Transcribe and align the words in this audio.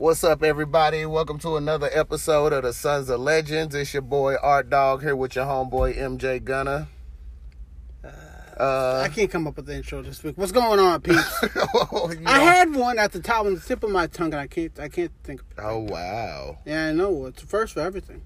What's 0.00 0.24
up, 0.24 0.42
everybody? 0.42 1.04
Welcome 1.04 1.38
to 1.40 1.58
another 1.58 1.90
episode 1.92 2.54
of 2.54 2.62
the 2.62 2.72
Sons 2.72 3.10
of 3.10 3.20
Legends. 3.20 3.74
It's 3.74 3.92
your 3.92 4.00
boy 4.00 4.36
Art 4.36 4.70
Dog 4.70 5.02
here 5.02 5.14
with 5.14 5.36
your 5.36 5.44
homeboy 5.44 5.94
MJ 5.94 6.42
Gunner. 6.42 6.88
Uh, 8.02 9.02
I 9.04 9.08
can't 9.14 9.30
come 9.30 9.46
up 9.46 9.56
with 9.56 9.66
the 9.66 9.74
intro 9.76 10.00
this 10.00 10.22
week. 10.22 10.38
What's 10.38 10.52
going 10.52 10.80
on, 10.80 11.02
peeps? 11.02 11.42
you 11.42 11.50
I 11.54 12.14
know- 12.14 12.24
had 12.24 12.74
one 12.74 12.98
at 12.98 13.12
the 13.12 13.20
top 13.20 13.44
of 13.44 13.52
the 13.54 13.60
tip 13.60 13.82
of 13.84 13.90
my 13.90 14.06
tongue, 14.06 14.32
and 14.32 14.40
I 14.40 14.46
can't. 14.46 14.80
I 14.80 14.88
can't 14.88 15.12
think. 15.22 15.42
Of 15.42 15.46
it. 15.50 15.54
Oh 15.58 15.80
wow. 15.80 16.56
Yeah, 16.64 16.86
I 16.86 16.92
know. 16.92 17.26
It's 17.26 17.42
the 17.42 17.46
first 17.46 17.74
for 17.74 17.80
everything. 17.80 18.22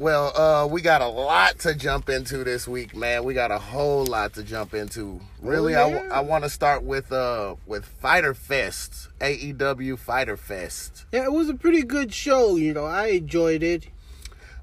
Well, 0.00 0.34
uh, 0.34 0.66
we 0.66 0.80
got 0.80 1.02
a 1.02 1.06
lot 1.08 1.58
to 1.58 1.74
jump 1.74 2.08
into 2.08 2.42
this 2.42 2.66
week, 2.66 2.96
man. 2.96 3.22
We 3.22 3.34
got 3.34 3.50
a 3.50 3.58
whole 3.58 4.06
lot 4.06 4.32
to 4.32 4.42
jump 4.42 4.72
into. 4.72 5.20
Really, 5.42 5.74
Oh, 5.74 5.88
I 5.88 5.90
yeah. 5.90 6.08
I, 6.10 6.20
want 6.20 6.42
to 6.44 6.48
start 6.48 6.82
with 6.82 7.12
uh 7.12 7.56
with 7.66 7.84
Fyter 7.84 8.32
Fest, 8.32 9.10
AEW 9.20 9.98
Fyter 9.98 10.38
Fest. 10.38 11.04
Yeah, 11.12 11.24
it 11.24 11.32
was 11.32 11.50
a 11.50 11.54
pretty 11.54 11.82
good 11.82 12.14
show. 12.14 12.56
You 12.56 12.72
know, 12.72 12.86
I 12.86 13.08
enjoyed 13.08 13.62
it. 13.62 13.88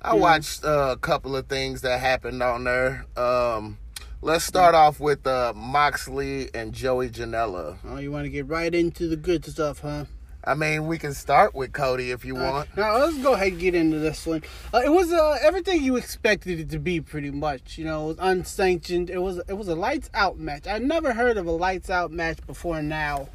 I 0.02 0.16
watched 0.16 0.66
uh, 0.66 0.90
a 0.94 0.98
couple 0.98 1.36
of 1.36 1.46
things 1.46 1.82
that 1.82 1.99
happened 1.99 2.41
on 2.41 2.63
there. 2.63 3.05
Um, 3.16 3.77
let's 4.24 4.44
start 4.44 4.74
off 4.74 4.99
with 4.99 5.27
uh, 5.27 5.54
Moxley 5.55 6.49
and 6.55 6.74
Joey 6.74 7.10
Janela. 7.10 7.77
Oh, 7.85 7.98
you 7.98 8.12
want 8.12 8.24
to 8.26 8.32
get 8.32 8.48
right 8.48 8.74
into 8.74 9.08
the 9.08 9.16
good 9.18 9.46
stuff, 9.46 9.82
huh? 9.82 10.05
I 10.48 10.54
mean, 10.56 10.88
we 10.88 10.98
can 10.98 11.14
start 11.14 11.54
with 11.54 11.74
Cody 11.74 12.12
if 12.12 12.24
you 12.24 12.38
Uh, 12.38 12.52
want. 12.52 12.78
now 12.78 12.98
let's 12.98 13.18
go 13.18 13.34
ahead 13.34 13.50
and 13.52 13.60
get 13.60 13.76
into 13.76 14.00
this 14.00 14.26
one. 14.26 14.44
Uh, 14.74 14.82
it 14.86 14.90
was 14.90 15.12
uh, 15.12 15.38
everything 15.42 15.84
you 15.84 15.98
expected 15.98 16.58
it 16.62 16.70
to 16.70 16.80
be, 16.80 17.02
pretty 17.02 17.32
much. 17.32 17.78
You 17.78 17.84
know, 17.84 18.05
it 18.05 18.08
was 18.08 18.18
unsanctioned. 18.20 19.10
It 19.10 19.18
was 19.22 19.41
it 19.50 19.54
was 19.58 19.68
a 19.68 19.76
lights 19.76 20.10
out 20.14 20.40
match. 20.40 20.66
I 20.66 20.78
never 20.78 21.14
heard 21.14 21.36
of 21.38 21.46
a 21.48 21.52
lights 21.52 21.90
out 21.90 22.12
match 22.12 22.38
before 22.48 22.82
now. 22.82 23.28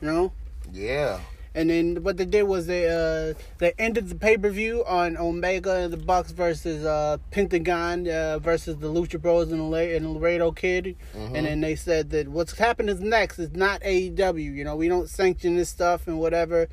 You 0.00 0.08
know. 0.08 0.32
Yeah, 0.72 1.20
And 1.56 1.70
then 1.70 2.02
what 2.02 2.16
they 2.16 2.24
did 2.24 2.42
was 2.44 2.66
they 2.66 2.88
uh 2.88 3.34
they 3.58 3.72
ended 3.78 4.08
the 4.08 4.16
pay 4.16 4.36
per 4.36 4.50
view 4.50 4.84
on 4.86 5.16
Omega 5.16 5.76
and 5.76 5.92
the 5.92 5.96
Bucks 5.96 6.32
versus 6.32 6.84
uh 6.84 7.18
Pentagon 7.30 8.08
uh, 8.08 8.40
versus 8.40 8.76
the 8.78 8.88
Lucha 8.88 9.22
Bros 9.22 9.52
and 9.52 9.60
the 9.60 9.64
La- 9.64 9.78
and 9.78 10.14
Laredo 10.14 10.50
Kid, 10.50 10.96
and 11.14 11.46
then 11.46 11.60
they 11.60 11.76
said 11.76 12.10
that 12.10 12.26
what's 12.28 12.58
happening 12.58 13.08
next 13.08 13.38
is 13.38 13.52
not 13.52 13.80
AEW. 13.82 14.42
You 14.54 14.64
know 14.64 14.74
we 14.74 14.88
don't 14.88 15.08
sanction 15.08 15.54
this 15.56 15.68
stuff 15.68 16.08
and 16.08 16.18
whatever. 16.18 16.68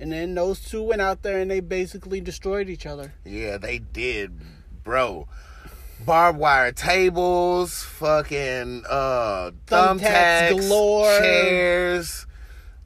And 0.00 0.12
then 0.12 0.34
those 0.34 0.60
two 0.60 0.82
went 0.82 1.00
out 1.02 1.22
there 1.22 1.40
and 1.40 1.50
they 1.50 1.58
basically 1.60 2.20
destroyed 2.20 2.68
each 2.68 2.86
other. 2.86 3.14
yeah, 3.24 3.56
they 3.58 3.78
did, 3.78 4.38
bro. 4.84 5.26
Barbed 6.06 6.38
wire 6.38 6.70
tables, 6.70 7.82
fucking 7.82 8.84
uh, 8.88 9.50
Thumbtacks 9.66 9.98
thumbtacks, 10.00 10.50
galore. 10.68 11.18
chairs. 11.18 12.26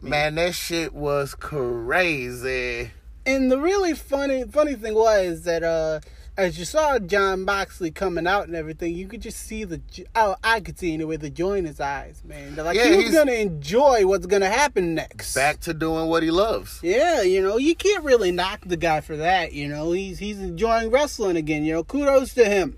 Man, 0.02 0.34
that 0.34 0.54
shit 0.54 0.92
was 0.92 1.34
crazy. 1.34 2.90
And 3.24 3.52
the 3.52 3.58
really 3.60 3.94
funny 3.94 4.44
funny 4.44 4.74
thing 4.74 4.94
was 4.94 5.42
that 5.42 5.62
uh 5.62 6.00
as 6.36 6.58
you 6.58 6.64
saw 6.64 6.98
Jon 6.98 7.44
Moxley 7.44 7.90
coming 7.90 8.26
out 8.26 8.46
and 8.46 8.56
everything, 8.56 8.94
you 8.94 9.06
could 9.06 9.20
just 9.20 9.36
see 9.38 9.64
the 9.64 9.80
oh, 10.16 10.34
I 10.42 10.60
could 10.60 10.78
see 10.78 10.92
anyway 10.94 11.18
the 11.18 11.30
joy 11.30 11.58
in 11.58 11.66
his 11.66 11.78
eyes, 11.78 12.20
man. 12.24 12.56
Like 12.56 12.76
Yeah, 12.76 12.86
he 12.88 12.96
was 12.96 13.04
he's- 13.04 13.14
gonna 13.14 13.32
enjoy 13.32 14.06
what's 14.06 14.26
gonna 14.26 14.48
happen 14.50 14.94
next. 14.94 15.34
Back 15.34 15.60
to 15.60 15.74
doing 15.74 16.08
what 16.08 16.22
he 16.24 16.30
loves. 16.32 16.80
Yeah, 16.82 17.22
you 17.22 17.40
know, 17.42 17.58
you 17.58 17.76
can't 17.76 18.02
really 18.02 18.32
knock 18.32 18.62
the 18.66 18.78
guy 18.78 19.02
for 19.02 19.16
that. 19.18 19.52
You 19.52 19.68
know, 19.68 19.92
he's 19.92 20.18
he's 20.18 20.40
enjoying 20.40 20.90
wrestling 20.90 21.36
again. 21.36 21.64
You 21.64 21.74
know, 21.74 21.84
kudos 21.84 22.34
to 22.34 22.44
him. 22.46 22.76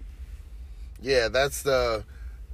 Yeah, 1.00 1.28
that's 1.28 1.62
the 1.62 2.04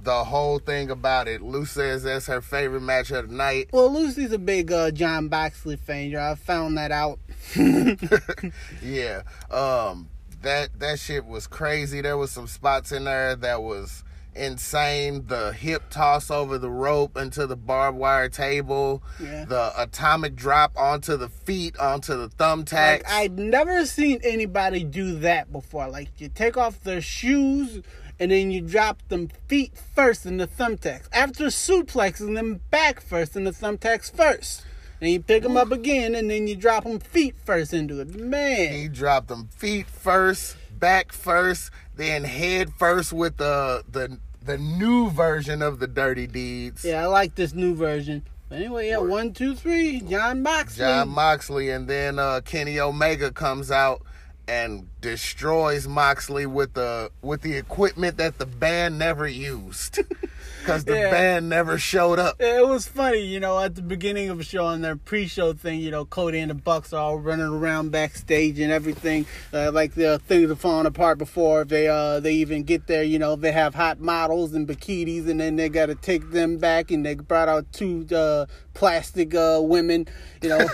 the 0.03 0.23
whole 0.23 0.59
thing 0.59 0.89
about 0.89 1.27
it. 1.27 1.41
Lou 1.41 1.65
says 1.65 2.03
that's 2.03 2.27
her 2.27 2.41
favorite 2.41 2.81
match 2.81 3.11
of 3.11 3.29
the 3.29 3.35
night. 3.35 3.69
Well, 3.71 3.91
Lucy's 3.91 4.31
a 4.31 4.39
big 4.39 4.71
uh, 4.71 4.91
Jon 4.91 5.29
Moxley 5.29 5.75
fan. 5.75 6.09
You 6.09 6.19
I 6.19 6.35
found 6.35 6.77
that 6.77 6.91
out. 6.91 7.19
Yeah. 8.83 9.23
Um 9.49 10.09
that 10.41 10.79
that 10.79 10.99
shit 10.99 11.25
was 11.25 11.47
crazy. 11.47 12.01
There 12.01 12.17
was 12.17 12.31
some 12.31 12.47
spots 12.47 12.91
in 12.91 13.03
there 13.05 13.35
that 13.35 13.61
was 13.61 14.03
insane. 14.35 15.25
The 15.27 15.53
hip 15.53 15.83
toss 15.89 16.31
over 16.31 16.57
the 16.57 16.69
rope 16.69 17.17
into 17.17 17.45
the 17.47 17.55
barbed 17.55 17.97
wire 17.97 18.29
table. 18.29 19.03
Yeah. 19.21 19.45
The 19.45 19.71
atomic 19.77 20.35
drop 20.35 20.71
onto 20.77 21.17
the 21.17 21.29
feet, 21.29 21.77
onto 21.77 22.15
the 22.15 22.29
thumbtacks. 22.29 23.03
Like 23.03 23.09
I'd 23.09 23.37
never 23.37 23.85
seen 23.85 24.19
anybody 24.23 24.83
do 24.83 25.19
that 25.19 25.51
before. 25.51 25.87
Like 25.89 26.09
you 26.19 26.29
take 26.29 26.57
off 26.57 26.81
their 26.83 27.01
shoes 27.01 27.81
and 28.21 28.29
then 28.29 28.51
you 28.51 28.61
drop 28.61 29.01
them 29.07 29.29
feet 29.47 29.73
first 29.95 30.27
in 30.27 30.37
the 30.37 30.45
thumbtacks. 30.45 31.07
After 31.11 31.45
suplexing 31.45 32.35
them 32.35 32.61
back 32.69 33.01
first 33.01 33.35
in 33.35 33.45
the 33.45 33.51
thumbtacks 33.51 34.15
first. 34.15 34.63
And 35.01 35.09
you 35.09 35.19
pick 35.19 35.41
them 35.41 35.57
up 35.57 35.71
again 35.71 36.13
and 36.13 36.29
then 36.29 36.45
you 36.45 36.55
drop 36.55 36.83
them 36.83 36.99
feet 36.99 37.35
first 37.43 37.73
into 37.73 37.99
it. 37.99 38.13
Man. 38.13 38.73
he 38.73 38.87
dropped 38.87 39.27
them 39.27 39.47
feet 39.47 39.87
first, 39.87 40.55
back 40.77 41.11
first, 41.11 41.71
then 41.95 42.23
head 42.23 42.71
first 42.77 43.11
with 43.11 43.37
the 43.37 43.83
the 43.91 44.19
the 44.43 44.59
new 44.59 45.09
version 45.09 45.63
of 45.63 45.79
the 45.79 45.87
dirty 45.87 46.27
deeds. 46.27 46.85
Yeah, 46.85 47.03
I 47.03 47.07
like 47.07 47.33
this 47.33 47.53
new 47.53 47.73
version. 47.73 48.21
But 48.49 48.59
anyway, 48.59 48.89
yeah, 48.89 48.97
one, 48.97 49.33
two, 49.33 49.55
three, 49.55 50.01
Jon 50.01 50.43
Moxley. 50.43 50.83
Jon 50.83 51.09
Moxley, 51.09 51.71
and 51.71 51.87
then 51.87 52.19
uh, 52.19 52.41
Kenny 52.45 52.79
Omega 52.79 53.31
comes 53.31 53.71
out 53.71 54.03
and 54.47 54.87
destroys 55.01 55.87
Moxley 55.87 56.45
with 56.45 56.73
the 56.73 57.11
with 57.21 57.41
the 57.41 57.57
equipment 57.57 58.17
that 58.17 58.37
the 58.37 58.45
band 58.45 58.99
never 58.99 59.27
used, 59.27 59.99
because 60.61 60.85
the 60.85 60.95
Yeah. 60.95 61.11
band 61.11 61.49
never 61.49 61.77
showed 61.77 62.19
up. 62.19 62.35
It 62.39 62.67
was 62.67 62.87
funny, 62.87 63.19
you 63.21 63.39
know, 63.39 63.59
at 63.59 63.75
the 63.75 63.81
beginning 63.81 64.29
of 64.29 64.37
the 64.37 64.43
show 64.43 64.65
on 64.65 64.81
their 64.81 64.95
pre-show 64.95 65.53
thing, 65.53 65.79
you 65.79 65.91
know, 65.91 66.05
Cody 66.05 66.39
and 66.39 66.49
the 66.49 66.55
Bucks 66.55 66.93
are 66.93 67.01
all 67.01 67.17
running 67.19 67.45
around 67.47 67.91
backstage 67.91 68.59
and 68.59 68.71
everything, 68.71 69.25
uh, 69.53 69.71
like 69.73 69.95
the 69.95 70.19
things 70.27 70.49
are 70.51 70.55
falling 70.55 70.85
apart 70.85 71.17
before 71.17 71.63
they 71.65 71.87
uh 71.87 72.19
they 72.19 72.33
even 72.35 72.63
get 72.63 72.87
there. 72.87 73.03
You 73.03 73.19
know, 73.19 73.35
they 73.35 73.51
have 73.51 73.75
hot 73.75 73.99
models 73.99 74.53
and 74.53 74.67
bikinis, 74.67 75.27
and 75.27 75.39
then 75.39 75.55
they 75.55 75.69
got 75.69 75.87
to 75.87 75.95
take 75.95 76.31
them 76.31 76.57
back, 76.57 76.91
and 76.91 77.05
they 77.05 77.15
brought 77.15 77.49
out 77.49 77.65
two 77.73 78.05
uh, 78.15 78.45
plastic 78.73 79.33
uh, 79.35 79.59
women, 79.61 80.07
you 80.41 80.49
know, 80.49 80.59
in 80.59 80.67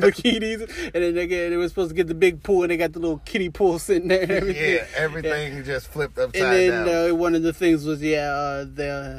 bikinis, 0.00 0.62
and 0.92 1.02
then 1.04 1.14
they 1.14 1.26
get 1.26 1.50
they 1.50 1.56
were 1.56 1.68
supposed 1.68 1.90
to 1.90 1.94
get 1.94 2.06
the 2.08 2.14
big 2.14 2.42
pool, 2.42 2.62
and 2.62 2.70
they 2.70 2.76
got 2.76 2.92
the 2.92 2.98
little 2.98 3.18
kiddie 3.24 3.48
pool 3.50 3.78
sitting 3.78 4.08
there 4.08 4.22
and 4.22 4.30
everything. 4.30 4.74
Yeah, 4.74 4.86
everything 4.96 5.64
just 5.64 5.88
flipped 5.88 6.18
upside 6.18 6.42
And 6.42 6.52
then 6.52 6.86
down. 6.86 7.10
uh, 7.10 7.14
one 7.14 7.34
of 7.34 7.42
the 7.42 7.52
things 7.52 7.84
was 7.84 8.02
yeah, 8.02 8.64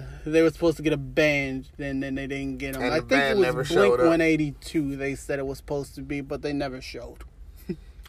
uh, 0.02 0.30
they 0.30 0.42
were 0.42 0.50
supposed 0.50 0.78
to 0.78 0.84
get 0.84 0.94
a 0.94 0.98
band, 0.98 1.70
and 1.78 2.02
then 2.02 2.16
they 2.16 2.28
didn't 2.28 2.58
get 2.58 2.74
them. 2.74 2.84
And 2.84 2.94
I 2.94 3.00
the 3.00 3.06
think 3.08 3.46
it 3.46 3.56
was 3.56 3.70
Blink 3.70 3.98
182. 3.98 4.96
They 4.96 5.16
said 5.16 5.40
it 5.40 5.46
was 5.46 5.58
supposed 5.58 5.96
to 5.96 6.02
be, 6.02 6.22
but 6.22 6.42
they 6.42 6.54
never 6.54 6.82
showed. 6.82 7.24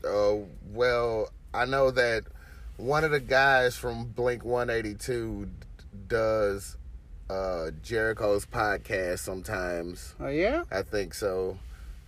Uh, 0.05 0.37
well, 0.73 1.31
I 1.55 1.65
know 1.65 1.91
that 1.91 2.25
one 2.77 3.05
of 3.05 3.11
the 3.11 3.21
guys 3.21 3.77
from 3.77 4.07
Blink 4.07 4.45
182 4.45 5.49
does 6.09 6.77
uh, 7.31 7.71
Jericho's 7.83 8.47
podcast 8.47 9.21
sometimes. 9.21 10.15
Oh 10.21 10.29
yeah. 10.29 10.65
I 10.71 10.83
think 10.83 11.15
so. 11.15 11.59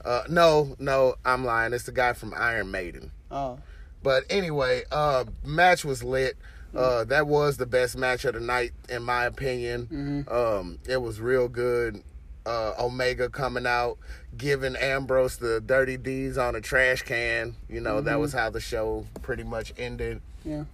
Uh, 0.05 0.22
no, 0.28 0.77
no, 0.78 1.15
I'm 1.25 1.45
lying. 1.45 1.72
It's 1.72 1.84
the 1.84 1.93
guy 1.93 2.12
from 2.12 2.34
Iron 2.37 2.71
Maiden. 2.71 3.11
Oh 3.31 3.59
But 4.03 4.25
anyway, 4.28 4.83
uh, 4.93 5.25
match 5.45 5.84
was 5.84 6.05
lit. 6.05 6.37
Uh, 6.76 7.04
that 7.04 7.26
was 7.26 7.56
the 7.56 7.66
best 7.66 7.96
match 7.96 8.24
of 8.24 8.34
the 8.34 8.40
night, 8.40 8.72
in 8.88 9.02
my 9.02 9.24
opinion. 9.26 10.24
Um, 10.28 10.78
it 10.88 11.00
was 11.00 11.20
real 11.20 11.48
good. 11.48 12.02
Uh, 12.46 12.74
Omega 12.78 13.30
coming 13.30 13.66
out, 13.66 13.96
giving 14.36 14.76
Ambrose 14.76 15.38
the 15.38 15.60
dirty 15.62 15.96
deeds 15.96 16.36
on 16.36 16.54
a 16.54 16.60
trash 16.60 17.02
can. 17.02 17.56
You 17.70 17.80
know, 17.80 18.00
that 18.02 18.18
was 18.20 18.32
how 18.34 18.50
the 18.50 18.60
show 18.60 19.06
pretty 19.22 19.44
much 19.44 19.72
ended. 19.78 20.20
yeah. 20.44 20.64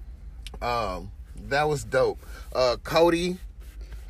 Um, 0.61 1.13
that 1.49 1.69
was 1.69 1.85
dope. 1.85 2.19
Uh, 2.55 2.77
Cody, 2.83 3.39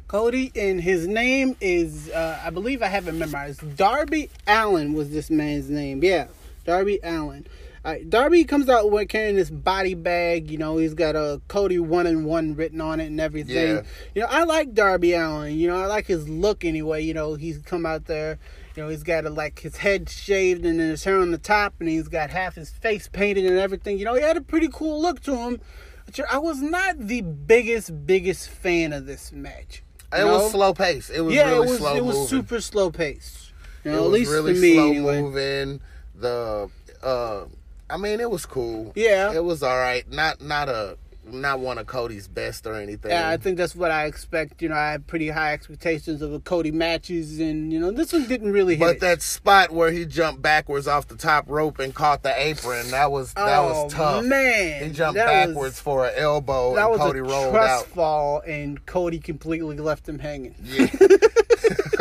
Cody, 0.09 0.51
and 0.57 0.81
his 0.81 1.07
name 1.07 1.55
is 1.61 2.09
uh, 2.11 2.41
I 2.43 2.51
believe 2.51 2.83
I 2.83 2.87
have 2.87 3.07
it 3.09 3.13
memorized. 3.13 3.77
Darby 3.77 4.31
Allin 4.47 4.95
was 4.95 5.11
this 5.11 5.31
man's 5.31 5.69
name. 5.69 6.03
Yeah, 6.03 6.29
Darby 6.65 6.99
Allin. 7.05 7.47
Uh, 7.83 7.97
Darby 8.09 8.45
comes 8.45 8.69
out 8.69 8.91
with 8.91 9.09
carrying 9.09 9.37
this 9.37 9.51
body 9.51 9.95
bag. 9.95 10.51
You 10.51 10.59
know, 10.59 10.77
he's 10.77 10.93
got 10.93 11.17
a 11.17 11.41
Cody 11.49 11.79
one 11.79 12.07
and 12.07 12.27
one 12.27 12.55
written 12.55 12.81
on 12.81 13.01
it 13.01 13.07
and 13.07 13.21
everything. 13.21 13.77
Yeah. 13.77 13.83
You 14.15 14.23
know, 14.23 14.29
I 14.29 14.45
like 14.45 14.75
Darby 14.75 15.15
Allin. 15.15 15.57
You 15.57 15.69
know, 15.69 15.77
I 15.77 15.87
like 15.87 16.07
his 16.07 16.29
look 16.29 16.65
anyway. 16.65 17.03
You 17.03 17.15
know, 17.15 17.35
he's 17.35 17.59
come 17.59 17.87
out 17.87 18.05
there. 18.05 18.39
You 18.77 18.83
know, 18.83 18.89
he's 18.91 19.03
got 19.03 19.25
a, 19.25 19.31
like 19.31 19.61
his 19.61 19.79
head 19.79 20.11
shaved 20.11 20.65
and 20.65 20.79
then 20.79 20.91
his 20.91 21.05
hair 21.05 21.19
on 21.19 21.31
the 21.31 21.39
top, 21.39 21.75
and 21.81 21.89
he's 21.89 22.09
got 22.09 22.31
half 22.31 22.55
his 22.55 22.71
face 22.71 23.09
painted 23.09 23.47
and 23.47 23.59
everything. 23.59 23.99
You 23.99 24.05
know, 24.05 24.15
he 24.15 24.23
had 24.23 24.37
a 24.37 24.43
pretty 24.43 24.69
cool 24.71 25.01
look 25.01 25.21
to 25.21 25.35
him. 25.37 25.61
But 26.05 26.21
I 26.31 26.39
was 26.39 26.61
not 26.61 26.99
the 26.99 27.23
biggest, 27.23 28.07
biggest 28.07 28.49
fan 28.49 28.93
of 28.93 29.07
this 29.07 29.33
match. 29.33 29.83
it 30.13 30.19
know? 30.19 30.39
was 30.39 30.51
slow 30.51 30.75
pace. 30.75 31.09
It 31.09 31.21
was 31.21 31.35
yeah, 31.35 31.51
really 31.51 31.67
it 31.67 31.71
was 31.71 31.79
slow 31.79 31.97
it 31.97 32.05
was 32.05 32.17
moving. 32.17 32.29
super 32.29 32.61
slow 32.61 32.91
paced. 32.91 33.53
You 33.85 33.93
it 33.93 33.95
know, 33.95 34.03
was 34.03 34.07
at 34.07 34.13
least 34.13 34.31
really 34.31 34.53
me 34.55 34.75
slow 34.75 34.89
anyway. 34.91 35.23
moving. 35.23 35.81
The 36.15 36.71
uh, 37.03 37.45
I 37.93 37.97
mean, 37.97 38.21
it 38.21 38.31
was 38.31 38.47
cool. 38.47 38.93
Yeah. 38.95 39.33
it 39.33 39.45
was 39.45 39.63
all 39.63 39.77
right. 39.79 40.09
Not 40.11 40.41
not 40.41 40.69
a 40.69 40.97
not 41.25 41.61
one 41.61 41.79
of 41.79 41.87
Cody's 41.87 42.29
best 42.29 42.67
or 42.67 42.75
anything. 42.75 43.11
Yeah, 43.11 43.29
I 43.29 43.37
think 43.37 43.57
that's 43.57 43.77
what 43.77 43.91
I 43.91 44.07
expect. 44.07 44.63
You 44.63 44.69
know, 44.69 44.75
I 44.75 44.93
have 44.93 45.07
pretty 45.07 45.29
high 45.29 45.53
expectations 45.53 46.23
of 46.23 46.31
the 46.31 46.41
Cody 46.41 46.71
matches, 46.71 47.41
and 47.41 47.73
you 47.73 47.79
know, 47.79 47.91
this 47.91 48.13
one 48.13 48.27
didn't 48.27 48.53
really 48.53 48.77
hit. 48.77 48.81
But 48.81 48.97
it. 48.97 49.01
that 49.01 49.23
spot 49.23 49.71
where 49.71 49.91
he 49.91 50.05
jumped 50.05 50.43
backwards 50.43 50.87
off 50.87 51.09
the 51.09 51.17
top 51.17 51.49
rope 51.49 51.79
and 51.79 51.95
caught 51.95 52.23
the 52.23 52.33
apron, 52.41 52.91
that 52.91 53.11
was 53.11 53.35
that 53.35 53.59
oh, 53.59 53.85
was 53.85 53.93
tough. 53.93 54.25
Man, 54.25 54.85
He 54.85 54.91
jumped 54.91 55.17
backwards 55.17 55.75
Was, 55.77 55.81
for 55.81 56.07
an 56.07 56.15
elbow 56.17 56.75
that 56.75 56.83
and 56.83 56.91
was 56.91 57.01
Cody 57.01 57.19
a 57.21 57.23
rolled 57.23 57.53
trust 57.55 57.87
out. 57.87 57.91
fall, 57.93 58.43
and 58.47 58.85
Cody 58.87 59.19
completely 59.19 59.77
left 59.77 60.09
him 60.09 60.19
hanging. 60.19 60.55
Yeah. 60.63 60.87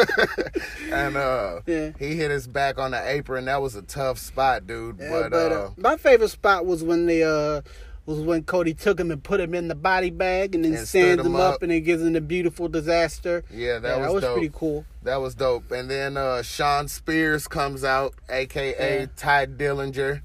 and 0.92 1.18
uh 1.18 1.62
Yeah. 1.66 1.92
he 2.00 2.16
hit 2.16 2.32
his 2.32 2.48
back 2.48 2.78
on 2.78 2.92
the 2.92 3.10
apron. 3.10 3.46
That 3.46 3.62
was 3.62 3.76
a 3.76 3.82
tough 3.82 4.18
spot, 4.18 4.68
dude. 4.68 4.98
Yeah, 5.00 5.10
but, 5.10 5.32
but, 5.32 5.52
uh, 5.52 5.56
uh, 5.56 5.70
my 5.78 5.98
favorite 5.98 6.30
spot 6.30 6.66
was 6.66 6.84
when 6.84 7.06
the 7.06 7.24
uh 7.24 7.62
was 8.10 8.20
when 8.20 8.44
Cody 8.44 8.74
took 8.74 9.00
him 9.00 9.12
and 9.12 9.24
put 9.24 9.40
him 9.40 9.54
in 9.54 9.68
the 9.68 9.76
body 9.76 10.10
bag 10.10 10.56
and 10.56 10.66
then 10.66 10.74
And 10.74 10.88
stands 10.88 11.26
him 11.26 11.36
up, 11.36 11.56
up. 11.56 11.62
and 11.64 11.72
then 11.72 11.84
gives 11.84 12.02
him 12.02 12.14
the 12.14 12.22
beautiful 12.22 12.68
disaster. 12.68 13.44
yeah, 13.52 13.80
that 13.80 14.00
yeah, 14.00 14.10
was, 14.10 14.24
dope. 14.24 14.34
pretty 14.38 14.52
cool. 14.54 14.86
That 15.04 15.18
was 15.18 15.36
dope. 15.36 15.72
And 15.72 15.90
then 15.90 16.18
uh 16.18 16.42
Shawn 16.42 16.88
Spears 16.88 17.48
comes 17.48 17.84
out, 17.84 18.14
aka 18.30 19.00
Yeah. 19.02 19.06
Tye 19.16 19.46
Dillinger, 19.46 20.22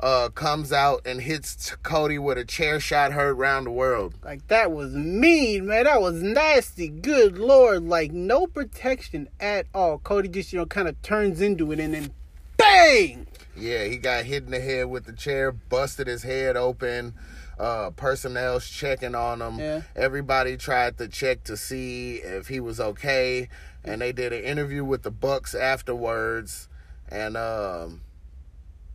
uh 0.00 0.28
comes 0.30 0.72
out 0.72 1.02
and 1.06 1.20
hits 1.20 1.74
Cody 1.82 2.18
with 2.18 2.36
a 2.38 2.44
chair 2.44 2.80
shot 2.80 3.12
heard 3.12 3.34
round 3.38 3.66
the 3.66 3.70
world. 3.70 4.14
Like 4.24 4.46
that 4.48 4.70
was 4.72 4.92
mean, 4.94 5.66
man. 5.66 5.84
That 5.84 6.00
was 6.00 6.22
nasty. 6.22 6.88
Good 6.88 7.38
lord, 7.38 7.84
like 7.84 8.12
no 8.12 8.46
protection 8.46 9.28
at 9.40 9.66
all. 9.74 9.98
Cody 9.98 10.28
just 10.28 10.52
you 10.52 10.58
know 10.58 10.66
kind 10.66 10.88
of 10.88 11.00
turns 11.02 11.40
into 11.40 11.72
it 11.72 11.80
and 11.80 11.94
then 11.94 12.10
bang. 12.56 13.26
Yeah, 13.56 13.84
he 13.84 13.96
got 13.98 14.24
hit 14.24 14.44
in 14.44 14.50
the 14.50 14.60
head 14.60 14.86
with 14.86 15.04
the 15.04 15.12
chair, 15.12 15.52
busted 15.52 16.06
his 16.06 16.22
head 16.22 16.56
open. 16.56 17.14
Uh, 17.58 17.90
personnel's 17.90 18.68
checking 18.68 19.14
on 19.14 19.40
him. 19.42 19.58
Yeah. 19.58 19.82
Everybody 19.94 20.56
tried 20.56 20.98
to 20.98 21.06
check 21.06 21.44
to 21.44 21.56
see 21.56 22.16
if 22.16 22.48
he 22.48 22.60
was 22.60 22.80
okay, 22.80 23.48
and 23.84 24.00
they 24.00 24.12
did 24.12 24.32
an 24.32 24.42
interview 24.42 24.84
with 24.84 25.02
the 25.02 25.10
Bucks 25.10 25.54
afterwards. 25.54 26.68
And 27.10 27.36
um, 27.36 28.00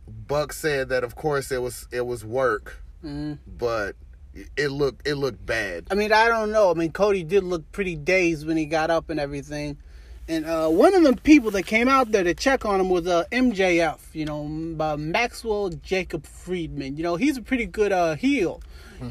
Buck 0.08 0.52
said 0.52 0.88
that, 0.88 1.04
of 1.04 1.14
course, 1.14 1.52
it 1.52 1.62
was 1.62 1.86
it 1.92 2.04
was 2.06 2.24
work, 2.24 2.82
Mhm. 3.04 3.38
but 3.46 3.94
it 4.56 4.68
looked 4.70 5.06
it 5.06 5.14
looked 5.14 5.44
bad. 5.46 5.86
I 5.90 5.94
mean, 5.94 6.12
I 6.12 6.28
don't 6.28 6.50
know. 6.50 6.70
I 6.70 6.74
mean, 6.74 6.90
Cody 6.92 7.22
did 7.22 7.44
look 7.44 7.70
pretty 7.72 7.94
dazed 7.94 8.46
when 8.46 8.56
he 8.56 8.66
got 8.66 8.90
up 8.90 9.08
and 9.08 9.20
everything. 9.20 9.78
And 10.28 10.44
uh, 10.44 10.68
one 10.68 10.94
of 10.94 11.02
the 11.02 11.16
people 11.22 11.50
that 11.52 11.62
came 11.64 11.88
out 11.88 12.12
there 12.12 12.22
to 12.24 12.34
check 12.34 12.66
on 12.66 12.80
him 12.80 12.90
was 12.90 13.06
uh, 13.06 13.24
MJF, 13.32 13.98
you 14.12 14.26
know, 14.26 14.44
uh, 14.78 14.96
Maxwell 14.98 15.70
Jacob 15.70 16.26
Friedman. 16.26 16.96
You 16.98 17.02
know, 17.02 17.16
he's 17.16 17.38
a 17.38 17.42
pretty 17.42 17.64
good 17.64 17.92
uh, 17.92 18.14
heel, 18.14 18.60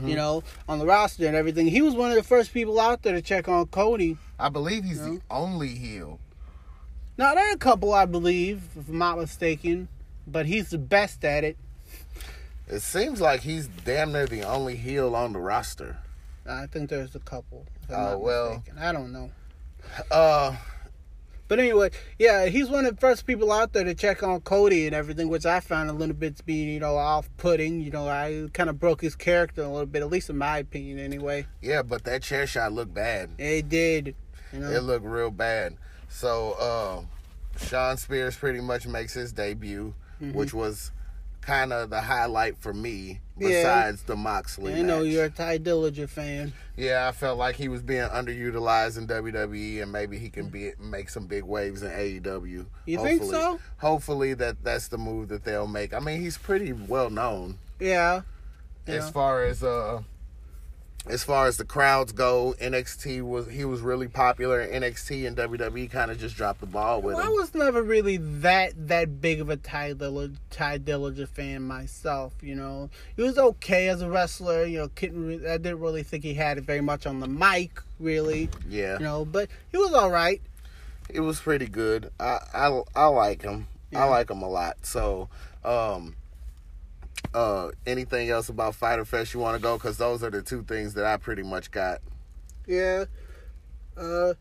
you 0.05 0.15
know, 0.15 0.43
on 0.69 0.77
the 0.77 0.85
roster 0.85 1.25
and 1.25 1.35
everything. 1.35 1.67
He 1.67 1.81
was 1.81 1.95
one 1.95 2.11
of 2.11 2.17
the 2.17 2.23
first 2.23 2.53
people 2.53 2.79
out 2.79 3.01
there 3.01 3.13
to 3.13 3.21
check 3.23 3.47
on 3.47 3.65
Cody. 3.67 4.17
I 4.37 4.49
believe 4.49 4.83
he's 4.83 4.99
Yeah. 4.99 5.05
the 5.05 5.21
only 5.31 5.69
heel. 5.69 6.19
Now, 7.17 7.33
there 7.33 7.49
are 7.49 7.53
a 7.53 7.57
couple, 7.57 7.93
I 7.95 8.05
believe, 8.05 8.61
if 8.79 8.87
I'm 8.87 8.99
not 8.99 9.17
mistaken, 9.17 9.87
but 10.27 10.45
he's 10.45 10.69
the 10.69 10.77
best 10.77 11.25
at 11.25 11.43
it. 11.43 11.57
It 12.67 12.81
seems 12.81 13.19
like 13.21 13.41
he's 13.41 13.67
damn 13.85 14.11
near 14.11 14.27
the 14.27 14.43
only 14.43 14.75
heel 14.75 15.15
on 15.15 15.33
the 15.33 15.39
roster. 15.39 15.97
I 16.47 16.67
think 16.67 16.91
there's 16.91 17.15
a 17.15 17.19
couple. 17.19 17.65
Oh, 17.89 18.19
well. 18.19 18.49
mistaken. 18.57 18.77
I 18.77 18.91
don't 18.91 19.11
know. 19.11 19.31
Uh, 20.11 20.55
But 21.47 21.59
anyway, 21.59 21.91
yeah, 22.19 22.47
he's 22.47 22.69
one 22.69 22.85
of 22.85 22.95
the 22.95 22.99
first 22.99 23.25
people 23.25 23.51
out 23.51 23.71
there 23.73 23.83
to 23.85 23.95
check 23.95 24.21
on 24.23 24.41
Cody 24.41 24.85
and 24.85 24.93
everything, 24.95 25.29
which 25.29 25.45
I 25.45 25.59
found 25.61 25.89
a 25.89 25.93
little 25.93 26.15
bit 26.15 26.35
to 26.37 26.43
be, 26.43 26.55
you 26.55 26.79
know, 26.79 26.97
off 26.97 27.29
putting. 27.37 27.79
You 27.81 27.91
know, 27.91 28.07
I 28.07 28.47
kind 28.53 28.69
of 28.69 28.79
broke 28.79 29.01
his 29.01 29.15
character 29.15 29.61
a 29.61 29.67
little 29.69 29.85
bit, 29.85 30.01
at 30.01 30.09
least 30.09 30.29
in 30.29 30.37
my 30.37 30.57
opinion, 30.57 30.99
anyway. 30.99 31.45
yeah, 31.61 31.81
but 31.83 32.03
that 32.03 32.21
chair 32.23 32.45
shot 32.47 32.73
looked 32.73 32.93
bad. 32.93 33.29
It 33.37 33.69
did. 33.69 34.15
You 34.51 34.59
know, 34.59 34.69
It 34.71 34.83
looked 34.83 35.05
real 35.05 35.31
bad. 35.31 35.75
So 36.09 36.53
uh, 36.59 37.63
Shawn 37.65 37.97
Spears 37.97 38.35
pretty 38.37 38.61
much 38.61 38.87
makes 38.87 39.13
his 39.13 39.31
debut, 39.31 39.93
Mm-hmm. 40.21 40.35
which 40.35 40.51
was 40.53 40.91
kind 41.41 41.71
of 41.71 41.91
the 41.91 42.01
highlight 42.01 42.57
for 42.57 42.73
me. 42.73 43.19
Yeah. 43.39 43.49
Besides 43.49 44.03
the 44.03 44.15
Moxley 44.15 44.73
I 44.73 44.81
know 44.81 45.03
match. 45.03 45.11
you're 45.13 45.25
a 45.25 45.29
Tye 45.29 45.59
Dillinger 45.59 46.09
fan. 46.09 46.53
Yeah, 46.75 47.07
I 47.07 47.11
felt 47.11 47.37
like 47.37 47.55
he 47.55 47.67
was 47.69 47.81
being 47.81 48.01
underutilized 48.07 48.97
in 48.97 49.07
WWE, 49.07 49.81
and 49.81 49.91
maybe 49.91 50.17
he 50.17 50.29
can 50.29 50.49
be 50.49 50.71
make 50.79 51.09
some 51.09 51.25
big 51.27 51.43
waves 51.43 51.81
in 51.83 51.89
AEW. 51.91 52.65
You 52.85 52.99
think 52.99 53.23
so? 53.23 53.59
Hopefully 53.77 54.33
that 54.35 54.63
that's 54.63 54.87
the 54.87 54.97
move 54.97 55.29
that 55.29 55.43
they'll 55.43 55.67
make. 55.67 55.93
I 55.93 55.99
mean, 55.99 56.21
he's 56.21 56.37
pretty 56.37 56.73
well 56.73 57.09
known 57.09 57.57
Yeah. 57.79 58.21
as 58.87 59.05
Yeah. 59.05 59.11
far 59.11 59.43
as 59.43 59.63
uh 59.63 60.01
as 61.09 61.23
far 61.23 61.47
as 61.47 61.57
the 61.57 61.65
crowds 61.65 62.11
go. 62.11 62.53
NXT 62.61 63.21
was 63.21 63.47
he 63.47 63.63
was 63.65 63.81
really 63.81 64.07
popular. 64.07 64.67
NXT 64.67 65.27
and 65.27 65.37
WWE 65.37 65.89
kind 65.89 66.11
of 66.11 66.19
just 66.19 66.35
dropped 66.35 66.59
the 66.59 66.65
ball 66.65 67.01
with 67.01 67.15
Well, 67.15 67.25
I 67.25 67.29
was 67.29 67.55
never 67.55 67.81
really 67.81 68.17
that 68.17 68.73
that 68.87 69.21
big 69.21 69.39
of 69.39 69.49
a 69.49 69.57
Tye 69.57 69.93
Dillinger, 69.93 70.35
Tye 70.49 70.79
Dillinger 70.79 71.27
fan 71.27 71.63
myself. 71.63 72.33
You 72.41 72.55
know, 72.55 72.89
he 73.15 73.21
was 73.23 73.37
okay 73.37 73.87
as 73.87 74.01
a 74.01 74.09
wrestler. 74.09 74.65
You 74.65 74.79
know, 74.79 74.89
couldn't 74.95 75.25
re- 75.25 75.47
I 75.49 75.57
didn't 75.57 75.79
really 75.79 76.03
think 76.03 76.23
he 76.23 76.33
had 76.33 76.57
it 76.57 76.65
very 76.65 76.81
much 76.81 77.05
on 77.05 77.19
the 77.21 77.27
mic, 77.27 77.81
really. 77.99 78.49
Yeah, 78.67 78.97
You 78.97 79.05
know, 79.05 79.23
but 79.25 79.49
he 79.71 79.77
was 79.77 79.93
all 79.93 80.11
right. 80.11 80.41
it 81.09 81.21
was 81.21 81.39
pretty 81.39 81.67
good. 81.67 82.11
I 82.19 82.39
I, 82.53 82.81
I 82.95 83.05
like 83.05 83.43
him. 83.43 83.67
Yeah. 83.91 84.03
I 84.03 84.09
like 84.09 84.29
him 84.29 84.41
a 84.41 84.49
lot. 84.49 84.75
So, 84.83 85.29
um, 85.63 86.16
uh, 87.33 87.71
anything 87.85 88.29
else 88.29 88.49
about 88.49 88.75
Fyter 88.75 89.05
Fest 89.05 89.33
you 89.33 89.39
want 89.39 89.57
to 89.57 89.61
go? 89.61 89.77
Because 89.77 89.97
those 89.97 90.23
are 90.23 90.29
the 90.29 90.41
two 90.41 90.63
things 90.63 90.93
that 90.95 91.05
I 91.05 91.17
pretty 91.17 91.43
much 91.43 91.71
got. 91.71 91.99
Yeah. 92.65 93.05
Uh, 93.95 94.33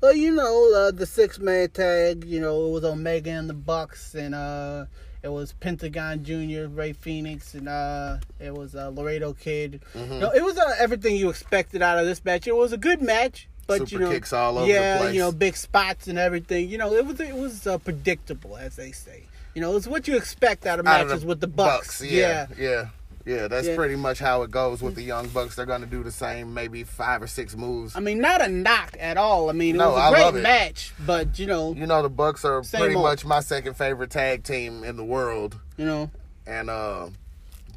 well, 0.00 0.14
you 0.14 0.34
know, 0.34 0.72
uh, 0.74 0.90
the 0.90 1.06
six 1.06 1.38
man 1.38 1.70
tag, 1.70 2.24
you 2.24 2.40
know, 2.40 2.66
it 2.66 2.70
was 2.70 2.84
Omega 2.84 3.30
and 3.30 3.48
the 3.48 3.54
Bucks, 3.54 4.14
and 4.14 4.34
uh, 4.34 4.86
it 5.22 5.28
was 5.28 5.52
Pentagon 5.54 6.24
Jr., 6.24 6.68
Rey 6.68 6.94
Fénix, 6.94 7.54
and 7.54 7.68
uh, 7.68 8.18
it 8.38 8.54
was 8.54 8.74
uh, 8.74 8.88
Laredo 8.88 9.34
Kid. 9.34 9.82
Mm-hmm. 9.94 10.12
You 10.14 10.20
know, 10.20 10.30
it 10.30 10.42
was 10.42 10.56
uh, 10.56 10.74
everything 10.78 11.16
you 11.16 11.28
expected 11.28 11.82
out 11.82 11.98
of 11.98 12.06
this 12.06 12.24
match. 12.24 12.46
It 12.46 12.56
was 12.56 12.72
a 12.72 12.78
good 12.78 13.02
match, 13.02 13.48
but 13.66 13.88
Super 13.88 13.92
you 13.92 13.98
know, 14.00 14.10
kicks 14.10 14.32
all 14.32 14.56
over 14.56 14.66
the 14.66 14.72
yeah, 14.72 14.98
place. 14.98 15.14
you 15.14 15.20
know, 15.20 15.32
big 15.32 15.56
spots 15.56 16.08
and 16.08 16.18
everything. 16.18 16.68
You 16.70 16.78
know, 16.78 16.94
it 16.94 17.04
was 17.04 17.20
it 17.20 17.36
was 17.36 17.66
uh, 17.66 17.76
predictable, 17.78 18.56
as 18.56 18.76
they 18.76 18.92
say. 18.92 19.24
You 19.54 19.60
know, 19.60 19.76
it's 19.76 19.86
what 19.86 20.06
you 20.08 20.16
expect 20.16 20.66
out 20.66 20.78
of 20.80 20.86
Out 20.86 21.00
of 21.02 21.08
matches 21.08 21.22
the 21.22 21.26
with 21.28 21.40
the 21.40 21.46
Bucks. 21.48 22.00
yeah, 22.02 22.46
yeah, 22.58 22.88
yeah. 23.26 23.48
That's 23.48 23.66
Yeah. 23.66 23.74
pretty 23.76 23.96
much 23.96 24.18
how 24.20 24.42
it 24.42 24.50
goes 24.50 24.80
with 24.80 24.94
the 24.94 25.02
young 25.02 25.26
Bucks. 25.28 25.56
They're 25.56 25.66
going 25.66 25.80
to 25.80 25.86
do 25.88 26.02
the 26.04 26.12
same, 26.12 26.54
maybe 26.54 26.84
five 26.84 27.20
or 27.22 27.26
six 27.26 27.56
moves. 27.56 27.96
I 27.96 28.00
mean, 28.00 28.20
not 28.20 28.40
a 28.42 28.48
knock 28.48 28.96
at 29.00 29.16
all. 29.16 29.50
I 29.50 29.52
mean, 29.52 29.74
it 29.74 29.78
No, 29.78 29.90
was 29.90 29.98
I 29.98 30.08
a 30.08 30.10
great 30.12 30.22
love 30.22 30.36
it. 30.36 30.42
match, 30.42 30.92
but 31.04 31.38
you 31.38 31.46
know, 31.46 31.72
You 31.74 31.86
know, 31.86 32.02
the 32.02 32.08
Bucks 32.08 32.44
are 32.44 32.62
pretty 32.62 32.94
old. 32.94 33.04
much 33.04 33.24
my 33.24 33.40
second 33.40 33.74
favorite 33.74 34.10
tag 34.10 34.44
team 34.44 34.84
in 34.84 34.96
the 34.96 35.04
world, 35.04 35.58
you 35.76 35.84
know. 35.84 36.10
and 36.46 36.70
uh, 36.70 37.08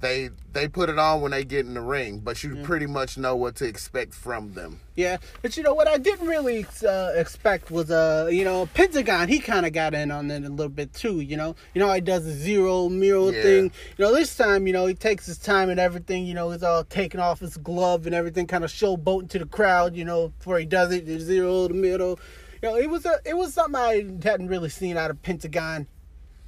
they 0.03 0.29
they 0.51 0.67
put 0.67 0.89
it 0.89 1.00
on 1.00 1.22
when 1.22 1.31
they 1.31 1.43
get 1.45 1.65
in 1.65 1.74
the 1.74 1.81
ring, 1.81 2.19
but 2.19 2.43
you 2.43 2.57
pretty 2.57 2.86
much 2.86 3.17
know 3.17 3.36
what 3.36 3.55
to 3.55 3.65
expect 3.65 4.13
from 4.13 4.53
them. 4.53 4.81
Yeah, 4.95 5.17
but 5.41 5.55
you 5.57 5.63
know 5.63 5.74
what 5.74 5.88
I 5.88 5.98
didn't 5.98 6.27
really 6.27 6.65
uh, 6.88 7.13
expect 7.15 7.72
was 7.72 7.89
uh 7.89 8.27
you 8.31 8.43
know 8.43 8.67
Pentagon 8.74 9.29
he 9.29 9.39
kind 9.39 9.65
of 9.65 9.72
got 9.74 9.93
in 9.95 10.12
on 10.12 10.29
it 10.29 10.43
a 10.43 10.50
little 10.50 10.69
bit 10.69 10.93
too 10.93 11.22
you 11.22 11.38
know? 11.38 11.55
You 11.74 11.79
know 11.79 11.88
how 11.88 11.95
he 11.95 12.01
does 12.01 12.25
the 12.25 12.33
Cero 12.33 12.89
Miedo 12.89 13.33
Yeah. 13.33 13.41
thing? 13.41 13.72
You 13.98 14.05
know 14.05 14.13
this 14.13 14.36
time 14.36 14.67
you 14.67 14.74
know 14.74 14.86
he 14.86 14.93
takes 14.93 15.25
his 15.25 15.38
time 15.39 15.69
and 15.69 15.79
everything 15.79 16.25
you 16.25 16.33
know 16.33 16.51
he's 16.51 16.63
all 16.63 16.83
taking 16.83 17.22
off 17.22 17.39
his 17.39 17.55
glove 17.57 18.05
and 18.05 18.13
everything 18.13 18.45
kind 18.45 18.63
of 18.65 18.69
showboating 18.69 19.29
to 19.29 19.39
the 19.39 19.45
crowd 19.45 19.95
you 19.95 20.05
know 20.05 20.27
before 20.38 20.60
he 20.60 20.65
does 20.65 20.91
it 20.91 21.05
the 21.05 21.17
zero 21.17 21.67
the 21.69 21.74
middle. 21.74 22.19
You 22.62 22.69
know 22.69 22.75
it 22.75 22.89
was 22.89 23.05
a 23.05 23.15
it 23.25 23.38
was 23.38 23.53
something 23.53 23.75
I 23.75 24.05
hadn't 24.22 24.50
really 24.50 24.69
seen 24.69 24.98
out 24.98 25.10
of 25.12 25.22
Pentagon 25.22 25.88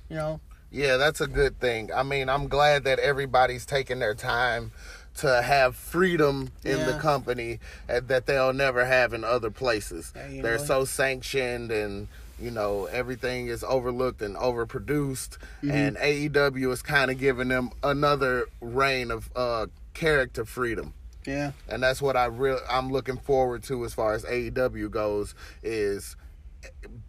you 0.09 0.17
know 0.17 0.39
Yeah, 0.72 0.98
that's 0.98 1.22
a 1.22 1.27
good 1.27 1.60
thing. 1.60 1.91
I 1.93 2.03
mean, 2.03 2.27
I'm 2.29 2.48
glad 2.48 2.84
that 2.84 3.00
everybody's 3.00 3.65
taking 3.65 4.00
their 4.00 4.15
time 4.15 4.72
to 5.17 5.41
have 5.41 5.75
freedom 5.77 6.50
in 6.65 6.86
the 6.86 6.98
company 7.00 7.60
that 7.88 8.25
they'll 8.25 8.51
never 8.51 8.84
have 8.86 9.13
in 9.13 9.24
other 9.24 9.50
places. 9.50 10.12
Yeah, 10.15 10.41
They're 10.41 10.57
know. 10.57 10.63
so 10.65 10.86
sanctioned 10.86 11.72
and 11.72 12.10
you 12.38 12.51
know 12.51 12.84
everything 12.88 13.48
is 13.48 13.63
overlooked 13.63 14.22
and 14.22 14.36
overproduced 14.36 15.38
Mm-hmm. 15.63 15.72
and 15.72 15.95
AEW 15.95 16.69
is 16.74 16.81
kind 16.81 17.10
of 17.10 17.17
giving 17.17 17.48
them 17.48 17.69
another 17.81 18.48
reign 18.60 19.10
of 19.10 19.29
uh 19.38 19.67
character 19.93 20.43
freedom. 20.43 20.93
yeah 21.25 21.53
and 21.69 21.81
that's 21.81 22.01
what 22.01 22.17
I 22.17 22.25
real 22.25 22.60
I'm 22.69 22.91
looking 22.91 23.15
forward 23.17 23.63
to 23.63 23.86
as 23.86 23.93
far 23.93 24.13
as 24.15 24.25
AEW 24.25 24.91
goes 24.91 25.34
is 25.63 26.17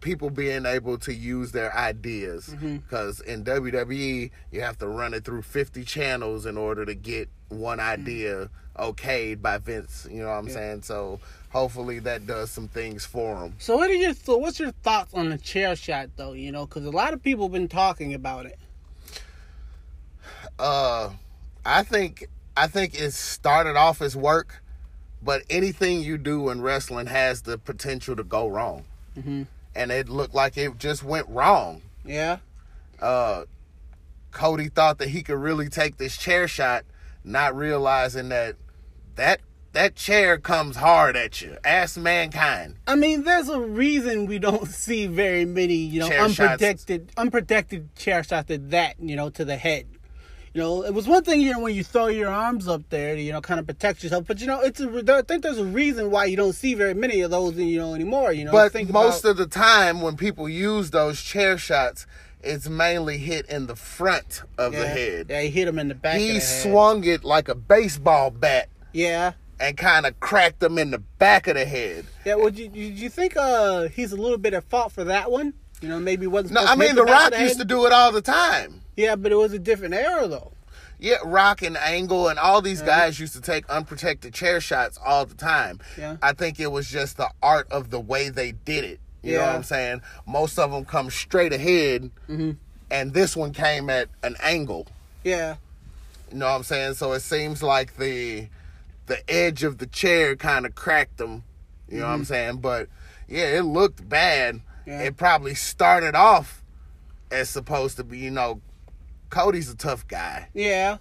people 0.01 0.29
being 0.29 0.65
able 0.65 0.97
to 0.99 1.13
use 1.13 1.51
their 1.51 1.75
ideas. 1.75 2.53
Because 2.59 3.19
in 3.21 3.43
WWE 3.43 4.31
you 4.51 4.61
have 4.61 4.77
to 4.79 4.87
run 4.87 5.13
it 5.13 5.25
through 5.25 5.41
50 5.41 5.83
channels 5.83 6.45
in 6.45 6.57
order 6.57 6.85
to 6.85 6.95
get 6.95 7.29
one 7.49 7.79
idea 7.79 8.49
okayed 8.77 9.41
by 9.41 9.57
Vince 9.57 10.07
you 10.11 10.21
know 10.21 10.29
what 10.29 10.35
I'm 10.35 10.49
saying? 10.49 10.83
So 10.83 11.19
hopefully 11.49 11.99
that 11.99 12.27
does 12.27 12.51
some 12.51 12.67
things 12.67 13.05
for 13.05 13.39
them 13.39 13.55
so 13.57 13.75
what 13.77 13.89
are 13.89 13.95
your 13.95 14.13
so 14.13 14.37
what's 14.37 14.59
your 14.59 14.71
thoughts 14.83 15.13
on 15.13 15.29
the 15.29 15.37
chair 15.37 15.75
shot 15.75 16.09
though 16.15 16.33
you 16.33 16.51
know? 16.51 16.65
Because 16.65 16.85
a 16.85 16.91
lot 16.91 17.13
of 17.13 17.23
people 17.23 17.45
have 17.45 17.53
been 17.53 17.67
talking 17.67 18.13
about 18.13 18.45
it. 18.45 18.59
Uh 20.59 21.09
I 21.65 21.83
think 21.83 22.27
I 22.55 22.67
think 22.67 22.99
it 22.99 23.11
started 23.13 23.75
off 23.75 24.01
as 24.01 24.15
work, 24.15 24.63
but 25.21 25.43
anything 25.49 26.01
you 26.01 26.17
do 26.17 26.49
in 26.49 26.61
wrestling 26.61 27.07
has 27.07 27.43
the 27.43 27.57
potential 27.57 28.15
to 28.15 28.23
go 28.23 28.47
wrong. 28.47 28.85
Mm-hmm. 29.17 29.43
And 29.75 29.91
it 29.91 30.09
looked 30.09 30.33
like 30.33 30.57
it 30.57 30.77
just 30.77 31.03
went 31.03 31.27
wrong. 31.29 31.81
Yeah. 32.05 32.37
Uh, 33.01 33.43
Cody 34.31 34.69
thought 34.69 34.97
that 34.99 35.09
he 35.09 35.23
could 35.23 35.37
really 35.37 35.69
take 35.69 35.97
this 35.97 36.17
chair 36.17 36.47
shot, 36.47 36.83
not 37.23 37.55
realizing 37.55 38.29
that 38.29 38.55
that 39.15 39.41
that 39.73 39.95
chair 39.95 40.37
comes 40.37 40.77
hard 40.77 41.15
at 41.15 41.41
you. 41.41 41.57
Ask 41.63 41.97
mankind. 41.97 42.77
I 42.87 42.95
mean, 42.95 43.23
there's 43.23 43.49
a 43.49 43.59
reason 43.59 44.25
we 44.25 44.39
don't 44.39 44.67
see 44.83 45.05
very 45.07 45.45
many, 45.45 45.75
you 45.75 45.99
know, 45.99 46.07
Chair 46.07 46.29
shots. 46.29 46.39
unprotected, 46.39 47.11
unprotected 47.17 47.95
chair 47.95 48.23
shots 48.23 48.49
at 48.49 48.71
that, 48.71 48.95
you 48.99 49.15
know, 49.15 49.29
to 49.29 49.45
the 49.45 49.55
head. 49.57 49.85
You 50.57 50.63
know, 50.63 50.83
it 50.83 50.91
was 50.91 51.07
one 51.07 51.23
thing, 51.23 51.39
know, 51.53 51.59
when 51.59 51.75
you 51.75 51.83
throw 51.83 52.07
your 52.07 52.31
arms 52.31 52.67
up 52.67 52.81
there 52.89 53.13
to, 53.13 53.21
you 53.21 53.31
know, 53.31 53.41
kind 53.41 53.59
of 53.59 53.67
protect 53.67 54.01
yourself. 54.01 54.25
But 54.25 54.41
you 54.41 54.47
know, 54.47 54.59
it's 54.61 54.79
a, 54.81 55.15
I 55.15 55.21
think 55.21 55.43
there's 55.43 55.59
a 55.59 55.63
reason 55.65 56.09
why 56.09 56.25
you 56.25 56.35
don't 56.35 56.53
see 56.53 56.73
very 56.73 56.95
many 56.95 57.21
of 57.21 57.29
those, 57.29 57.55
you 57.57 57.77
know, 57.77 57.93
anymore. 57.93 58.31
You 58.31 58.45
know, 58.45 58.51
But 58.51 58.71
think 58.71 58.89
most 58.89 59.23
about, 59.23 59.29
of 59.29 59.37
the 59.37 59.45
time, 59.45 60.01
when 60.01 60.17
people 60.17 60.49
use 60.49 60.89
those 60.89 61.21
chair 61.21 61.59
shots, 61.59 62.07
it's 62.41 62.67
mainly 62.67 63.19
hit 63.19 63.45
in 63.45 63.67
the 63.67 63.75
front 63.75 64.41
of 64.57 64.73
yeah, 64.73 64.79
the 64.79 64.87
head. 64.87 65.27
Yeah, 65.29 65.41
he 65.41 65.51
hit 65.51 65.67
him 65.67 65.77
in 65.77 65.89
the 65.89 65.93
back. 65.93 66.17
he 66.17 66.29
of 66.29 66.33
the 66.33 66.39
head. 66.39 66.63
swung 66.63 67.03
it 67.03 67.23
like 67.23 67.49
a 67.49 67.55
baseball 67.55 68.31
bat 68.31 68.67
Yeah. 68.93 69.33
and 69.59 69.77
kind 69.77 70.07
of 70.07 70.19
cracked 70.19 70.63
him 70.63 70.79
in 70.79 70.89
the 70.89 70.97
back 71.19 71.45
of 71.45 71.53
the 71.53 71.65
head. 71.65 72.07
Yeah, 72.25 72.33
would 72.33 72.57
you, 72.57 72.71
you 72.73 72.85
you 72.87 73.09
think 73.09 73.37
uh 73.37 73.89
he's 73.89 74.11
a 74.11 74.17
little 74.17 74.39
bit 74.39 74.55
at 74.55 74.63
fault 74.63 74.91
for 74.91 75.03
that 75.03 75.29
one? 75.29 75.53
You 75.81 75.89
know, 75.89 75.99
maybe 75.99 76.25
wasn't. 76.25 76.53
No, 76.53 76.65
I 76.65 76.75
mean 76.75 76.95
the 76.95 77.03
of 77.03 77.09
Rock 77.09 77.33
the 77.33 77.43
used 77.43 77.59
to 77.59 77.65
do 77.65 77.85
it 77.85 77.93
all 77.93 78.11
the 78.11 78.23
time. 78.23 78.81
Yeah, 78.97 79.15
but 79.15 79.31
it 79.31 79.35
was 79.35 79.53
a 79.53 79.59
different 79.59 79.93
era 79.93 80.27
though. 80.27 80.51
Yeah, 80.99 81.17
Rock 81.23 81.61
and 81.61 81.77
Angle 81.77 82.27
and 82.27 82.39
all 82.39 82.61
these 82.61 82.81
guys 82.81 83.19
used 83.19 83.33
to 83.35 83.41
take 83.41 83.69
unprotected 83.69 84.33
chair 84.33 84.59
shots 84.59 84.97
all 85.05 85.25
the 85.27 85.35
time. 85.35 85.79
Yeah. 85.95 86.17
I 86.23 86.33
think 86.33 86.59
it 86.59 86.71
was 86.71 86.89
just 86.89 87.17
the 87.17 87.29
art 87.43 87.71
of 87.71 87.91
the 87.91 87.99
way 87.99 88.29
they 88.29 88.51
did 88.53 88.83
it. 88.83 88.99
You 89.21 89.33
know 89.35 89.41
what 89.45 89.55
I'm 89.55 89.63
saying? 89.63 90.01
Most 90.25 90.57
of 90.57 90.71
them 90.71 90.85
come 90.85 91.09
straight 91.11 91.53
ahead, 91.53 92.09
Mm-hmm. 92.27 92.51
and 92.89 93.13
this 93.13 93.35
one 93.37 93.53
came 93.53 93.89
at 93.91 94.09
an 94.23 94.35
angle. 94.41 94.87
Yeah, 95.23 95.57
You 96.31 96.37
know 96.39 96.45
what 96.47 96.53
I'm 96.55 96.63
saying? 96.63 96.95
So 96.95 97.11
it 97.13 97.19
seems 97.21 97.61
like 97.61 97.97
the 97.97 98.47
the 99.05 99.19
edge 99.29 99.63
of 99.63 99.77
the 99.77 99.85
chair 99.87 100.35
kind 100.35 100.65
of 100.65 100.73
cracked 100.75 101.17
them. 101.17 101.43
You 101.89 101.99
know 101.99 102.07
what 102.07 102.13
I'm 102.13 102.25
saying? 102.25 102.57
But 102.57 102.87
yeah, 103.27 103.57
it 103.57 103.63
looked 103.63 104.07
bad. 104.09 104.55
Mm-hmm. 104.55 104.89
Yeah. 104.89 105.01
It 105.03 105.17
probably 105.17 105.53
started 105.55 106.15
off 106.15 106.63
as 107.29 107.49
supposed 107.49 107.97
to 107.97 108.03
be. 108.03 108.17
You 108.19 108.31
know, 108.31 108.61
Cody's 109.29 109.69
a 109.69 109.75
tough 109.75 110.07
guy, 110.07 110.47
yeah. 110.53 110.97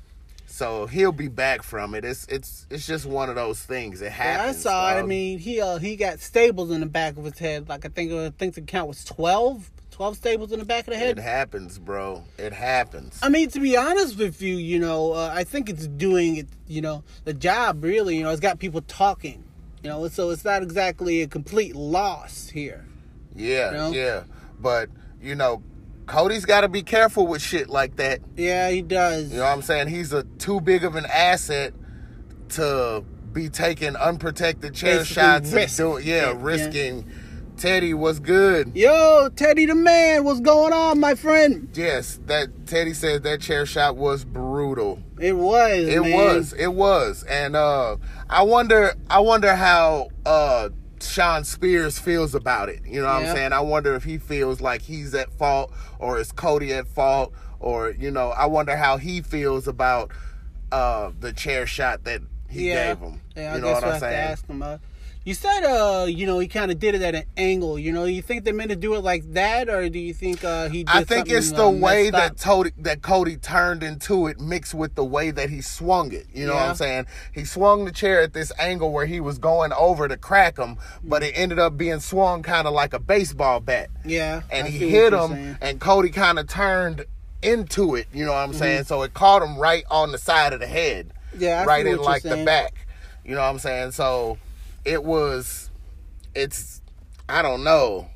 so 0.47 0.87
he'll 0.87 1.12
be 1.12 1.28
back 1.28 1.62
from 1.62 1.95
it. 1.95 2.04
It's 2.04 2.26
it's 2.26 2.66
it's 2.71 2.87
just 2.87 3.06
one 3.06 3.28
of 3.28 3.35
those 3.35 3.62
things. 3.62 4.00
It 4.02 4.12
Yeah, 4.16 4.47
I 4.49 4.52
saw 4.52 4.90
it. 4.90 4.99
I 4.99 5.02
mean, 5.02 5.38
he 5.38 5.61
uh 5.61 5.78
he 5.78 5.97
got 5.97 6.21
staples 6.21 6.71
in 6.71 6.80
the 6.80 6.87
back 6.87 7.16
of 7.16 7.25
his 7.25 7.38
head. 7.38 7.68
Like 7.68 7.85
I 7.85 7.88
think 7.88 8.12
I 8.12 8.30
think 8.30 8.54
the 8.54 8.62
count 8.62 8.88
was 8.88 9.04
12, 9.04 9.71
12 9.90 10.16
staples 10.16 10.52
in 10.52 10.59
the 10.59 10.64
back 10.64 10.87
of 10.87 10.92
the 10.92 10.99
head. 10.99 11.18
it 11.18 11.23
happens, 11.23 11.78
bro. 11.78 12.25
It 12.38 12.52
happens. 12.52 13.18
I 13.23 13.28
mean, 13.28 13.49
to 13.50 13.61
be 13.61 13.76
honest 13.76 14.18
with 14.18 14.42
you, 14.42 14.56
you 14.56 14.78
know, 14.78 15.12
uh, 15.12 15.30
I 15.33 15.45
think 15.45 15.68
it's 15.68 15.87
doing 15.87 16.37
it. 16.37 16.49
You 16.66 16.80
know, 16.80 17.04
the 17.25 17.35
job 17.35 17.85
really. 17.85 18.16
You 18.16 18.25
know, 18.25 18.30
it's 18.30 18.40
got 18.40 18.59
people 18.59 18.83
talking. 18.83 19.42
You 19.83 19.90
know, 19.90 20.09
so 20.09 20.30
it's 20.30 20.45
not 20.45 20.62
exactly 20.62 21.23
a 21.23 21.28
complete 21.28 21.76
loss 21.76 22.49
here. 22.49 22.85
Yeah, 23.37 23.71
You 23.71 23.76
know? 23.76 23.90
yeah. 23.92 24.25
But 24.59 24.88
you 25.21 25.35
know, 25.35 25.62
Cody's 26.06 26.44
got 26.44 26.60
to 26.60 26.68
be 26.68 26.82
careful 26.82 27.26
with 27.26 27.42
shit 27.42 27.68
like 27.68 27.96
that. 27.96 28.20
Yeah, 28.36 28.70
he 28.70 28.82
does. 28.82 29.30
You 29.30 29.38
know 29.38 29.44
what 29.44 29.50
I'm 29.50 29.62
saying? 29.62 29.88
He's 29.88 30.12
a 30.12 30.22
too 30.38 30.60
big 30.60 30.84
of 30.84 30.94
an 30.94 31.06
asset 31.06 31.75
to 32.50 33.04
be 33.32 33.48
taking 33.48 33.96
unprotected 33.96 34.75
chair 34.75 34.98
Basically 34.98 35.14
shots 35.14 35.52
risk 35.52 35.78
and 35.80 35.90
doing 35.92 36.06
yeah, 36.06 36.32
yeah. 36.32 36.34
risking. 36.38 37.10
Teddy 37.56 37.94
was 37.94 38.20
good. 38.20 38.76
Yo, 38.76 39.30
Teddy 39.34 39.64
the 39.64 39.75
man, 39.75 40.25
what's 40.25 40.40
going 40.40 40.75
on, 40.75 41.00
my 41.00 41.14
friend? 41.14 41.70
Yes, 41.75 42.20
that 42.26 42.66
Teddy 42.66 42.92
said 42.92 43.22
that 43.22 43.40
chair 43.40 43.64
shot 43.64 43.96
was 43.96 44.26
brutal. 44.26 45.02
It 45.18 45.32
was. 45.32 45.88
It 45.88 46.02
man. 46.02 46.12
was, 46.12 46.52
it 46.52 46.75
was, 46.75 47.22
and 47.25 47.56
uh, 47.56 47.96
I 48.28 48.42
wonder, 48.42 48.94
I 49.08 49.20
wonder 49.20 49.56
how 49.56 50.08
uh, 50.26 50.68
Shawn 51.00 51.44
Spears 51.44 51.98
feels 51.98 52.34
about 52.34 52.68
it. 52.68 52.80
You 52.86 53.00
know 53.00 53.06
what. 53.06 53.24
I'm 53.24 53.34
saying? 53.34 53.52
I 53.52 53.60
wonder 53.60 53.94
if 53.94 54.04
he 54.04 54.18
feels 54.18 54.60
like 54.60 54.82
he's 54.82 55.14
at 55.14 55.32
fault, 55.32 55.72
or 55.98 56.18
is 56.18 56.32
Cody 56.32 56.72
at 56.72 56.86
fault, 56.88 57.32
or 57.60 57.90
you 57.90 58.10
know, 58.10 58.30
I 58.30 58.46
wonder 58.46 58.76
how 58.76 58.96
he 58.96 59.20
feels 59.20 59.68
about 59.68 60.10
uh, 60.72 61.12
the 61.18 61.32
chair 61.32 61.66
shot 61.66 62.04
that 62.04 62.22
he 62.48 62.68
yeah. 62.68 62.94
gave 62.94 62.98
him. 62.98 63.20
Yeah, 63.36 63.52
I 63.52 63.54
you 63.56 63.60
know 63.60 63.66
guess 63.68 63.74
what 63.74 63.84
I'm 63.84 63.90
have 63.90 64.00
to 64.00 64.46
saying? 64.46 64.78
You 65.26 65.35
said, 65.35 65.64
uh, 65.64 66.04
you 66.04 66.25
know, 66.25 66.38
he 66.38 66.47
kind 66.47 66.71
of 66.71 66.78
did 66.78 66.95
it 66.95 67.02
at 67.02 67.16
an 67.16 67.25
angle. 67.37 67.80
You 67.80 67.90
know, 67.90 68.04
you 68.04 68.23
think 68.23 68.45
they 68.45 68.52
meant 68.52 68.71
to 68.71 68.76
do 68.76 68.95
it 68.95 69.00
like 69.00 69.25
that, 69.33 69.68
or 69.68 69.88
do 69.88 69.99
you 69.99 70.14
think 70.14 70.45
uh, 70.45 70.68
he? 70.68 70.85
Did 70.85 70.88
I 70.88 71.02
think 71.02 71.28
it's 71.28 71.50
the 71.50 71.66
uh, 71.66 71.71
way 71.71 72.11
that? 72.11 72.38
Cody 72.38 72.71
that 72.78 73.02
Cody 73.02 73.37
turned 73.37 73.83
into 73.83 74.28
it 74.28 74.38
mixed 74.38 74.73
with 74.73 74.95
the 74.95 75.04
way 75.04 75.33
that 75.33 75.50
he 75.50 75.61
swung 75.62 76.12
it. 76.12 76.26
You 76.33 76.47
know 76.47 76.54
what 76.54 76.62
I'm 76.68 76.75
saying? 76.76 77.06
He 77.35 77.45
swung 77.45 77.87
the 77.87 77.90
chair 77.90 78.23
at 78.23 78.35
this 78.35 78.52
angle 78.56 78.92
where 78.92 79.04
he 79.06 79.18
was 79.18 79.38
going 79.38 79.73
over 79.73 80.06
to 80.06 80.16
crack 80.16 80.59
him, 80.59 80.76
but 81.02 81.25
it 81.25 81.33
ended 81.37 81.59
up 81.59 81.76
being 81.76 81.99
swung 81.99 82.45
kind 82.45 82.68
of 82.68 82.73
like 82.73 82.95
a 82.95 83.00
baseball 83.00 83.59
bat. 83.59 83.88
Yeah, 84.04 84.42
And 84.49 84.68
I 84.68 84.71
he 84.71 84.88
hit 84.90 85.12
him, 85.12 85.33
saying. 85.33 85.59
and 85.61 85.80
Cody 85.80 86.11
kind 86.11 86.38
of 86.38 86.47
turned 86.47 87.04
into 87.42 87.97
it. 87.97 88.06
You 88.12 88.26
know 88.26 88.33
what 88.33 88.38
I'm 88.38 88.50
Mm-hmm. 88.50 88.59
saying? 88.61 88.85
So 88.85 89.02
it 89.02 89.12
caught 89.12 89.42
him 89.42 89.59
right 89.59 89.83
on 89.90 90.12
the 90.12 90.18
side 90.18 90.52
of 90.52 90.61
the 90.61 90.68
head, 90.68 91.12
Yeah, 91.37 91.62
I 91.62 91.64
right 91.64 91.85
in 91.85 91.99
like 91.99 92.23
the 92.23 92.45
back. 92.45 92.87
You 93.25 93.35
know 93.35 93.40
what 93.40 93.49
I'm 93.49 93.59
saying? 93.59 93.90
So 93.90 94.38
it 94.86 95.04
was, 95.04 95.70
it's, 96.34 96.80
I 97.28 97.42
don't 97.42 97.64
know. 97.64 98.08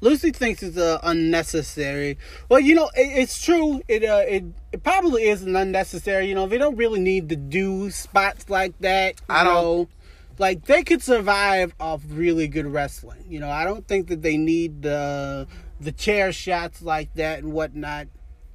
Lucy 0.00 0.30
thinks 0.32 0.62
it's 0.62 0.76
uh, 0.76 0.98
unnecessary. 1.02 2.18
Well, 2.48 2.60
you 2.60 2.74
know, 2.74 2.90
it, 2.94 3.18
it's 3.22 3.42
true. 3.42 3.80
It 3.88 4.04
uh, 4.04 4.22
it 4.28 4.44
it 4.70 4.82
probably 4.82 5.24
is 5.28 5.42
an 5.42 5.56
unnecessary. 5.56 6.26
You 6.28 6.34
know, 6.34 6.46
they 6.46 6.58
don't 6.58 6.76
really 6.76 7.00
need 7.00 7.30
to 7.30 7.36
do 7.36 7.90
spots 7.90 8.50
like 8.50 8.78
that. 8.80 9.14
You 9.28 9.34
I 9.34 9.44
don't- 9.44 9.54
Know? 9.54 9.88
Like 10.36 10.64
they 10.66 10.82
could 10.82 11.00
survive 11.00 11.74
off 11.80 12.02
really 12.08 12.48
good 12.48 12.66
wrestling. 12.66 13.24
You 13.28 13.38
know, 13.40 13.48
I 13.48 13.64
don't 13.64 13.86
think 13.86 14.08
that 14.08 14.20
they 14.20 14.36
need 14.36 14.82
the 14.82 15.46
the 15.80 15.92
chair 15.92 16.32
shots 16.32 16.82
like 16.82 17.14
that 17.14 17.38
and 17.38 17.52
whatnot. 17.52 18.08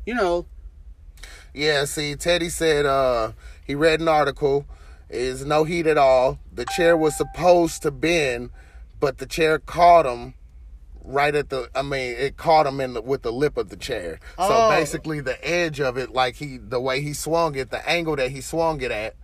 You 0.05 0.13
know, 0.15 0.45
Yeah, 1.53 1.85
see, 1.85 2.15
Teddy 2.15 2.49
said 2.49 2.85
uh 2.85 3.31
he 3.65 3.75
read 3.75 4.01
an 4.01 4.07
article. 4.09 4.67
Is 5.09 5.43
no 5.45 5.63
heat 5.63 5.87
at 5.87 5.97
all. 5.97 6.37
The 6.59 6.65
chair 6.65 6.97
was 6.97 7.15
supposed 7.15 7.83
to 7.83 7.89
bend, 7.91 8.49
but 8.99 9.19
the 9.19 9.25
chair 9.25 9.59
caught 9.59 10.05
him 10.05 10.33
right 11.05 11.33
at 11.33 11.49
the. 11.49 11.69
I 11.73 11.83
mean, 11.83 12.17
it 12.17 12.35
caught 12.35 12.67
him 12.67 12.81
in 12.81 12.95
the, 12.95 13.01
with 13.01 13.21
the 13.21 13.31
lip 13.31 13.55
of 13.55 13.69
the 13.69 13.77
chair. 13.77 14.19
So 14.37 14.43
Oh. 14.49 14.69
basically, 14.69 15.21
the 15.21 15.37
edge 15.47 15.79
of 15.79 15.97
it, 15.97 16.11
like 16.11 16.35
he, 16.35 16.57
the 16.57 16.81
way 16.81 16.99
he 16.99 17.13
swung 17.13 17.55
it, 17.55 17.71
the 17.71 17.87
angle 17.89 18.17
that 18.17 18.31
he 18.31 18.41
swung 18.41 18.81
it 18.81 18.91
at, 18.91 19.15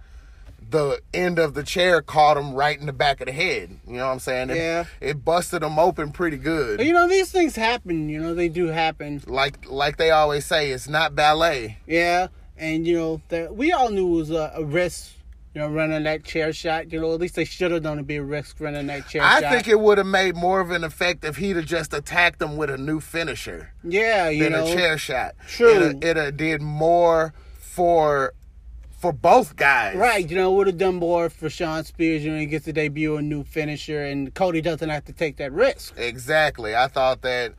the 0.70 1.02
end 1.14 1.38
of 1.38 1.56
the 1.56 1.64
chair 1.64 2.02
caught 2.02 2.38
him 2.38 2.54
right 2.54 2.80
in 2.80 2.86
the 2.86 2.94
back 2.94 3.20
of 3.20 3.26
the 3.28 3.34
head. 3.34 3.80
You 3.86 3.98
know 3.98 4.06
what 4.06 4.14
I'm 4.14 4.20
saying? 4.20 4.52
It, 4.52 4.56
Yeah. 4.56 4.86
It 5.02 5.26
busted 5.26 5.62
him 5.62 5.78
open 5.78 6.14
pretty 6.14 6.38
good. 6.38 6.78
But, 6.78 6.86
you 6.86 6.94
know 6.94 7.10
these 7.10 7.34
things 7.34 7.58
happen. 7.58 8.08
You 8.08 8.22
know 8.22 8.34
they 8.34 8.48
do 8.48 8.68
happen. 8.68 9.22
like 9.28 9.70
like 9.70 9.98
they 9.98 10.12
always 10.12 10.46
say, 10.46 10.72
it's 10.72 10.88
not 10.88 11.16
ballet. 11.16 11.80
Yeah, 11.86 12.28
and 12.58 12.88
you 12.88 12.98
know 12.98 13.22
that 13.28 13.58
we 13.58 13.74
all 13.74 13.90
knew 13.92 14.08
it 14.08 14.18
was 14.20 14.32
a, 14.32 14.54
a 14.56 14.64
risk. 14.64 15.12
You 15.56 15.62
know, 15.62 15.70
running 15.70 16.04
that 16.04 16.26
chair 16.26 16.52
shot. 16.52 16.92
You 16.92 17.00
know, 17.00 17.14
at 17.14 17.22
least 17.22 17.36
they 17.36 17.46
should 17.46 17.72
have 17.72 17.82
done 17.82 17.96
to 17.96 18.04
be 18.04 18.18
a 18.18 18.24
risk 18.24 18.60
running 18.60 18.88
that 18.88 19.08
chair 19.08 19.22
shot. 19.22 19.32
I 19.38 19.42
shot. 19.42 19.54
think 19.54 19.68
it 19.70 19.80
would 19.80 19.98
have 19.98 20.06
made 20.06 20.36
more 20.36 20.60
of 20.60 20.70
an 20.70 20.84
effect 20.84 21.24
if 21.24 21.38
he'd 21.38 21.56
have 21.56 21.66
just 21.66 21.94
attacked 21.94 22.42
him 22.42 22.58
with 22.58 22.70
a 22.70 22.78
new 22.78 23.00
finisher 23.00 23.72
yeah, 23.82 24.28
you 24.28 24.44
than 24.44 24.52
know, 24.52 24.68
a 24.68 24.76
chair 24.76 24.98
shot. 24.98 25.36
True. 25.48 25.98
It 26.02 26.18
have 26.18 26.36
did 26.36 26.62
more 26.62 27.34
for 27.58 28.34
for 28.98 29.14
both 29.14 29.56
guys. 29.56 29.96
right? 29.96 30.30
You 30.30 30.36
know, 30.36 30.52
would 30.54 30.68
have 30.68 30.78
done 30.78 30.96
more 30.96 31.30
for 31.30 31.50
Shawn 31.50 31.86
Spears. 31.86 32.26
You 32.26 32.32
know, 32.32 32.40
he 32.40 32.48
gets 32.48 32.66
to 32.66 32.74
debut 32.74 33.16
a 33.16 33.22
new 33.22 33.46
finisher, 33.46 34.04
and 34.04 34.34
Cody 34.34 34.60
doesn't 34.60 34.90
have 34.90 35.06
to 35.06 35.14
take 35.14 35.38
that 35.38 35.54
risk. 35.54 35.94
Exactly. 35.96 36.76
I 36.76 36.88
thought 36.88 37.22
that 37.22 37.54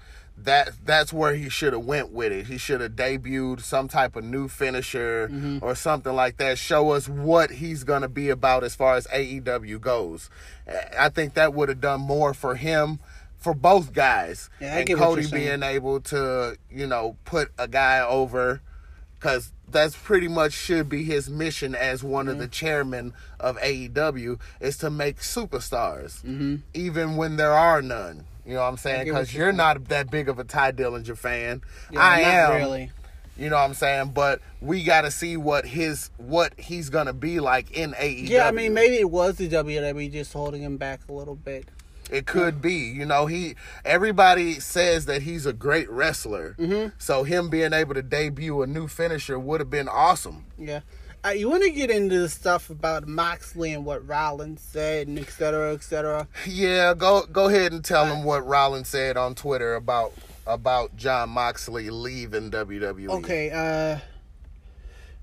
that 0.46 0.70
that's 0.84 1.12
where 1.12 1.34
he 1.34 1.48
should 1.48 1.72
have 1.74 1.84
went 1.84 2.10
with 2.12 2.32
it. 2.32 2.46
He 2.46 2.56
should 2.58 2.80
have 2.80 2.92
debuted 2.92 3.60
some 3.60 3.86
type 3.88 4.16
of 4.16 4.24
new 4.24 4.48
finisher 4.48 5.28
Mm-hmm. 5.28 5.58
or 5.62 5.74
something 5.74 6.14
like 6.14 6.38
that. 6.38 6.56
Show 6.58 6.90
us 6.90 7.08
what 7.08 7.50
he's 7.50 7.84
gonna 7.84 8.08
be 8.08 8.30
about 8.30 8.64
as 8.64 8.74
far 8.74 8.94
as 8.96 9.06
AEW 9.08 9.80
goes. 9.80 10.30
I 10.98 11.08
think 11.10 11.34
that 11.34 11.52
would 11.54 11.68
have 11.68 11.80
done 11.80 12.00
more 12.00 12.32
for 12.34 12.54
him. 12.56 12.98
For 13.38 13.54
both 13.54 13.92
guys, 13.92 14.48
Yeah, 14.60 14.78
and 14.78 14.88
Cody 14.96 15.26
being 15.30 15.62
able 15.62 16.00
to, 16.00 16.56
you 16.70 16.86
know, 16.86 17.16
put 17.24 17.52
a 17.58 17.68
guy 17.68 18.00
over, 18.00 18.60
because 19.14 19.52
that's 19.68 19.94
pretty 19.96 20.26
much 20.26 20.52
should 20.52 20.88
be 20.88 21.04
his 21.04 21.28
mission 21.30 21.74
as 21.74 22.02
one 22.02 22.24
Mm-hmm. 22.26 22.32
of 22.32 22.38
the 22.38 22.48
chairmen 22.48 23.12
of 23.38 23.56
AEW 23.58 24.40
is 24.60 24.76
to 24.78 24.90
make 24.90 25.18
superstars, 25.18 26.22
Mm-hmm. 26.24 26.56
even 26.74 27.16
when 27.16 27.36
there 27.36 27.52
are 27.52 27.82
none. 27.82 28.24
You 28.46 28.54
know 28.54 28.60
what 28.60 28.68
I'm 28.68 28.76
saying? 28.76 29.04
Because 29.04 29.34
you're 29.34 29.52
not 29.52 29.86
that 29.86 30.10
big 30.10 30.28
of 30.28 30.38
a 30.38 30.44
Tye 30.44 30.72
Dillinger 30.72 31.18
fan. 31.18 31.62
Yeah, 31.90 32.00
I 32.00 32.20
am. 32.20 32.54
really. 32.54 32.90
You 33.36 33.50
know 33.50 33.56
what 33.56 33.62
I'm 33.62 33.74
saying? 33.74 34.12
But 34.14 34.40
we 34.60 34.82
got 34.82 35.02
to 35.02 35.10
see 35.10 35.36
what 35.36 35.66
his 35.66 36.10
what 36.16 36.58
he's 36.58 36.88
gonna 36.88 37.12
be 37.12 37.38
like 37.40 37.70
in 37.72 37.92
AEW. 37.92 38.28
Yeah, 38.28 38.48
I 38.48 38.50
mean, 38.50 38.72
maybe 38.72 38.96
it 38.96 39.10
was 39.10 39.36
the 39.36 39.48
WWE 39.48 40.10
just 40.10 40.32
holding 40.32 40.62
him 40.62 40.78
back 40.78 41.00
a 41.08 41.12
little 41.12 41.34
bit. 41.34 41.66
It 42.10 42.26
could 42.26 42.62
be. 42.62 42.74
You 42.74 43.04
know, 43.04 43.26
he 43.26 43.56
everybody 43.84 44.54
says 44.54 45.06
that 45.06 45.22
he's 45.22 45.44
a 45.44 45.52
great 45.52 45.90
wrestler. 45.90 46.54
Mm-hmm. 46.58 46.94
So 46.98 47.24
him 47.24 47.50
being 47.50 47.72
able 47.72 47.94
to 47.94 48.02
debut 48.02 48.62
a 48.62 48.66
new 48.66 48.88
finisher 48.88 49.38
would 49.38 49.60
have 49.60 49.70
been 49.70 49.88
awesome. 49.88 50.46
Yeah. 50.56 50.80
Uh, 51.26 51.30
you 51.30 51.48
want 51.48 51.64
to 51.64 51.70
get 51.70 51.90
into 51.90 52.18
the 52.20 52.28
stuff 52.28 52.70
about 52.70 53.08
Moxley 53.08 53.72
and 53.72 53.84
what 53.84 54.06
Rollins 54.06 54.60
said 54.60 55.08
and 55.08 55.18
et 55.18 55.28
cetera, 55.30 55.72
et 55.74 55.82
cetera. 55.82 56.28
Yeah, 56.46 56.94
go 56.94 57.24
go 57.26 57.48
ahead 57.48 57.72
and 57.72 57.84
tell 57.84 58.04
him 58.06 58.22
what 58.22 58.46
Rollins 58.46 58.88
said 58.88 59.16
on 59.16 59.34
Twitter 59.34 59.74
about 59.74 60.12
about 60.46 60.94
Jon 60.96 61.30
Moxley 61.30 61.90
leaving 61.90 62.50
WWE. 62.52 63.08
Okay, 63.08 63.50
uh 63.50 63.98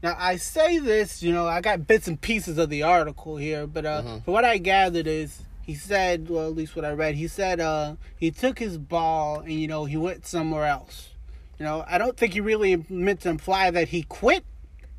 now 0.02 0.18
I 0.20 0.36
say 0.36 0.80
this, 0.80 1.24
you 1.24 1.32
know, 1.32 1.48
I 1.48 1.62
got 1.62 1.88
bits 1.88 2.10
and 2.10 2.20
pieces 2.20 2.58
of 2.58 2.70
the 2.70 2.84
article 2.84 3.38
here, 3.38 3.66
but 3.68 3.86
uh 3.86 4.02
Mm-hmm. 4.02 4.20
from 4.26 4.34
what 4.34 4.44
I 4.44 4.58
gathered 4.58 5.08
is 5.08 5.42
he 5.66 5.76
said, 5.76 6.30
well 6.30 6.48
at 6.48 6.56
least 6.56 6.76
what 6.76 6.84
I 6.84 6.92
read, 6.92 7.16
he 7.16 7.28
said 7.30 7.62
uh 7.62 7.96
he 8.20 8.30
took 8.32 8.60
his 8.60 8.78
ball 8.78 9.40
and 9.40 9.54
you 9.54 9.68
know, 9.70 9.86
he 9.86 9.96
went 9.96 10.26
somewhere 10.26 10.66
else. 10.66 11.12
You 11.60 11.66
know, 11.66 11.86
I 11.88 11.98
don't 11.98 12.18
think 12.18 12.34
he 12.34 12.42
really 12.42 12.84
meant 12.90 13.22
to 13.22 13.30
imply 13.30 13.72
that 13.72 13.88
he 13.90 14.04
quit. 14.04 14.44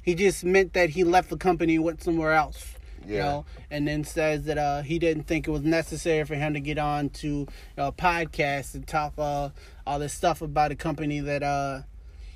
He 0.04 0.14
just 0.14 0.44
meant 0.44 0.74
that 0.74 0.90
he 0.90 1.04
left 1.04 1.30
the 1.30 1.36
company 1.36 1.76
and 1.76 1.84
went 1.84 2.02
somewhere 2.02 2.32
else. 2.32 2.70
You 3.06 3.18
know, 3.18 3.44
and 3.70 3.86
then 3.86 4.02
says 4.02 4.44
that 4.44 4.56
uh, 4.56 4.80
he 4.80 4.98
didn't 4.98 5.24
think 5.24 5.46
it 5.46 5.50
was 5.50 5.60
necessary 5.60 6.24
for 6.24 6.36
him 6.36 6.54
to 6.54 6.60
get 6.60 6.78
on 6.78 7.10
to 7.10 7.28
you 7.28 7.48
know, 7.76 7.88
a 7.88 7.92
podcast 7.92 8.74
and 8.74 8.86
talk 8.86 9.12
uh, 9.18 9.50
all 9.86 9.98
this 9.98 10.14
stuff 10.14 10.40
about 10.40 10.72
a 10.72 10.74
company 10.74 11.20
that 11.20 11.42
uh, 11.42 11.82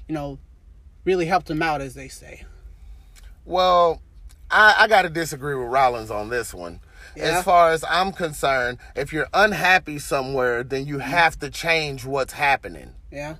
you 0.07 0.15
know 0.15 0.39
really 1.07 1.25
helped 1.25 1.49
him 1.49 1.63
out, 1.63 1.81
as 1.81 1.95
they 1.95 2.09
say. 2.09 2.45
Well, 3.47 4.03
I, 4.51 4.75
I 4.81 4.89
got 4.89 5.03
to 5.03 5.09
disagree 5.09 5.55
with 5.55 5.69
Rollins 5.69 6.11
on 6.11 6.29
this 6.29 6.53
one. 6.53 6.81
Yeah? 7.17 7.39
As 7.39 7.45
far 7.45 7.73
as 7.73 7.83
I'm 7.89 8.13
concerned, 8.13 8.79
if 8.95 9.13
you're 9.13 9.29
unhappy 9.33 9.99
somewhere, 9.99 10.63
then 10.63 10.87
you 10.87 10.99
have 10.99 11.39
to 11.41 11.51
change 11.51 12.05
what's 12.05 12.35
happening. 12.35 12.93
Yeah. 13.11 13.37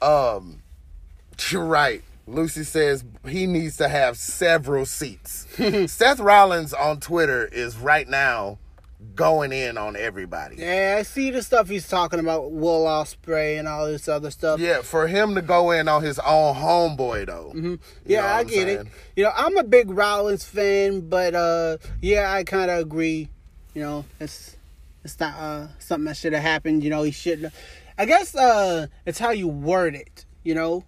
Um, 0.00 0.62
you're 1.50 1.64
right. 1.64 2.02
Lucy 2.26 2.64
says 2.64 3.04
he 3.26 3.46
needs 3.46 3.76
to 3.76 3.88
have 3.88 4.16
several 4.16 4.86
seats. 4.86 5.46
Seth 5.92 6.20
Rollins 6.20 6.72
on 6.72 7.00
Twitter 7.00 7.46
is 7.46 7.76
right 7.76 8.08
now 8.08 8.58
going 9.14 9.52
in 9.52 9.76
on 9.76 9.96
everybody. 9.96 10.56
Yeah, 10.56 10.96
I 10.98 11.02
see 11.02 11.30
the 11.30 11.42
stuff 11.42 11.68
he's 11.68 11.88
talking 11.88 12.20
about, 12.20 12.50
Will 12.52 12.84
Ospreay 12.84 13.58
and 13.58 13.68
all 13.68 13.86
this 13.86 14.08
other 14.08 14.30
stuff. 14.30 14.60
Yeah, 14.60 14.82
for 14.82 15.06
him 15.06 15.34
to 15.34 15.42
go 15.42 15.70
in 15.70 15.88
on 15.88 16.02
his 16.02 16.18
own 16.20 16.54
homeboy 16.54 17.26
though. 17.26 17.52
Know 17.54 17.78
Yeah, 18.06 18.34
I 18.34 18.44
get 18.44 18.68
it. 18.68 18.86
You 19.16 19.24
know, 19.24 19.32
I'm 19.34 19.56
a 19.56 19.64
big 19.64 19.90
Rollins 19.90 20.44
fan, 20.44 21.08
but 21.08 21.34
uh, 21.34 21.78
yeah, 22.00 22.32
I 22.32 22.44
kind 22.44 22.70
of 22.70 22.78
agree. 22.78 23.28
You 23.74 23.82
know, 23.82 24.04
it's 24.20 24.56
it's 25.04 25.20
not 25.20 25.34
uh, 25.34 25.68
something 25.78 26.06
that 26.06 26.16
should 26.16 26.32
have 26.32 26.42
happened. 26.42 26.82
You 26.82 26.90
know, 26.90 27.02
he 27.02 27.10
shouldn't. 27.10 27.52
I 27.98 28.06
guess 28.06 28.34
uh, 28.34 28.86
it's 29.06 29.18
how 29.18 29.30
you 29.30 29.48
word 29.48 29.94
it. 29.94 30.24
You 30.42 30.54
know? 30.54 30.84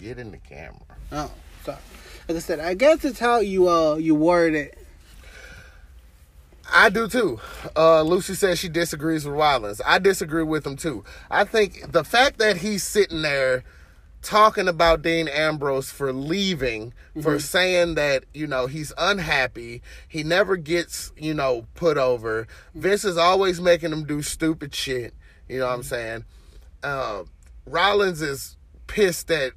Get 0.00 0.18
in 0.18 0.30
the 0.30 0.38
camera. 0.38 0.80
Oh, 1.12 1.30
sorry. 1.64 1.78
Like 2.28 2.36
I 2.36 2.40
said, 2.40 2.60
I 2.60 2.74
guess 2.74 3.04
it's 3.04 3.18
how 3.18 3.40
you 3.40 3.68
uh 3.68 3.96
you 3.96 4.14
word 4.14 4.54
it. 4.54 4.78
I 6.70 6.90
do 6.90 7.08
too. 7.08 7.40
Uh, 7.74 8.02
Lucy 8.02 8.34
says 8.34 8.58
she 8.58 8.68
disagrees 8.68 9.24
with 9.24 9.34
Rollins. 9.34 9.80
I 9.86 9.98
disagree 9.98 10.42
with 10.42 10.66
him 10.66 10.76
too. 10.76 11.02
I 11.30 11.44
think 11.44 11.92
the 11.92 12.04
fact 12.04 12.38
that 12.38 12.58
he's 12.58 12.84
sitting 12.84 13.22
there 13.22 13.64
talking 14.20 14.68
about 14.68 15.00
Dean 15.00 15.28
Ambrose 15.28 15.90
for 15.90 16.12
leaving, 16.12 16.92
for 17.22 17.38
saying 17.38 17.94
that, 17.94 18.24
you 18.34 18.46
know, 18.46 18.66
he's 18.66 18.92
unhappy, 18.98 19.80
he 20.06 20.22
never 20.22 20.56
gets, 20.56 21.12
you 21.16 21.32
know, 21.32 21.66
put 21.74 21.96
over. 21.96 22.46
Vince 22.74 23.04
is 23.04 23.16
always 23.16 23.60
making 23.60 23.92
him 23.92 24.04
do 24.04 24.20
stupid 24.20 24.74
shit. 24.74 25.14
You 25.48 25.60
know 25.60 25.66
what 25.66 25.74
I'm 25.74 25.82
saying? 25.82 26.24
Uh, 26.82 27.22
Rollins 27.64 28.20
is 28.20 28.56
pissed 28.86 29.28
that 29.28 29.52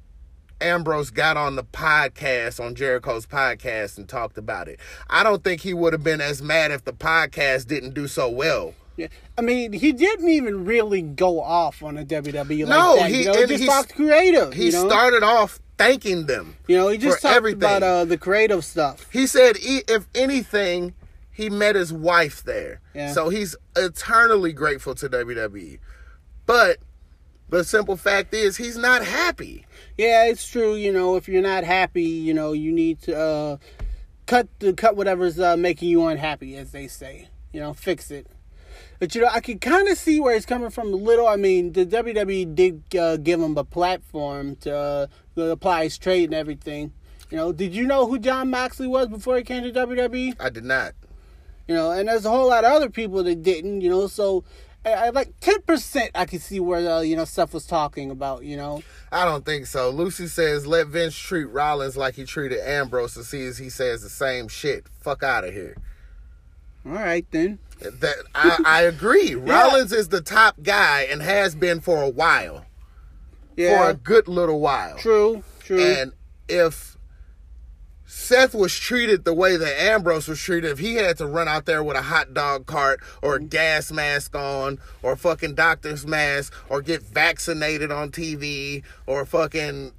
Ambrose 0.62 1.10
got 1.10 1.36
on 1.36 1.56
the 1.56 1.64
podcast, 1.64 2.64
on 2.64 2.74
Jericho's 2.74 3.26
podcast, 3.26 3.98
and 3.98 4.08
talked 4.08 4.38
about 4.38 4.68
it. 4.68 4.78
I 5.10 5.22
don't 5.22 5.42
think 5.44 5.60
he 5.62 5.74
would 5.74 5.92
have 5.92 6.04
been 6.04 6.20
as 6.20 6.40
mad 6.42 6.70
if 6.70 6.84
the 6.84 6.92
podcast 6.92 7.66
didn't 7.66 7.94
do 7.94 8.06
so 8.08 8.28
well. 8.28 8.74
Yeah, 8.96 9.08
I 9.38 9.40
mean, 9.40 9.72
he 9.72 9.92
didn't 9.92 10.28
even 10.28 10.64
really 10.66 11.00
go 11.02 11.40
off 11.40 11.82
on 11.82 11.96
a 11.96 12.04
WWE 12.04 12.66
like 12.66 12.68
No, 12.68 12.96
that. 12.96 13.10
he- 13.10 13.20
you 13.20 13.24
know, 13.26 13.32
he 13.34 13.46
just 13.46 13.62
he's- 13.62 13.66
talked 13.66 13.94
creative. 13.94 14.52
He 14.52 14.66
you 14.66 14.72
know? 14.72 14.86
started 14.88 15.22
off 15.22 15.60
thanking 15.78 16.26
them. 16.26 16.56
You 16.68 16.76
know, 16.76 16.88
he 16.88 16.98
just 16.98 17.22
talked 17.22 17.34
everything. 17.34 17.58
about 17.58 17.82
uh, 17.82 18.04
the 18.04 18.18
creative 18.18 18.64
stuff. 18.64 19.06
He 19.10 19.26
said, 19.26 19.56
if 19.62 20.06
anything, 20.14 20.92
he 21.30 21.48
met 21.48 21.74
his 21.74 21.90
wife 21.92 22.44
there. 22.44 22.80
Yeah. 22.94 23.12
So 23.12 23.30
he's 23.30 23.56
eternally 23.74 24.52
grateful 24.52 24.94
to 24.96 25.08
WWE. 25.08 25.78
But 26.44 26.76
the 27.58 27.64
simple 27.64 27.96
fact 27.96 28.32
is, 28.34 28.56
he's 28.56 28.76
not 28.76 29.04
happy. 29.04 29.66
Yeah, 29.98 30.24
it's 30.26 30.48
true. 30.48 30.74
You 30.74 30.92
know, 30.92 31.16
if 31.16 31.28
you're 31.28 31.42
not 31.42 31.64
happy, 31.64 32.02
you 32.02 32.34
know, 32.34 32.52
you 32.52 32.72
need 32.72 33.00
to 33.02 33.18
uh, 33.18 33.56
cut 34.26 34.48
the 34.58 34.72
cut 34.72 34.96
whatever's 34.96 35.38
uh, 35.38 35.56
making 35.56 35.88
you 35.88 36.04
unhappy, 36.06 36.56
as 36.56 36.72
they 36.72 36.88
say. 36.88 37.28
You 37.52 37.60
know, 37.60 37.74
fix 37.74 38.10
it. 38.10 38.26
But 38.98 39.14
you 39.14 39.20
know, 39.20 39.28
I 39.30 39.40
can 39.40 39.58
kind 39.58 39.88
of 39.88 39.98
see 39.98 40.20
where 40.20 40.34
he's 40.34 40.46
coming 40.46 40.70
from 40.70 40.92
a 40.92 40.96
little. 40.96 41.26
I 41.26 41.36
mean, 41.36 41.72
the 41.72 41.84
WWE 41.84 42.54
did 42.54 42.82
uh, 42.96 43.16
give 43.16 43.40
him 43.40 43.58
a 43.58 43.64
platform 43.64 44.56
to, 44.56 44.74
uh, 44.74 45.06
to 45.34 45.50
apply 45.50 45.84
his 45.84 45.98
trade 45.98 46.26
and 46.26 46.34
everything. 46.34 46.92
You 47.30 47.36
know, 47.36 47.52
did 47.52 47.74
you 47.74 47.84
know 47.84 48.06
who 48.06 48.18
Jon 48.18 48.50
Moxley 48.50 48.86
was 48.86 49.08
before 49.08 49.36
he 49.36 49.42
came 49.42 49.62
to 49.64 49.72
WWE? 49.72 50.36
I 50.38 50.50
did 50.50 50.64
not. 50.64 50.92
You 51.66 51.74
know, 51.74 51.90
and 51.90 52.08
there's 52.08 52.24
a 52.24 52.30
whole 52.30 52.48
lot 52.48 52.64
of 52.64 52.72
other 52.72 52.90
people 52.90 53.22
that 53.24 53.42
didn't. 53.42 53.80
You 53.80 53.90
know, 53.90 54.06
so 54.06 54.44
I, 54.84 54.92
I 54.92 55.08
like 55.10 55.38
ten 55.40 55.62
percent. 55.62 56.10
I 56.14 56.24
can 56.24 56.38
see 56.38 56.60
where 56.60 56.88
uh, 56.90 57.00
you 57.00 57.16
know 57.16 57.24
Seth 57.24 57.54
was 57.54 57.66
talking 57.66 58.10
about. 58.10 58.44
You 58.44 58.56
know. 58.56 58.82
I 59.10 59.24
don't 59.24 59.44
think 59.44 59.66
so. 59.66 59.90
Lucy 59.90 60.26
says, 60.26 60.66
let 60.66 60.86
Vince 60.86 61.14
treat 61.14 61.44
Rollins 61.44 61.98
like 61.98 62.14
he 62.14 62.24
treated 62.24 62.60
Ambrose 62.60 63.12
to 63.14 63.24
see 63.24 63.44
if 63.44 63.58
he 63.58 63.68
says 63.68 64.02
the 64.02 64.08
same 64.08 64.48
shit. 64.48 64.86
Fuck 65.00 65.22
out 65.22 65.44
of 65.44 65.52
here. 65.52 65.76
All 66.86 66.92
right 66.92 67.26
then. 67.30 67.58
That 67.80 68.16
I, 68.34 68.58
I 68.64 68.82
agree. 68.82 69.34
Rollins 69.36 69.92
is 69.92 70.08
the 70.08 70.20
top 70.20 70.56
guy 70.62 71.02
and 71.02 71.20
has 71.20 71.54
been 71.54 71.80
for 71.80 72.02
a 72.02 72.08
while. 72.08 72.64
Yeah. 73.56 73.84
For 73.84 73.90
a 73.90 73.94
good 73.94 74.28
little 74.28 74.60
while. 74.60 74.96
True, 74.96 75.44
true. 75.60 75.82
And 75.82 76.12
if 76.48 76.91
Seth 78.14 78.54
was 78.54 78.78
treated 78.78 79.24
the 79.24 79.32
way 79.32 79.56
that 79.56 79.82
Ambrose 79.82 80.28
was 80.28 80.38
treated, 80.38 80.70
if 80.70 80.78
he 80.78 80.96
had 80.96 81.16
to 81.16 81.26
run 81.26 81.48
out 81.48 81.64
there 81.64 81.82
with 81.82 81.96
a 81.96 82.02
hot 82.02 82.34
dog 82.34 82.66
cart 82.66 83.00
or 83.22 83.36
a 83.36 83.40
gas 83.40 83.90
mask 83.90 84.36
on 84.36 84.78
or 85.02 85.12
a 85.12 85.16
fucking 85.16 85.54
doctor's 85.54 86.06
mask 86.06 86.52
or 86.68 86.82
get 86.82 87.00
vaccinated 87.00 87.90
on 87.90 88.10
TV 88.10 88.82
or 89.06 89.24
fucking, 89.24 89.92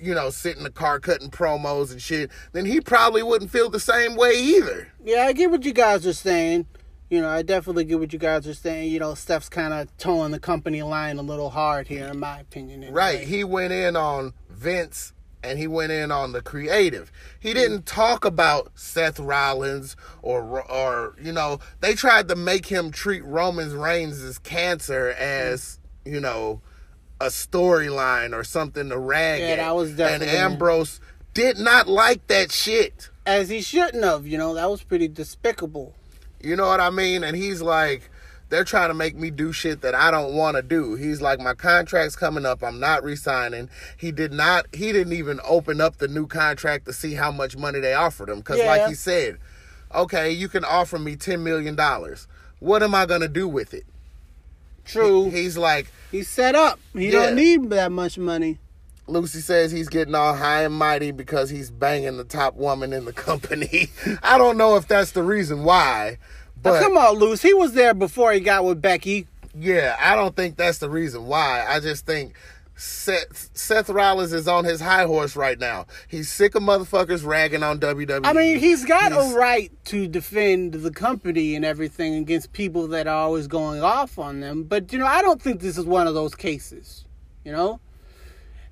you 0.00 0.14
know, 0.14 0.30
sit 0.30 0.56
in 0.56 0.62
the 0.62 0.70
car 0.70 0.98
cutting 0.98 1.28
promos 1.28 1.92
and 1.92 2.00
shit, 2.00 2.30
then 2.52 2.64
he 2.64 2.80
probably 2.80 3.22
wouldn't 3.22 3.50
feel 3.50 3.68
the 3.68 3.78
same 3.78 4.16
way 4.16 4.32
either. 4.32 4.90
yeah, 5.04 5.24
I 5.24 5.34
get 5.34 5.50
what 5.50 5.62
you 5.62 5.74
guys 5.74 6.06
are 6.06 6.14
saying. 6.14 6.66
You 7.10 7.20
know, 7.20 7.28
I 7.28 7.42
definitely 7.42 7.84
get 7.84 7.98
what 7.98 8.14
you 8.14 8.18
guys 8.18 8.46
are 8.48 8.54
saying. 8.54 8.90
You 8.90 9.00
know, 9.00 9.12
Steph's 9.14 9.50
kind 9.50 9.74
of 9.74 9.94
towing 9.98 10.30
the 10.30 10.40
company 10.40 10.82
line 10.82 11.18
a 11.18 11.22
little 11.22 11.50
hard 11.50 11.88
here, 11.88 12.06
in 12.06 12.20
my 12.20 12.40
opinion. 12.40 12.84
anyway. 12.84 12.96
Right. 12.96 13.20
He 13.20 13.44
went 13.44 13.74
in 13.74 13.96
on 13.96 14.32
Vince 14.48 15.12
and 15.42 15.58
he 15.58 15.66
went 15.66 15.92
in 15.92 16.10
on 16.10 16.32
the 16.32 16.42
creative. 16.42 17.10
He 17.38 17.54
didn't 17.54 17.82
mm. 17.82 17.84
talk 17.86 18.24
about 18.24 18.70
Seth 18.74 19.18
Rollins 19.18 19.96
or 20.22 20.62
or 20.70 21.14
you 21.20 21.32
know, 21.32 21.60
they 21.80 21.94
tried 21.94 22.28
to 22.28 22.36
make 22.36 22.66
him 22.66 22.90
treat 22.90 23.24
Roman 23.24 23.78
Reigns' 23.78 24.38
cancer 24.38 25.10
as, 25.10 25.78
mm. 26.04 26.12
you 26.12 26.20
know, 26.20 26.60
a 27.20 27.26
storyline 27.26 28.34
or 28.34 28.44
something 28.44 28.88
to 28.88 28.98
rag 28.98 29.40
Yeah, 29.40 29.46
at. 29.48 29.56
that 29.56 29.76
was 29.76 29.98
and 30.00 30.22
Ambrose 30.22 31.00
did 31.34 31.58
not 31.58 31.86
like 31.86 32.26
that 32.28 32.50
shit. 32.50 33.10
As 33.26 33.48
he 33.48 33.60
shouldn't 33.60 34.04
have. 34.04 34.26
You 34.26 34.38
know, 34.38 34.54
that 34.54 34.70
was 34.70 34.82
pretty 34.82 35.08
despicable. 35.08 35.94
You 36.42 36.56
know 36.56 36.66
what 36.66 36.80
I 36.80 36.90
mean? 36.90 37.22
And 37.22 37.36
he's 37.36 37.60
like, 37.60 38.09
they're 38.50 38.64
trying 38.64 38.88
to 38.90 38.94
make 38.94 39.16
me 39.16 39.30
do 39.30 39.52
shit 39.52 39.80
that 39.80 39.94
I 39.94 40.10
don't 40.10 40.34
want 40.34 40.56
to 40.56 40.62
do. 40.62 40.94
He's 40.96 41.22
like, 41.22 41.40
my 41.40 41.54
contract's 41.54 42.16
coming 42.16 42.44
up. 42.44 42.62
I'm 42.62 42.78
not 42.80 43.02
resigning. 43.02 43.70
He 43.96 44.12
did 44.12 44.32
not, 44.32 44.66
he 44.74 44.92
didn't 44.92 45.12
even 45.14 45.40
open 45.44 45.80
up 45.80 45.96
the 45.98 46.08
new 46.08 46.26
contract 46.26 46.84
to 46.86 46.92
see 46.92 47.14
how 47.14 47.30
much 47.30 47.56
money 47.56 47.80
they 47.80 47.94
offered 47.94 48.28
him. 48.28 48.38
Because, 48.38 48.58
Yeah. 48.58 48.66
like 48.66 48.88
he 48.88 48.94
said, 48.94 49.38
okay, 49.94 50.30
you 50.30 50.48
can 50.48 50.64
offer 50.64 50.98
me 50.98 51.16
$10 51.16 51.40
million. 51.42 51.76
What 52.58 52.82
am 52.82 52.94
I 52.94 53.06
going 53.06 53.22
to 53.22 53.28
do 53.28 53.48
with 53.48 53.72
it? 53.72 53.84
True. 54.84 55.30
He's 55.30 55.56
like, 55.56 55.90
He's 56.10 56.28
set 56.28 56.54
up. 56.56 56.80
He 56.92 57.06
Yeah. 57.06 57.26
don't 57.26 57.36
need 57.36 57.70
that 57.70 57.92
much 57.92 58.18
money. 58.18 58.58
Lucy 59.06 59.40
says 59.40 59.72
he's 59.72 59.88
getting 59.88 60.14
all 60.14 60.34
high 60.34 60.62
and 60.62 60.74
mighty 60.74 61.10
because 61.10 61.50
he's 61.50 61.70
banging 61.70 62.16
the 62.16 62.24
top 62.24 62.54
woman 62.54 62.92
in 62.92 63.04
the 63.04 63.12
company. 63.28 63.88
I 64.22 64.38
don't 64.38 64.56
know 64.56 64.76
if 64.76 64.86
that's 64.88 65.12
the 65.12 65.22
reason 65.22 65.64
why, 65.64 66.18
But 66.62 66.80
come 66.82 66.96
on, 66.96 67.16
Luce. 67.16 67.42
He 67.42 67.54
was 67.54 67.72
there 67.72 67.94
before 67.94 68.32
he 68.32 68.40
got 68.40 68.64
with 68.64 68.80
Becky. 68.82 69.26
Yeah, 69.58 69.96
I 70.00 70.14
don't 70.14 70.36
think 70.36 70.56
that's 70.56 70.78
the 70.78 70.90
reason 70.90 71.26
why. 71.26 71.64
I 71.68 71.80
just 71.80 72.06
think 72.06 72.34
Seth, 72.76 73.50
Seth 73.52 73.90
Rollins 73.90 74.32
is 74.32 74.46
on 74.46 74.64
his 74.64 74.80
high 74.80 75.04
horse 75.04 75.36
right 75.36 75.58
now. 75.58 75.86
He's 76.08 76.30
sick 76.30 76.54
of 76.54 76.62
motherfuckers 76.62 77.24
ragging 77.26 77.62
on 77.62 77.78
WWE. 77.80 78.20
I 78.24 78.32
mean, 78.32 78.58
he's 78.58 78.84
got 78.84 79.12
He's- 79.12 79.32
a 79.32 79.36
right 79.36 79.72
to 79.86 80.06
defend 80.06 80.74
the 80.74 80.90
company 80.90 81.54
and 81.56 81.64
everything 81.64 82.14
against 82.14 82.52
people 82.52 82.86
that 82.88 83.06
are 83.06 83.16
always 83.16 83.46
going 83.48 83.82
off 83.82 84.18
on 84.18 84.40
them. 84.40 84.62
But 84.64 84.92
you 84.92 84.98
know, 84.98 85.06
I 85.06 85.20
don't 85.22 85.42
think 85.42 85.60
this 85.60 85.76
is 85.76 85.84
one 85.84 86.06
of 86.06 86.14
those 86.14 86.34
cases. 86.34 87.04
You 87.44 87.52
know, 87.52 87.80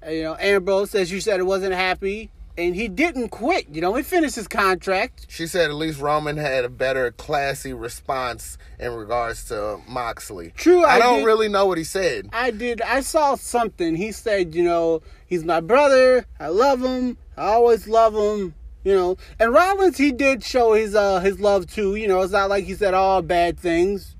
you 0.08 0.22
know, 0.22 0.36
Ambrose, 0.38 0.94
as 0.94 1.10
you 1.10 1.20
said, 1.20 1.40
it 1.40 1.44
wasn't 1.44 1.74
happy, 1.74 2.30
and 2.58 2.74
he 2.74 2.88
didn't 2.88 3.28
quit. 3.30 3.68
You 3.70 3.80
know, 3.80 3.94
he 3.94 4.02
finished 4.02 4.34
his 4.36 4.48
contract. 4.48 5.26
She 5.28 5.46
said 5.46 5.70
at 5.70 5.76
least 5.76 6.00
Roman 6.00 6.36
had 6.36 6.64
a 6.64 6.68
better 6.68 7.12
classy 7.12 7.72
response 7.72 8.58
in 8.78 8.92
regards 8.92 9.44
to 9.44 9.78
Moxley. 9.88 10.52
True, 10.56 10.82
I, 10.84 10.96
I 10.96 10.98
don't 10.98 11.18
did- 11.20 11.26
really 11.26 11.48
know 11.48 11.64
what 11.66 11.78
he 11.78 11.84
said. 11.84 12.28
I 12.32 12.50
did. 12.50 12.82
I 12.82 13.00
saw 13.00 13.36
something. 13.36 13.94
He 13.96 14.12
said, 14.12 14.54
you 14.54 14.64
know, 14.64 15.00
he's 15.26 15.44
my 15.44 15.60
brother. 15.60 16.26
I 16.38 16.48
love 16.48 16.82
him. 16.82 17.16
I 17.36 17.44
always 17.46 17.86
love 17.88 18.14
him. 18.14 18.54
You 18.84 18.94
know, 18.94 19.16
and 19.38 19.52
Rollins, 19.52 19.98
he 19.98 20.12
did 20.12 20.42
show 20.42 20.72
his 20.72 20.94
uh 20.94 21.20
his 21.20 21.40
love 21.40 21.66
too. 21.66 21.94
You 21.96 22.08
know, 22.08 22.20
it's 22.22 22.32
not 22.32 22.48
like 22.48 22.64
he 22.64 22.74
said 22.74 22.94
all 22.94 23.22
bad 23.22 23.58
things. 23.58 24.14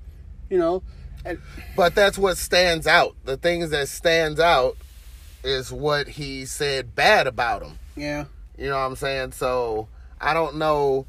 You 0.49 0.57
know, 0.59 0.83
and 1.25 1.39
But 1.75 1.95
that's 1.95 2.17
what 2.17 2.37
stands 2.37 2.85
out. 2.85 3.15
The 3.23 3.37
things 3.37 3.69
that 3.71 3.87
stands 3.87 4.39
out 4.39 4.77
is 5.43 5.71
what 5.71 6.07
he 6.09 6.45
said 6.45 6.93
bad 6.95 7.25
about 7.25 7.63
him. 7.63 7.79
Yeah, 7.99 8.25
You 8.57 8.69
know 8.69 8.75
what 8.77 8.85
I'm 8.85 8.95
saying? 8.95 9.31
So 9.33 9.87
I 10.21 10.33
don't 10.33 10.55
know 10.57 11.05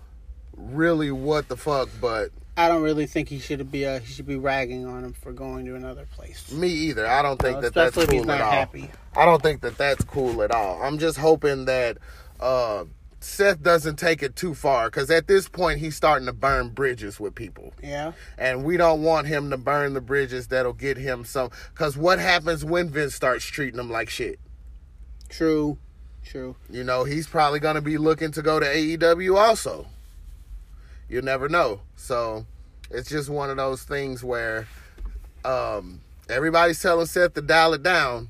really 0.56 1.10
what 1.10 1.48
the 1.48 1.56
fuck, 1.56 1.88
but 2.00 2.30
I 2.56 2.68
don't 2.68 2.82
really 2.82 3.06
think 3.06 3.28
he 3.28 3.38
should 3.38 3.70
be 3.72 3.86
uh 3.86 4.00
he 4.00 4.06
should 4.12 4.26
be 4.26 4.36
ragging 4.36 4.84
on 4.86 5.04
him 5.04 5.12
for 5.14 5.32
going 5.32 5.64
to 5.66 5.74
another 5.76 6.06
place. 6.12 6.52
me 6.52 6.68
either. 6.68 7.06
I 7.06 7.22
don't 7.22 7.40
think 7.40 7.58
Uh, 7.58 7.60
that 7.62 7.74
that's 7.74 7.94
cool 7.96 8.30
at 8.30 8.40
all. 8.40 8.50
happy. 8.50 8.90
I 9.16 9.24
don't 9.24 9.42
think 9.42 9.62
that 9.62 9.78
that's 9.78 10.04
cool 10.04 10.42
at 10.42 10.50
all. 10.50 10.82
I'm 10.82 10.98
just 10.98 11.16
hoping 11.18 11.64
that 11.66 11.96
uh, 12.38 12.84
Seth 13.20 13.62
doesn't 13.62 13.96
take 13.96 14.22
it 14.22 14.34
too 14.36 14.54
far 14.54 14.86
because 14.88 15.10
at 15.10 15.26
this 15.26 15.48
point 15.48 15.78
he's 15.80 15.94
starting 15.96 16.26
to 16.26 16.32
burn 16.32 16.70
bridges 16.70 17.18
with 17.20 17.34
people. 17.34 17.72
Yeah, 17.82 18.12
And 18.38 18.64
we 18.64 18.76
don't 18.78 19.02
want 19.02 19.26
him 19.26 19.50
to 19.50 19.56
burn 19.58 19.92
the 19.94 20.00
bridges 20.00 20.48
that'll 20.48 20.72
get 20.72 20.96
him 20.96 21.24
some. 21.24 21.50
Because 21.72 21.96
what 21.98 22.18
happens 22.18 22.64
when 22.64 22.88
Vince 22.88 23.14
starts 23.14 23.44
treating 23.44 23.78
him 23.80 23.90
like 23.90 24.08
shit? 24.10 24.38
true, 25.28 25.78
true. 26.24 26.56
You 26.68 26.84
know, 26.84 27.04
he's 27.04 27.26
probably 27.26 27.60
going 27.60 27.76
to 27.76 27.80
be 27.80 27.98
looking 27.98 28.32
to 28.32 28.42
go 28.42 28.60
to 28.60 28.66
AEW 28.66 29.36
also. 29.36 29.86
You 31.08 31.22
never 31.22 31.48
know. 31.48 31.80
So 31.96 32.46
it's 32.90 33.08
just 33.08 33.28
one 33.28 33.50
of 33.50 33.56
those 33.56 33.82
things 33.82 34.22
where 34.22 34.68
um, 35.44 36.00
everybody's 36.28 36.80
telling 36.80 37.06
Seth 37.06 37.34
to 37.34 37.42
dial 37.42 37.74
it 37.74 37.82
down. 37.82 38.28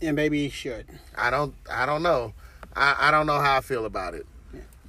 And 0.00 0.14
maybe 0.14 0.44
he 0.44 0.48
should. 0.48 0.86
I 1.16 1.30
don't. 1.30 1.54
I 1.68 1.84
don't 1.84 2.04
know. 2.04 2.32
I, 2.76 3.08
I 3.08 3.10
don't 3.10 3.26
know 3.26 3.40
how 3.40 3.56
I 3.56 3.60
feel 3.60 3.84
about 3.84 4.14
it. 4.14 4.26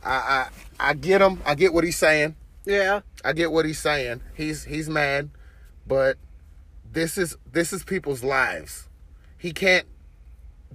I, 0.04 0.12
I 0.12 0.48
I 0.80 0.94
get 0.94 1.22
him. 1.22 1.42
I 1.46 1.56
get 1.56 1.74
what 1.74 1.84
he's 1.84 1.98
saying. 1.98 2.36
Yeah, 2.66 3.02
I 3.26 3.34
get 3.34 3.52
what 3.52 3.66
he's 3.66 3.80
saying. 3.80 4.22
He's 4.36 4.66
he's 4.66 4.88
mad, 4.88 5.32
but 5.88 6.18
this 6.92 7.18
is 7.18 7.38
this 7.52 7.74
is 7.74 7.84
people's 7.84 8.24
lives. 8.24 8.88
He 9.38 9.52
can't 9.52 9.88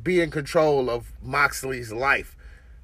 be 0.02 0.20
in 0.20 0.30
control 0.30 0.90
of 0.90 1.12
Moxley's 1.22 1.92
life. 1.92 2.36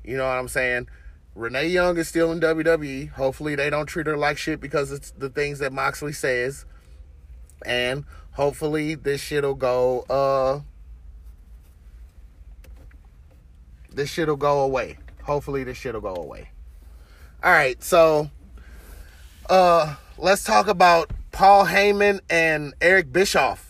You 0.05 0.16
know 0.16 0.25
what 0.25 0.38
I'm 0.38 0.49
saying? 0.49 0.88
Renee 1.35 1.68
Young 1.68 1.96
is 1.96 2.09
still 2.09 2.33
in 2.33 2.40
WWE. 2.40 3.11
Hopefully 3.11 3.55
they 3.55 3.70
don't 3.70 3.87
treat 3.87 4.07
her 4.07 4.16
like 4.16 4.38
shit 4.38 4.61
because 4.61 4.90
it's 4.90 5.11
the 5.12 5.29
things 5.29 5.59
that 5.61 5.73
Moxley 5.73 6.12
says. 6.12 6.64
And 7.64 8.05
hopefully 8.33 8.94
this 8.94 9.20
shit'll 9.20 9.55
go 9.55 10.01
uh 10.09 10.61
this 13.90 14.11
shit'll 14.11 14.37
go 14.37 14.61
away. 14.61 14.99
Hopefully 15.25 15.64
this 15.64 15.77
shit'll 15.77 16.01
go 16.01 16.14
away. 16.14 16.51
All 17.42 17.53
right, 17.53 17.83
so 17.83 18.31
uh 19.49 19.96
let's 20.18 20.44
talk 20.44 20.68
about 20.68 21.11
Paul 21.33 21.66
Heyman 21.66 22.20
and 22.29 22.75
Eric 22.81 23.12
Bischoff. 23.12 23.69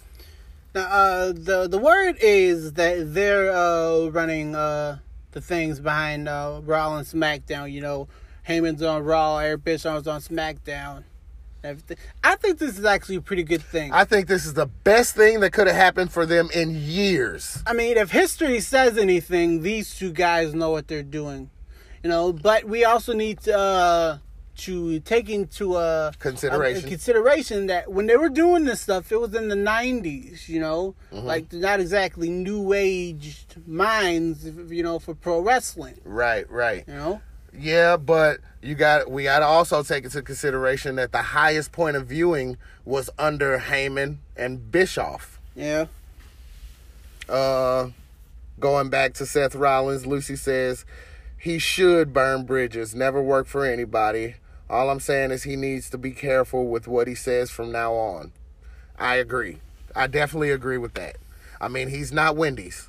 Now, 0.75 0.83
uh, 0.83 1.33
the 1.33 1.67
the 1.69 1.79
word 1.79 2.17
is 2.21 2.75
that 2.75 3.13
they're 3.13 3.51
uh, 3.53 4.07
running 4.07 4.55
uh, 4.55 4.99
the 5.33 5.41
things 5.41 5.81
behind 5.81 6.29
uh, 6.29 6.61
Raw 6.63 6.97
and 6.97 7.07
SmackDown. 7.07 7.73
You 7.73 7.81
know, 7.81 8.09
Heyman's 8.49 8.83
on 8.83 9.03
Raw, 9.05 9.39
Eric 9.39 9.65
Bischoff's 9.65 10.07
on 10.07 10.21
SmackDown. 10.21 11.05
Everything. 11.63 11.99
I 12.25 12.37
think 12.37 12.59
this 12.59 12.79
is 12.79 12.85
actually 12.85 13.17
a 13.17 13.21
pretty 13.21 13.43
good 13.43 13.63
thing. 13.63 13.93
I, 13.93 14.01
I 14.01 14.05
think 14.05 14.29
this 14.29 14.47
is 14.47 14.55
the 14.55 14.67
best 14.67 15.15
thing 15.15 15.41
that 15.41 15.53
could 15.53 15.67
have 15.67 15.77
happened 15.77 16.11
for 16.11 16.25
them 16.25 16.49
in 16.55 16.75
years. 16.75 17.63
I 17.67 17.75
mean, 17.75 17.99
if 17.99 18.13
history 18.13 18.61
says 18.61 18.97
anything, 18.97 19.63
these 19.63 19.95
two 19.95 20.13
guys 20.13 20.55
know 20.55 20.71
what 20.71 20.89
they're 20.89 21.03
doing. 21.03 21.51
You 22.03 22.09
know, 22.09 22.33
but 22.33 22.65
we 22.65 22.85
also 22.85 23.13
need 23.13 23.41
to 23.41 23.59
uh, 23.59 24.19
to 24.61 25.01
take 25.01 25.29
into 25.29 25.75
uh, 25.75 26.13
Consideration. 26.19 26.85
uh, 26.87 26.89
consideration 26.89 27.67
that 27.67 27.91
when 27.93 28.07
they 28.07 28.17
were 28.17 28.29
doing 28.29 28.65
this 28.65 28.81
stuff, 28.81 29.11
it 29.13 29.21
was 29.21 29.35
in 29.35 29.49
the 29.49 29.55
'90s. 29.57 30.49
You 30.49 30.61
know, 30.61 30.95
Mm-hmm. 31.13 31.27
like 31.27 31.53
not 31.53 31.81
exactly 31.81 32.31
new 32.31 32.73
age 32.73 33.47
minds. 33.67 34.45
You 34.47 34.83
know, 34.83 34.99
for 34.99 35.15
pro 35.15 35.41
wrestling. 35.41 35.97
Right, 36.05 36.49
right. 36.51 36.85
You 36.87 36.95
know, 36.95 37.21
Yeah, 37.59 37.97
but 37.97 38.41
you 38.63 38.75
got 38.75 39.11
we 39.11 39.25
got 39.25 39.39
to 39.41 39.47
also 39.47 39.83
take 39.83 40.05
into 40.05 40.23
consideration 40.23 40.97
that 40.97 41.13
the 41.13 41.23
highest 41.23 41.73
point 41.73 41.97
of 41.97 42.07
viewing 42.07 42.57
was 42.85 43.11
under 43.19 43.59
Heyman 43.59 44.19
and 44.37 44.71
Bischoff. 44.71 45.39
yeah, 45.55 45.87
Uh, 47.29 47.91
going 48.59 48.89
back 48.91 49.15
to 49.15 49.27
Seth 49.27 49.55
Rollins, 49.55 50.07
Lucy 50.07 50.37
says 50.37 50.85
he 51.39 51.59
should 51.59 52.13
burn 52.13 52.45
bridges, 52.45 52.95
never 52.95 53.23
work 53.23 53.47
for 53.47 53.65
anybody. 53.65 54.35
All 54.71 54.89
I'm 54.89 55.01
saying 55.01 55.33
is 55.33 55.43
he 55.43 55.57
needs 55.57 55.91
to 55.91 55.99
be 55.99 56.13
careful 56.13 56.69
with 56.69 56.87
what 56.87 57.09
he 57.09 57.17
says 57.17 57.51
from 57.51 57.73
now 57.73 57.93
on. 57.95 58.31
I 58.97 59.17
agree. 59.17 59.59
I 59.97 60.07
definitely 60.07 60.53
agree 60.53 60.79
with 60.79 60.95
that. 60.95 61.17
I 61.61 61.67
mean, 61.67 61.89
he's 61.89 62.13
not 62.13 62.37
Wendy's. 62.37 62.89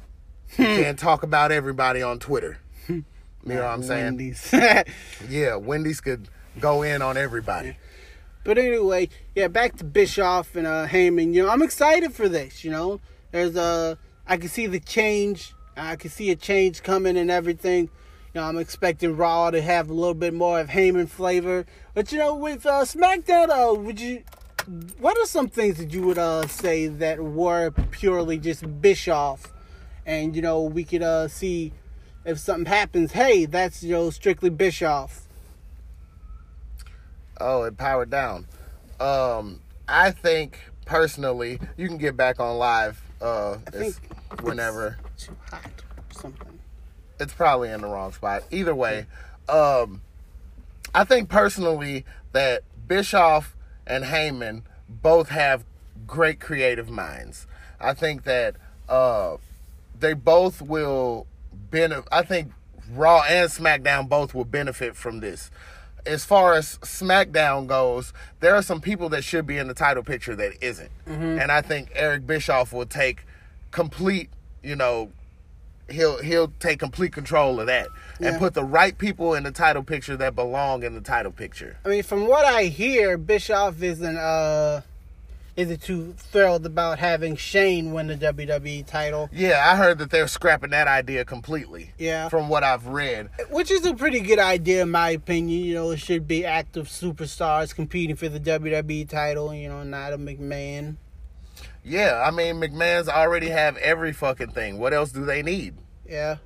He 0.56 0.64
hmm. 0.64 0.82
can't 0.82 1.00
talk 1.00 1.24
about 1.24 1.52
everybody 1.52 2.04
on 2.04 2.20
Twitter. 2.20 2.60
Hmm. 2.86 3.00
You 3.48 3.56
know 3.56 3.64
what 3.64 3.72
I'm 3.72 3.84
saying? 3.84 4.06
Wendy's. 4.06 4.54
Yeah, 5.28 5.56
Wendy's 5.56 6.02
could 6.02 6.30
go 6.60 6.84
in 6.84 7.02
on 7.02 7.18
everybody. 7.18 7.78
But 8.44 8.60
anyway, 8.60 9.10
yeah, 9.34 9.48
back 9.48 9.78
to 9.78 9.84
Bischoff 9.84 10.56
and 10.56 10.68
uh, 10.68 10.86
Heyman. 10.88 11.34
You 11.34 11.44
know, 11.44 11.50
I'm 11.50 11.64
excited 11.64 12.14
for 12.14 12.30
this. 12.30 12.64
You 12.64 12.70
know, 12.70 13.02
there's 13.32 13.56
a, 13.56 13.98
I 14.28 14.38
can 14.38 14.50
see 14.50 14.68
the 14.68 14.80
change. 14.80 15.54
I 15.76 15.96
can 15.96 16.12
see 16.12 16.30
a 16.30 16.36
change 16.36 16.84
coming 16.84 17.18
and 17.18 17.32
everything. 17.32 17.90
You 18.34 18.40
know, 18.40 18.48
I'm 18.48 18.58
expecting 18.58 19.18
Raw 19.18 19.52
to 19.52 19.62
have 19.62 19.90
a 19.90 19.94
little 19.94 20.14
bit 20.14 20.34
more 20.34 20.62
of 20.62 20.70
Heyman 20.70 21.10
flavor. 21.10 21.66
But 21.94 22.12
you 22.14 22.18
know, 22.18 22.34
with 22.36 22.66
uh, 22.66 22.84
SmackDown, 22.86 23.50
uh, 23.50 23.74
would 23.74 24.00
you? 24.00 24.24
What 25.00 25.18
are 25.18 25.26
some 25.26 25.50
things 25.50 25.78
that 25.80 25.92
you 25.92 26.04
would 26.04 26.18
uh, 26.18 26.48
say 26.48 26.88
that 26.88 27.20
were 27.20 27.72
purely 27.72 28.38
just 28.38 28.82
Bischoff, 28.82 29.52
and 30.06 30.34
you 30.36 30.42
know, 30.42 30.62
we 30.62 30.86
could 30.86 31.02
uh, 31.02 31.28
see 31.28 31.74
if 32.24 32.40
something 32.40 32.68
happens. 32.68 33.12
Hey, 33.12 33.46
that's 33.46 33.84
you 33.84 33.92
know 33.92 34.10
strictly 34.12 34.50
Bischoff. 34.50 35.28
Oh, 37.42 37.64
it 37.64 37.76
powered 37.76 38.12
down. 38.12 38.48
Um, 39.00 39.60
I 39.90 40.12
think 40.12 40.60
personally, 40.86 41.60
you 41.76 41.88
can 41.90 41.98
get 41.98 42.16
back 42.16 42.40
on 42.40 42.58
live 42.58 43.02
uh, 43.20 43.58
whenever. 44.42 44.98
Too 45.18 45.36
hot 45.50 45.66
or 45.66 46.22
something. 46.22 46.51
It's 47.22 47.34
probably 47.34 47.70
in 47.70 47.82
the 47.82 47.88
wrong 47.88 48.12
spot. 48.12 48.44
Either 48.52 48.74
way, 48.74 49.06
um, 49.48 50.02
I 50.94 51.04
think 51.04 51.30
personally 51.30 52.04
that 52.32 52.64
Bischoff 52.88 53.56
and 53.86 54.04
Heyman 54.06 54.64
both 54.90 55.30
have 55.30 55.64
great 56.08 56.40
creative 56.40 56.90
minds. 56.90 57.46
I 57.80 57.94
think 57.94 58.24
that 58.24 58.56
uh, 58.90 59.38
they 60.00 60.14
both 60.14 60.62
will 60.62 61.28
benefit. 61.70 62.08
I 62.12 62.24
think 62.24 62.52
Raw 62.92 63.22
and 63.30 63.50
SmackDown 63.50 64.10
both 64.10 64.34
will 64.34 64.46
benefit 64.46 64.96
from 64.96 65.20
this. 65.20 65.52
As 66.06 66.26
far 66.26 66.56
as 66.56 66.80
SmackDown 66.80 67.68
goes, 67.68 68.12
there 68.40 68.56
are 68.56 68.64
some 68.64 68.82
people 68.82 69.10
that 69.10 69.24
should 69.24 69.46
be 69.46 69.58
in 69.60 69.68
the 69.68 69.76
title 69.76 70.04
picture 70.04 70.36
that 70.36 70.54
isn't. 70.60 70.90
and 71.06 71.52
I 71.52 71.62
think 71.62 71.92
Eric 71.94 72.26
Bischoff 72.26 72.74
will 72.74 72.88
take 72.88 73.26
complete, 73.70 74.30
you 74.64 74.76
know, 74.76 75.12
he'll 75.92 76.22
he'll 76.22 76.52
take 76.60 76.80
complete 76.80 77.14
control 77.14 77.60
of 77.60 77.68
that 77.68 77.88
Yeah. 78.20 78.30
and 78.30 78.40
put 78.40 78.54
the 78.54 78.64
right 78.64 78.98
people 78.98 79.34
in 79.36 79.44
the 79.44 79.52
title 79.52 79.84
picture 79.84 80.18
that 80.18 80.36
belong 80.36 80.84
in 80.84 80.94
the 80.94 81.02
title 81.02 81.32
picture. 81.32 81.78
I 81.86 81.90
mean, 81.90 82.04
from 82.04 82.28
what 82.28 82.46
I 82.46 82.64
hear, 82.66 83.18
Bischoff 83.18 83.82
isn't 83.82 84.18
uh 84.18 84.82
isn't 85.58 85.82
too 85.82 86.14
thrilled 86.18 86.66
about 86.66 86.98
having 86.98 87.36
Shane 87.36 87.92
win 87.92 88.08
the 88.08 88.16
WWE 88.16 88.86
title, 88.86 89.30
Yeah, 89.34 89.62
I 89.70 89.76
heard 89.76 89.98
that 90.00 90.10
they're 90.10 90.28
scrapping 90.30 90.70
that 90.70 90.88
idea 90.88 91.26
completely. 91.26 91.92
Yeah. 91.98 92.30
From 92.30 92.48
what 92.48 92.64
I've 92.64 92.88
read. 92.88 93.30
which 93.50 93.70
is 93.70 93.86
a 93.86 93.94
pretty 93.94 94.22
good 94.22 94.40
idea 94.40 94.84
in 94.84 94.92
my 94.92 95.10
opinion. 95.10 95.62
You 95.66 95.74
know, 95.74 95.92
it 95.92 96.00
should 96.00 96.26
be 96.26 96.46
active 96.46 96.88
superstars 96.88 97.76
competing 97.76 98.16
for 98.16 98.30
the 98.30 98.40
WWE 98.40 99.10
title. 99.10 99.54
You 99.54 99.68
know, 99.68 99.84
not 99.84 100.14
a 100.14 100.18
McMahon. 100.18 100.96
Yeah, 101.84 102.24
I 102.26 102.32
mean 102.32 102.56
McMahon's 102.56 103.10
already 103.10 103.50
have 103.50 103.76
every 103.78 104.14
fucking 104.14 104.52
thing. 104.52 104.78
What 104.80 104.94
else 104.94 105.12
do 105.12 105.26
they 105.26 105.42
need? 105.44 105.76
Yeah. 106.12 106.38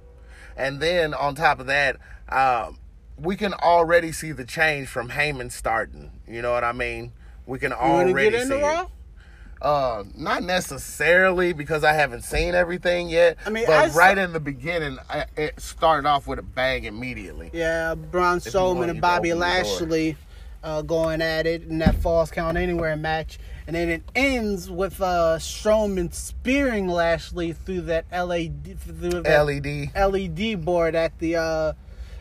And 0.55 0.79
then 0.79 1.13
on 1.13 1.35
top 1.35 1.59
of 1.59 1.65
that, 1.67 1.97
um, 2.29 2.77
we 3.17 3.35
can 3.35 3.53
already 3.53 4.11
see 4.11 4.31
the 4.31 4.45
change 4.45 4.87
from 4.87 5.09
Heyman 5.09 5.51
starting. 5.51 6.11
You 6.27 6.41
know 6.41 6.51
what 6.51 6.63
I 6.63 6.71
mean? 6.71 7.11
We 7.45 7.59
can 7.59 7.71
You 7.71 7.77
already 7.77 8.31
get 8.31 8.47
see 8.47 8.53
it. 8.53 8.87
Uh, 9.61 10.03
not 10.15 10.43
necessarily 10.43 11.53
because 11.53 11.83
I 11.83 11.93
haven't 11.93 12.21
seen 12.23 12.53
everything 12.53 13.09
yet. 13.09 13.37
I 13.45 13.49
mean, 13.49 13.65
but 13.65 13.75
I 13.75 13.89
saw- 13.89 13.97
right 13.97 14.17
in 14.17 14.33
the 14.33 14.39
beginning, 14.39 14.97
I, 15.09 15.25
it 15.37 15.59
started 15.59 16.07
off 16.07 16.27
with 16.27 16.39
a 16.39 16.43
bang 16.43 16.83
immediately. 16.83 17.49
Yeah, 17.53 17.95
Braun 17.95 18.39
Strowman 18.39 18.89
and 18.89 19.01
Bobby 19.01 19.31
open 19.31 19.39
the 19.39 19.45
door. 19.45 19.63
Lashley 19.63 20.17
uh, 20.63 20.81
going 20.81 21.21
at 21.21 21.47
it 21.47 21.63
in 21.63 21.79
that 21.79 21.95
Falls 21.95 22.31
Count 22.31 22.57
Anywhere 22.57 22.95
match. 22.95 23.39
And 23.67 23.75
then 23.75 23.89
it 23.89 24.03
ends 24.15 24.69
with 24.69 25.01
uh, 25.01 25.37
Strowman 25.39 26.13
spearing 26.13 26.87
Lashley 26.87 27.53
through 27.53 27.81
that 27.81 28.05
LED, 28.11 28.77
through 28.79 29.21
that 29.23 29.45
LED. 29.45 29.89
LED 29.95 30.63
board 30.63 30.93
at 30.93 31.17
the 31.17 31.37
uh, 31.37 31.73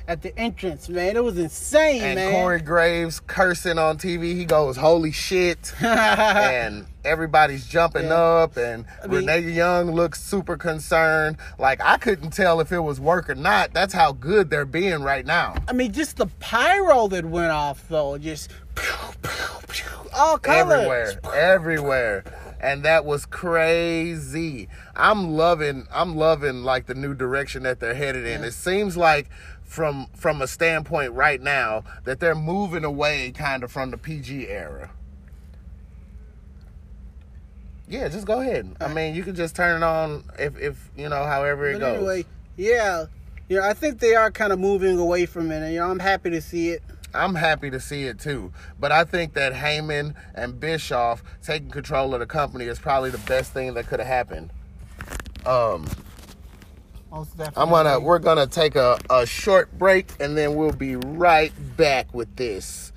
at 0.08 0.22
the 0.22 0.38
entrance. 0.38 0.88
Man, 0.88 1.16
it 1.16 1.24
was 1.24 1.36
insane, 1.38 2.02
And 2.02 2.14
man. 2.16 2.32
Corey 2.32 2.60
Graves 2.62 3.20
cursing 3.20 3.78
on 3.78 3.98
TV. 3.98 4.34
He 4.36 4.46
goes, 4.46 4.76
"Holy 4.78 5.12
shit!" 5.12 5.74
and 5.82 6.86
everybody's 7.04 7.66
jumping 7.66 8.04
Yeah. 8.06 8.14
up, 8.14 8.56
and 8.56 8.86
I 9.02 9.06
mean- 9.06 9.26
Renee 9.26 9.50
Young 9.50 9.90
looks 9.90 10.22
super 10.22 10.56
concerned. 10.56 11.36
Like 11.58 11.80
I 11.84 11.98
couldn't 11.98 12.30
tell 12.30 12.60
if 12.60 12.72
it 12.72 12.80
was 12.80 13.00
work 13.00 13.28
or 13.28 13.34
not. 13.34 13.74
That's 13.74 13.92
how 13.92 14.12
good 14.12 14.48
they're 14.48 14.64
being 14.64 15.02
right 15.02 15.26
now. 15.26 15.56
I 15.68 15.72
mean, 15.74 15.92
just 15.92 16.16
the 16.16 16.26
pyro 16.40 17.06
that 17.08 17.26
went 17.26 17.52
off 17.52 17.86
though, 17.88 18.16
just 18.18 18.50
pew, 18.74 18.84
pew, 19.22 19.30
pew, 19.30 19.53
all 20.14 20.38
colors. 20.38 20.72
everywhere, 20.72 21.34
everywhere. 21.34 22.24
And 22.60 22.82
that 22.84 23.04
was 23.04 23.26
crazy. 23.26 24.68
I'm 24.96 25.32
loving 25.32 25.86
I'm 25.92 26.16
loving 26.16 26.62
like 26.64 26.86
the 26.86 26.94
new 26.94 27.14
direction 27.14 27.62
that 27.64 27.78
they're 27.80 27.94
headed 27.94 28.24
in. 28.26 28.40
Yeah. 28.40 28.46
It 28.48 28.52
seems 28.54 28.96
like 28.96 29.28
from 29.62 30.06
from 30.14 30.40
a 30.40 30.46
standpoint 30.46 31.12
right 31.12 31.40
now 31.42 31.84
that 32.04 32.20
they're 32.20 32.34
moving 32.34 32.84
away 32.84 33.32
kind 33.32 33.62
of 33.62 33.70
from 33.70 33.90
the 33.90 33.98
PG 33.98 34.48
era. 34.48 34.90
Yeah, 37.86 38.08
just 38.08 38.26
go 38.26 38.40
ahead. 38.40 38.74
I 38.80 38.88
mean, 38.92 39.14
you 39.14 39.22
can 39.22 39.34
just 39.34 39.54
turn 39.54 39.82
it 39.82 39.84
on 39.84 40.24
if 40.38 40.58
if 40.58 40.90
you 40.96 41.08
know 41.08 41.24
however 41.24 41.68
it 41.68 41.74
But 41.74 41.80
goes. 41.80 41.96
anyway, 41.98 42.24
yeah, 42.56 43.06
know, 43.50 43.62
I 43.62 43.74
think 43.74 43.98
they 43.98 44.14
are 44.14 44.30
kind 44.30 44.52
of 44.52 44.58
moving 44.58 44.98
away 44.98 45.26
from 45.26 45.50
it, 45.50 45.62
and 45.62 45.72
you 45.72 45.80
know, 45.80 45.90
I'm 45.90 45.98
happy 45.98 46.30
to 46.30 46.40
see 46.40 46.70
it. 46.70 46.82
I'm 47.14 47.34
happy 47.34 47.70
to 47.70 47.80
see 47.80 48.04
it 48.04 48.18
too. 48.18 48.52
But 48.78 48.92
I 48.92 49.04
think 49.04 49.34
that 49.34 49.52
Heyman 49.52 50.14
and 50.34 50.58
Bischoff 50.58 51.22
taking 51.42 51.70
control 51.70 52.14
of 52.14 52.20
the 52.20 52.26
company 52.26 52.66
is 52.66 52.78
probably 52.78 53.10
the 53.10 53.18
best 53.18 53.52
thing 53.52 53.74
that 53.74 53.86
could 53.86 54.00
have 54.00 54.08
happened. 54.08 54.50
Um, 55.46 55.86
I'm 57.56 57.70
gonna 57.70 58.00
we're 58.00 58.18
gonna 58.18 58.46
take 58.46 58.74
a, 58.74 58.98
a 59.08 59.24
short 59.24 59.78
break 59.78 60.08
and 60.18 60.36
then 60.36 60.56
we'll 60.56 60.72
be 60.72 60.96
right 60.96 61.52
back 61.76 62.12
with 62.12 62.34
this 62.34 62.92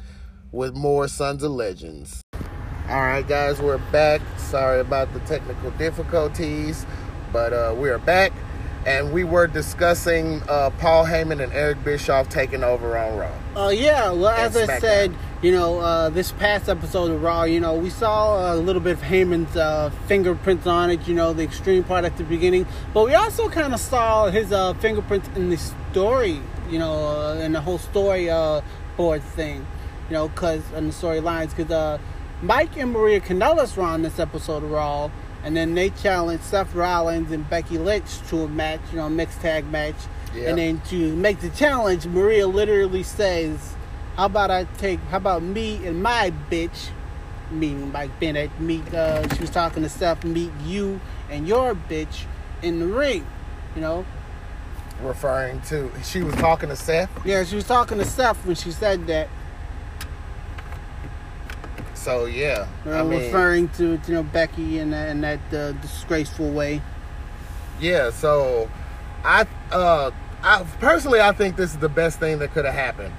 with 0.52 0.76
more 0.76 1.08
Sons 1.08 1.44
of 1.44 1.52
Legends. 1.52 2.24
Alright 2.90 3.28
guys, 3.28 3.62
we're 3.62 3.78
back. 3.92 4.22
Sorry 4.38 4.80
about 4.80 5.14
the 5.14 5.20
technical 5.22 5.70
difficulties, 5.72 6.86
but 7.32 7.54
uh, 7.54 7.76
we're 7.78 8.00
back 8.00 8.32
and 8.88 9.12
we 9.12 9.26
were 9.26 9.48
discussing 9.48 10.42
uh, 10.48 10.70
Paul 10.80 11.06
Heyman 11.06 11.44
and 11.44 11.52
Eric 11.52 11.84
Bischoff 11.84 12.30
taking 12.30 12.64
over 12.64 12.98
on 12.98 13.18
Raw. 13.18 13.66
Uh, 13.66 13.70
yeah, 13.70 14.12
well, 14.12 14.28
as 14.30 14.56
I 14.56 14.66
SmackDown. 14.66 14.80
said, 14.80 15.16
you 15.42 15.52
know, 15.52 15.80
uh, 15.80 16.10
this 16.10 16.32
past 16.32 16.70
episode 16.70 17.12
of 17.12 17.22
Raw, 17.22 17.44
you 17.44 17.60
know, 17.60 17.76
we 17.76 17.90
saw 17.90 18.54
a 18.54 18.56
little 18.56 18.82
bit 18.82 18.94
of 18.94 19.02
Heyman's 19.02 19.58
uh, 19.58 19.92
fingerprints 20.08 20.66
on 20.66 20.90
it, 20.90 21.06
you 21.06 21.14
know, 21.14 21.34
the 21.34 21.44
extreme 21.44 21.84
part 21.84 22.06
at 22.06 22.16
the 22.16 22.24
beginning, 22.24 22.66
but 22.94 23.06
we 23.06 23.14
also 23.14 23.50
kind 23.50 23.74
of 23.74 23.82
saw 23.82 24.30
his 24.30 24.54
uh, 24.54 24.74
fingerprints 24.76 25.28
in 25.36 25.50
the 25.50 25.58
story, 25.58 26.40
you 26.70 26.80
know, 26.80 26.94
uh, 26.94 27.34
in 27.42 27.52
the 27.52 27.62
whole 27.62 27.80
story 27.80 28.30
uh, 28.30 28.62
board 28.96 29.22
thing, 29.22 29.68
you 30.10 30.14
know, 30.14 30.30
because, 30.30 30.64
and 30.74 30.90
the 30.90 30.94
storylines, 30.94 31.50
because 31.50 31.70
uh, 31.70 31.98
Mike 32.42 32.78
and 32.78 32.94
Maria 32.94 33.20
Kanellis 33.20 33.76
were 33.76 33.84
on 33.84 34.02
this 34.02 34.18
episode 34.18 34.64
of 34.64 34.72
Raw, 34.72 35.12
and 35.48 35.56
then 35.56 35.76
they 35.76 35.92
challenged 35.92 36.44
Seth 36.44 36.76
Rollins 36.76 37.32
and 37.32 37.50
Becky 37.50 37.78
Lynch 37.78 38.20
to 38.28 38.42
a 38.44 38.50
match, 38.50 38.82
you 38.92 38.98
know, 38.98 39.06
a 39.06 39.10
mixed 39.10 39.40
tag 39.40 39.66
match. 39.72 39.96
Yeah. 40.36 40.50
And 40.50 40.58
then 40.58 40.82
to 40.90 41.16
make 41.16 41.40
the 41.40 41.50
challenge, 41.52 42.06
Maria 42.06 42.46
literally 42.48 43.02
says, 43.04 43.58
"How 44.18 44.26
about 44.26 44.52
I 44.52 44.66
take? 44.78 45.00
How 45.10 45.16
about 45.16 45.44
me 45.44 45.88
and 45.88 46.04
my 46.04 46.34
bitch, 46.52 46.90
meaning 47.50 47.94
Mike 47.94 48.20
Bennett, 48.20 48.52
meet? 48.60 48.94
Uh, 48.94 49.26
she 49.36 49.40
was 49.40 49.50
talking 49.50 49.84
to 49.84 49.90
Seth, 49.90 50.26
meet 50.26 50.52
you 50.66 51.00
and 51.30 51.48
your 51.48 51.76
bitch 51.76 52.26
in 52.62 52.82
the 52.82 52.88
ring. 52.88 53.26
You 53.74 53.82
know, 53.82 54.06
Referring 55.02 55.62
to 55.70 55.90
she 56.04 56.24
was 56.24 56.36
talking 56.36 56.68
to 56.68 56.76
Seth. 56.76 57.10
yeah, 57.24 57.46
she 57.46 57.56
was 57.56 57.66
talking 57.66 58.00
to 58.00 58.06
Seth 58.06 58.46
when 58.46 58.56
she 58.58 58.72
said 58.72 59.08
that. 59.08 59.30
So 62.08 62.24
yeah, 62.24 62.68
Uh, 62.86 62.92
I 62.92 63.04
mean, 63.04 63.20
referring 63.20 63.68
to 63.72 64.00
you 64.08 64.14
know 64.14 64.24
Becky 64.24 64.80
in 64.80 64.92
that, 64.92 65.10
in 65.10 65.20
that 65.22 65.40
uh, 65.54 65.74
disgraceful 65.74 66.50
way. 66.52 66.82
yeah. 67.82 68.12
So 68.12 68.70
I, 69.26 69.46
uh, 69.74 70.12
I 70.42 70.64
personally, 70.80 71.20
I 71.20 71.34
think 71.34 71.58
this 71.58 71.72
is 71.72 71.80
the 71.80 71.90
best 71.90 72.18
thing 72.18 72.40
that 72.40 72.54
could 72.54 72.64
have 72.64 72.74
happened. 72.74 73.14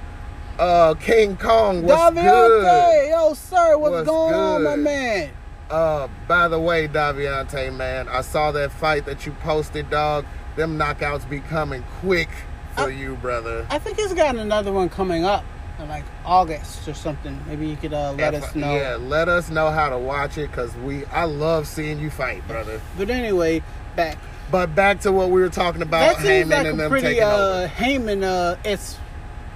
Uh, 0.57 0.95
King 0.95 1.37
Kong 1.37 1.83
was 1.83 1.91
Daviante, 1.91 2.61
good. 3.03 3.09
yo 3.11 3.33
sir, 3.35 3.77
what's 3.77 3.91
What's 3.91 4.07
going 4.07 4.33
on, 4.33 4.63
my 4.63 4.75
man? 4.75 5.29
Uh, 5.69 6.07
by 6.27 6.47
the 6.47 6.59
way, 6.59 6.87
Daviante, 6.87 7.71
man, 7.71 8.09
I 8.09 8.21
saw 8.21 8.51
that 8.53 8.71
fight 8.71 9.05
that 9.05 9.23
you 9.27 9.33
posted, 9.43 9.91
dog. 9.91 10.25
Them 10.55 10.79
knockouts 10.79 11.29
be 11.29 11.41
coming 11.41 11.83
quick 12.01 12.29
for 12.75 12.85
Uh, 12.85 12.87
you, 12.87 13.15
brother. 13.17 13.67
I 13.69 13.77
think 13.77 13.97
he's 13.99 14.13
got 14.15 14.35
another 14.35 14.71
one 14.71 14.89
coming 14.89 15.25
up 15.25 15.45
like 15.87 16.03
August 16.25 16.87
or 16.87 16.93
something. 16.93 17.39
Maybe 17.47 17.67
you 17.67 17.75
could 17.77 17.93
uh, 17.93 18.13
let 18.13 18.33
If- 18.33 18.43
us 18.43 18.55
know. 18.55 18.75
Yeah, 18.75 18.97
let 18.99 19.29
us 19.29 19.49
know 19.49 19.69
how 19.69 19.89
to 19.89 19.97
watch 19.97 20.37
it, 20.37 20.51
cause 20.51 20.75
we, 20.77 21.05
I 21.05 21.23
love 21.25 21.67
seeing 21.67 21.99
you 21.99 22.09
fight, 22.09 22.45
brother. 22.47 22.81
But 22.97 23.09
anyway, 23.09 23.61
back. 23.95 24.17
But 24.51 24.73
back 24.73 25.01
to 25.01 25.11
what 25.11 25.29
we 25.29 25.41
were 25.41 25.49
talking 25.49 25.81
about, 25.83 26.17
that 26.17 26.25
seems 26.25 26.47
Heyman 26.47 26.49
like 26.49 26.65
and 26.65 26.67
a 26.67 26.81
them 26.81 26.89
pretty 26.89 27.07
taking 27.07 27.23
uh, 27.23 27.27
over. 27.27 27.67
Heyman. 27.75 28.23
Uh, 28.23 28.55
it's 28.65 28.97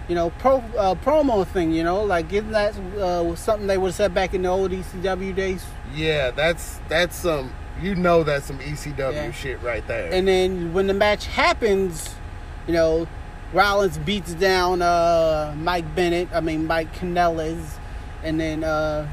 you 0.07 0.13
know 0.15 0.29
pro 0.31 0.57
uh, 0.77 0.93
promo 0.95 1.47
thing. 1.47 1.71
You 1.71 1.83
know, 1.83 2.03
like 2.03 2.31
isn't 2.31 2.51
that 2.51 2.77
uh, 2.99 3.35
something 3.35 3.65
they 3.65 3.77
would 3.79 3.87
have 3.87 3.95
said 3.95 4.13
back 4.13 4.35
in 4.35 4.43
the 4.43 4.49
old 4.49 4.71
ECW 4.71 5.35
days? 5.35 5.65
Yeah, 5.95 6.29
that's 6.31 6.79
that's 6.89 7.15
some. 7.15 7.51
You 7.81 7.95
know, 7.95 8.21
that's 8.23 8.45
some 8.45 8.59
ECW 8.59 9.13
Yeah. 9.13 9.31
shit 9.31 9.59
right 9.63 9.85
there. 9.87 10.13
And 10.13 10.27
then 10.27 10.73
when 10.73 10.85
the 10.85 10.93
match 10.93 11.25
happens, 11.25 12.13
you 12.67 12.73
know, 12.73 13.07
Rollins 13.53 13.97
beats 13.99 14.33
down 14.33 14.81
uh, 14.81 15.53
Mike 15.57 15.93
Bennett. 15.95 16.29
I 16.33 16.39
mean 16.41 16.65
Mike 16.65 16.93
Kanellis, 16.95 17.63
and 18.23 18.39
then 18.39 18.63
uh, 18.63 19.07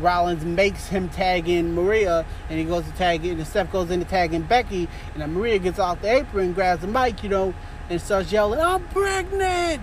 Rollins 0.00 0.44
makes 0.44 0.86
him 0.88 1.08
tag 1.08 1.48
in 1.48 1.74
Maria, 1.74 2.24
and 2.48 2.58
he 2.58 2.64
goes 2.64 2.84
to 2.84 2.92
tag 2.92 3.24
in. 3.26 3.38
And 3.38 3.46
Steph 3.46 3.70
goes 3.72 3.90
in 3.90 3.98
to 4.00 4.06
tag 4.06 4.32
in 4.32 4.42
Becky, 4.42 4.88
and 5.14 5.22
then 5.22 5.34
Maria 5.34 5.58
gets 5.58 5.78
off 5.78 6.00
the 6.02 6.10
apron, 6.12 6.52
grabs 6.52 6.82
the 6.82 6.86
mic, 6.88 7.22
you 7.24 7.28
know, 7.28 7.52
and 7.88 8.00
starts 8.00 8.30
yelling, 8.30 8.60
"I'm 8.60 8.84
pregnant! 8.88 9.82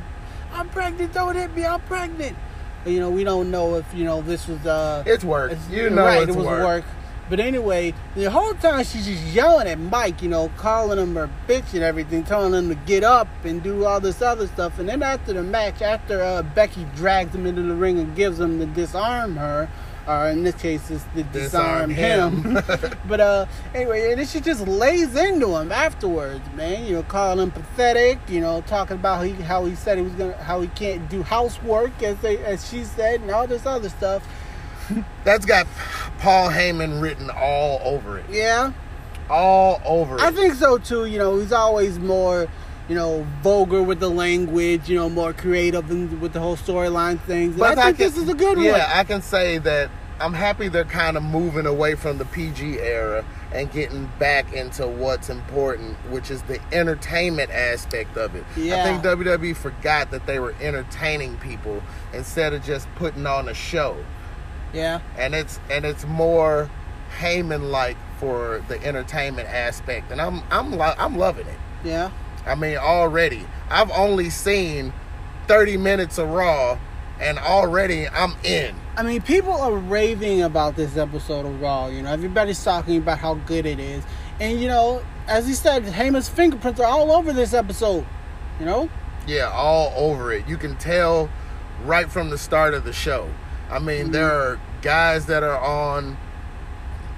I'm 0.53 0.69
pregnant! 0.69 1.13
Don't 1.13 1.35
hit 1.35 1.53
me! 1.55 1.65
I'm 1.65 1.81
pregnant!" 1.81 2.37
But, 2.83 2.93
you 2.93 3.01
know, 3.01 3.09
we 3.09 3.25
don't 3.25 3.51
know 3.51 3.75
if 3.75 3.93
you 3.93 4.05
know 4.05 4.21
this 4.21 4.47
was 4.47 4.65
uh, 4.65 5.03
it's 5.05 5.25
work. 5.25 5.51
it's- 5.51 5.69
You 5.69 5.89
know, 5.89 6.05
right, 6.05 6.21
it's 6.23 6.31
it 6.31 6.37
was 6.37 6.45
work. 6.45 6.63
work. 6.63 6.85
But 7.29 7.39
anyway, 7.39 7.93
the 8.15 8.31
whole 8.31 8.53
time 8.53 8.83
she's 8.85 9.05
just 9.05 9.23
yelling 9.25 9.67
at 9.67 9.79
Mike, 9.79 10.21
you 10.21 10.29
know, 10.29 10.49
calling 10.57 10.97
him 10.97 11.15
her 11.15 11.29
bitch 11.47 11.73
and 11.73 11.83
everything, 11.83 12.23
telling 12.23 12.53
him 12.53 12.69
to 12.69 12.75
get 12.85 13.03
up 13.03 13.27
and 13.43 13.61
do 13.61 13.85
all 13.85 13.99
this 13.99 14.21
other 14.21 14.47
stuff. 14.47 14.79
And 14.79 14.87
then 14.87 15.03
after 15.03 15.33
the 15.33 15.43
match, 15.43 15.81
after 15.81 16.23
uh, 16.23 16.43
Becky 16.43 16.85
drags 16.95 17.35
him 17.35 17.45
into 17.45 17.61
the 17.63 17.75
ring 17.75 17.99
and 17.99 18.15
gives 18.15 18.39
him 18.39 18.59
to 18.59 18.65
disarm 18.65 19.35
her, 19.35 19.69
or 20.07 20.29
in 20.29 20.43
this 20.43 20.55
case, 20.55 20.89
it's 20.89 21.03
to 21.15 21.23
disarm, 21.23 21.89
Disarm 21.89 22.43
him. 22.45 22.55
him. 22.55 22.93
but 23.09 23.19
uh, 23.19 23.45
anyway, 23.75 24.11
and 24.11 24.19
then 24.21 24.25
she 24.25 24.39
just 24.39 24.65
lays 24.65 25.13
into 25.17 25.53
him 25.57 25.69
afterwards, 25.69 26.41
man. 26.55 26.85
You 26.85 26.93
know, 26.93 27.03
calling 27.03 27.39
him 27.39 27.51
pathetic. 27.51 28.17
You 28.29 28.39
know, 28.39 28.61
talking 28.61 28.95
about 28.95 29.25
he, 29.25 29.33
how 29.33 29.65
he 29.65 29.75
said 29.75 29.97
he 29.97 30.03
was 30.05 30.13
gonna, 30.13 30.41
how 30.41 30.61
he 30.61 30.69
can't 30.69 31.09
do 31.09 31.23
housework, 31.23 32.01
as 32.01 32.17
they, 32.19 32.37
as 32.37 32.69
she 32.69 32.85
said, 32.85 33.19
and 33.19 33.29
all 33.31 33.47
this 33.47 33.65
other 33.65 33.89
stuff. 33.89 34.25
That's 35.23 35.45
got 35.45 35.67
Paul 36.19 36.49
Heyman 36.49 37.01
written 37.01 37.29
all 37.29 37.79
over 37.83 38.17
it. 38.19 38.25
Yeah. 38.29 38.71
All 39.29 39.81
over 39.85 40.15
it. 40.15 40.21
I 40.21 40.31
think 40.31 40.55
so 40.55 40.77
too. 40.77 41.05
You 41.05 41.17
know, 41.17 41.37
he's 41.37 41.51
always 41.51 41.99
more, 41.99 42.47
you 42.87 42.95
know, 42.95 43.25
vulgar 43.41 43.83
with 43.83 43.99
the 43.99 44.09
language. 44.09 44.89
You 44.89 44.97
know, 44.97 45.09
more 45.09 45.33
creative 45.33 45.89
and 45.91 46.21
with 46.21 46.33
the 46.33 46.39
whole 46.39 46.55
storyline 46.55 47.19
things. 47.21 47.55
And 47.55 47.63
I 47.63 47.75
think 47.75 47.97
can- 47.97 48.05
this 48.05 48.17
is 48.17 48.29
a 48.29 48.33
good 48.33 48.57
yeah, 48.57 48.71
one. 48.71 48.79
Yeah, 48.79 48.91
I 48.93 49.03
can 49.03 49.21
say 49.21 49.57
that 49.59 49.89
I'm 50.19 50.33
happy 50.33 50.67
they're 50.67 50.83
kind 50.83 51.15
of 51.15 51.23
moving 51.23 51.65
away 51.65 51.95
from 51.95 52.17
the 52.17 52.25
PG 52.25 52.79
era 52.79 53.23
and 53.51 53.71
getting 53.71 54.09
back 54.19 54.51
into 54.51 54.87
what's 54.87 55.29
important, 55.29 55.95
which 56.09 56.31
is 56.31 56.41
the 56.43 56.59
entertainment 56.71 57.51
aspect 57.51 58.17
of 58.17 58.35
it. 58.35 58.43
I 58.55 58.83
think 58.83 59.03
WWE 59.03 59.55
forgot 59.55 60.11
that 60.11 60.25
they 60.25 60.39
were 60.39 60.55
entertaining 60.59 61.37
people 61.37 61.81
instead 62.13 62.53
of 62.53 62.63
just 62.63 62.87
putting 62.95 63.25
on 63.25 63.47
a 63.47 63.53
show. 63.53 63.95
Yeah, 64.77 64.99
and 65.17 65.33
it's 65.35 65.59
and 65.71 65.85
it's 65.85 66.05
more 66.05 66.69
Heyman 67.19 67.71
like 67.71 67.97
for 68.19 68.63
the 68.67 68.83
entertainment 68.85 69.47
aspect, 69.49 70.11
and 70.11 70.21
I'm 70.21 70.43
I'm 70.51 70.71
lo- 70.77 70.93
I'm 70.97 71.17
loving 71.17 71.47
it. 71.47 71.57
Yeah. 71.83 72.11
I 72.45 72.55
mean, 72.55 72.77
already 72.77 73.45
I've 73.69 73.91
only 73.91 74.29
seen 74.29 74.93
30 75.47 75.77
minutes 75.77 76.17
of 76.17 76.29
Raw, 76.29 76.77
and 77.19 77.37
already 77.39 78.07
I'm 78.07 78.35
in. 78.43 78.75
I 78.95 79.03
mean, 79.03 79.21
people 79.21 79.51
are 79.53 79.73
raving 79.73 80.41
about 80.43 80.75
this 80.75 80.95
episode 80.95 81.45
of 81.45 81.59
Raw. 81.61 81.87
You 81.87 82.01
know, 82.03 82.11
everybody's 82.11 82.63
talking 82.63 82.97
about 82.97 83.17
how 83.19 83.33
good 83.35 83.65
it 83.65 83.79
is, 83.79 84.03
and 84.39 84.61
you 84.61 84.67
know, 84.67 85.01
as 85.27 85.47
he 85.47 85.53
said, 85.53 85.83
Heyman's 85.83 86.29
fingerprints 86.29 86.79
are 86.79 86.87
all 86.87 87.11
over 87.11 87.33
this 87.33 87.53
episode. 87.53 88.05
You 88.59 88.65
know. 88.65 88.89
Yeah, 89.27 89.49
all 89.53 89.91
over 89.97 90.31
it. 90.31 90.47
You 90.47 90.55
can 90.57 90.77
tell 90.77 91.29
right 91.83 92.09
from 92.09 92.29
the 92.29 92.37
start 92.37 92.73
of 92.73 92.85
the 92.85 92.93
show. 92.93 93.29
I 93.69 93.79
mean, 93.79 94.03
Mm-hmm. 94.03 94.11
there 94.13 94.31
are 94.31 94.59
guys 94.81 95.25
that 95.27 95.43
are 95.43 95.59
on 95.59 96.17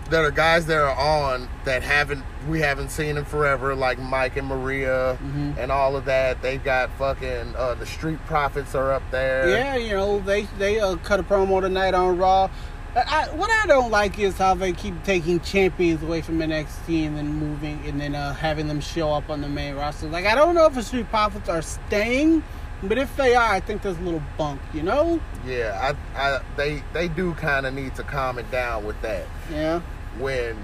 that 0.10 0.26
are 0.26 0.32
guys 0.32 0.66
that 0.66 0.78
are 0.80 0.96
on 0.96 1.48
that 1.66 1.84
haven't 1.84 2.24
we 2.48 2.62
haven't 2.62 2.90
seen 2.90 3.16
in 3.18 3.26
forever, 3.26 3.76
like 3.76 4.00
Mike 4.00 4.38
and 4.38 4.48
Maria 4.48 5.18
Mhm. 5.22 5.58
and 5.60 5.72
all 5.72 5.96
of 5.96 6.06
that. 6.06 6.42
They've 6.42 6.64
got 6.64 6.90
fucking 6.98 7.54
uh, 7.56 7.76
the 7.76 7.86
Street 7.86 8.18
Profits 8.26 8.74
are 8.74 8.92
up 8.92 9.04
there. 9.12 9.50
Yeah, 9.50 9.76
you 9.76 9.92
know, 9.92 10.20
they 10.20 10.44
they 10.58 10.80
uh, 10.80 10.96
cut 10.98 11.20
a 11.20 11.24
promo 11.24 11.62
tonight 11.62 11.94
on 11.94 12.18
Raw. 12.18 12.50
I, 12.96 13.28
I, 13.30 13.36
what 13.36 13.52
I 13.52 13.68
don't 13.68 13.92
like 13.92 14.18
is 14.18 14.36
how 14.40 14.56
they 14.56 14.74
keep 14.74 15.04
taking 15.04 15.40
champions 15.42 16.02
away 16.02 16.22
from 16.24 16.40
NXT 16.40 17.06
and 17.06 17.16
then 17.16 17.28
moving 17.36 17.80
and 17.86 18.02
then 18.02 18.16
uh, 18.16 18.34
having 18.34 18.68
them 18.68 18.82
show 18.82 19.14
up 19.14 19.30
on 19.30 19.42
the 19.42 19.48
main 19.48 19.76
roster. 19.76 20.08
Like 20.08 20.26
I 20.26 20.34
don't 20.34 20.56
know 20.56 20.66
if 20.66 20.74
the 20.74 20.82
Street 20.82 21.08
Profits 21.12 21.48
are 21.50 21.62
staying, 21.62 22.42
but 22.84 22.98
if 22.98 23.16
they 23.18 23.36
are, 23.36 23.54
I 23.54 23.60
think 23.60 23.82
there's 23.82 23.98
a 23.98 24.02
little 24.02 24.24
bunk. 24.38 24.62
You 24.74 24.84
know? 24.84 25.20
Yeah, 25.46 25.96
I, 26.16 26.36
I 26.36 26.42
they 26.56 26.84
they 26.94 27.08
do 27.08 27.34
kind 27.36 27.66
of 27.66 27.74
need 27.74 27.96
to 27.96 28.04
calm 28.04 28.38
it 28.40 28.50
down 28.52 28.86
with 28.86 29.02
that. 29.02 29.26
Yeah. 29.52 29.82
when 30.18 30.58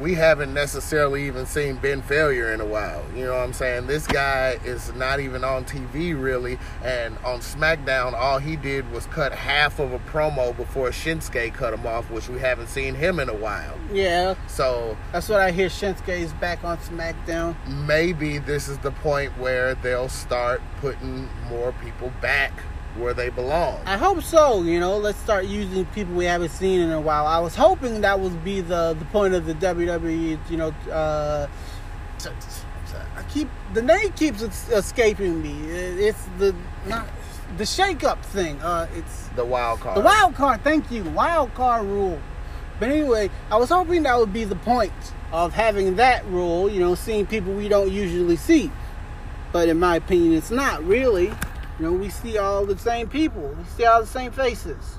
we 0.00 0.14
haven't 0.14 0.54
necessarily 0.54 1.26
even 1.26 1.46
seen 1.46 1.78
Finn 1.78 2.02
Bálor 2.02 2.52
in 2.54 2.60
a 2.60 2.64
while. 2.66 3.04
You 3.14 3.24
know 3.26 3.32
what 3.32 3.42
I'm 3.42 3.52
saying? 3.52 3.86
This 3.86 4.06
guy 4.06 4.58
is 4.64 4.92
not 4.94 5.20
even 5.20 5.44
on 5.44 5.64
TV 5.64 6.20
really, 6.20 6.58
and 6.82 7.16
on 7.24 7.40
SmackDown, 7.40 8.14
all 8.14 8.38
he 8.38 8.56
did 8.56 8.90
was 8.90 9.06
cut 9.06 9.32
half 9.32 9.78
of 9.78 9.92
a 9.92 9.98
promo 10.00 10.56
before 10.56 10.88
Shinsuke 10.90 11.52
cut 11.54 11.74
him 11.74 11.86
off, 11.86 12.10
which 12.10 12.28
we 12.28 12.38
haven't 12.38 12.68
seen 12.68 12.94
him 12.94 13.20
in 13.20 13.28
a 13.28 13.34
while. 13.34 13.78
Yeah, 13.92 14.34
So 14.46 14.96
that's 15.12 15.28
what 15.28 15.40
I 15.40 15.50
hear. 15.50 15.68
Shinsuke 15.68 16.08
is 16.08 16.32
back 16.34 16.64
on 16.64 16.78
SmackDown. 16.78 17.54
maybe 17.86 18.38
this 18.38 18.68
is 18.68 18.78
the 18.78 18.92
point 18.92 19.36
where 19.38 19.74
they'll 19.74 20.08
start 20.08 20.62
putting 20.80 21.28
more 21.48 21.72
people 21.82 22.12
back 22.20 22.52
where 22.96 23.14
they 23.14 23.30
belong. 23.30 23.80
I 23.86 23.96
hope 23.96 24.22
so. 24.22 24.62
You 24.62 24.78
know, 24.80 24.96
let's 24.98 25.18
start 25.18 25.46
using 25.46 25.84
people 25.86 26.14
we 26.14 26.24
haven't 26.26 26.50
seen 26.50 26.80
in 26.80 26.90
a 26.92 27.00
while. 27.00 27.26
I 27.26 27.38
was 27.38 27.54
hoping 27.56 28.00
that 28.02 28.20
would 28.20 28.44
be 28.44 28.60
the 28.60 28.94
the 28.98 29.04
point 29.06 29.34
of 29.34 29.46
the 29.46 29.54
WWE. 29.54 30.38
You 30.50 30.56
know, 30.56 30.68
uh, 30.90 31.46
I 33.16 33.22
keep 33.32 33.48
the 33.74 33.82
name 33.82 34.12
keeps 34.12 34.42
escaping 34.42 35.42
me. 35.42 35.52
It's 35.70 36.24
the 36.38 36.54
not 36.86 37.06
the 37.56 37.66
shake 37.66 38.04
up 38.04 38.24
thing. 38.24 38.60
Uh, 38.62 38.86
it's 38.94 39.28
The 39.36 39.44
wild 39.44 39.80
card. 39.80 39.96
the 39.96 40.00
wild 40.02 40.34
card. 40.34 40.62
Thank 40.62 40.90
you, 40.90 41.04
wild 41.04 41.54
card 41.54 41.84
rule. 41.86 42.18
But 42.78 42.90
anyway, 42.90 43.30
I 43.50 43.56
was 43.56 43.68
hoping 43.70 44.02
that 44.04 44.18
would 44.18 44.32
be 44.32 44.44
the 44.44 44.56
point 44.56 44.92
of 45.32 45.52
having 45.52 45.96
that 45.96 46.24
rule. 46.26 46.70
You 46.70 46.80
know, 46.80 46.94
seeing 46.94 47.26
people 47.26 47.52
we 47.52 47.68
don't 47.68 47.90
usually 47.90 48.36
see. 48.36 48.70
But 49.52 49.68
in 49.68 49.78
my 49.78 49.96
opinion, 49.96 50.32
it's 50.34 50.50
not 50.50 50.82
really. 50.84 51.32
You 51.78 51.86
know, 51.86 51.92
we 51.92 52.10
see 52.10 52.38
all 52.38 52.66
the 52.66 52.78
same 52.78 53.08
people. 53.08 53.54
We 53.58 53.64
see 53.64 53.84
all 53.84 54.00
the 54.00 54.06
same 54.06 54.32
faces. 54.32 54.98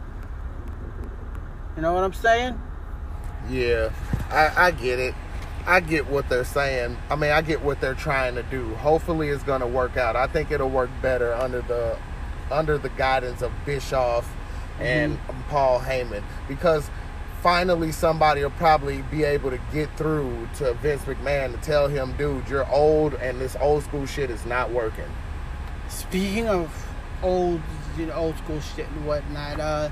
You 1.75 1.81
know 1.81 1.93
what 1.93 2.03
I'm 2.03 2.13
saying? 2.13 2.59
Yeah, 3.49 3.91
I, 4.29 4.67
I 4.67 4.71
get 4.71 4.99
it. 4.99 5.15
I 5.65 5.79
get 5.79 6.07
what 6.07 6.27
they're 6.29 6.43
saying. 6.43 6.97
I 7.09 7.15
mean, 7.15 7.31
I 7.31 7.41
get 7.41 7.61
what 7.61 7.79
they're 7.79 7.93
trying 7.93 8.35
to 8.35 8.43
do. 8.43 8.73
Hopefully, 8.75 9.29
it's 9.29 9.43
going 9.43 9.61
to 9.61 9.67
work 9.67 9.97
out. 9.97 10.15
I 10.15 10.27
think 10.27 10.51
it'll 10.51 10.69
work 10.69 10.89
better 11.01 11.33
under 11.33 11.61
the 11.61 11.97
under 12.51 12.77
the 12.77 12.89
guidance 12.89 13.41
of 13.41 13.51
Bischoff 13.65 14.25
mm-hmm. 14.25 14.83
and 14.83 15.19
Paul 15.49 15.79
Heyman 15.79 16.23
because 16.47 16.89
finally 17.41 17.91
somebody 17.91 18.43
will 18.43 18.51
probably 18.51 19.01
be 19.03 19.23
able 19.23 19.49
to 19.49 19.59
get 19.71 19.95
through 19.97 20.47
to 20.57 20.73
Vince 20.75 21.03
McMahon 21.03 21.51
to 21.51 21.57
tell 21.61 21.87
him, 21.87 22.15
dude, 22.17 22.47
you're 22.47 22.69
old 22.69 23.13
and 23.15 23.39
this 23.39 23.55
old 23.59 23.83
school 23.83 24.05
shit 24.05 24.29
is 24.29 24.45
not 24.45 24.71
working. 24.71 25.09
Speaking 25.93 26.47
of 26.47 26.71
old, 27.21 27.61
you 27.97 28.07
know, 28.07 28.13
old 28.13 28.37
school 28.37 28.59
shit 28.59 28.87
and 28.87 29.05
whatnot, 29.05 29.59
uh, 29.59 29.89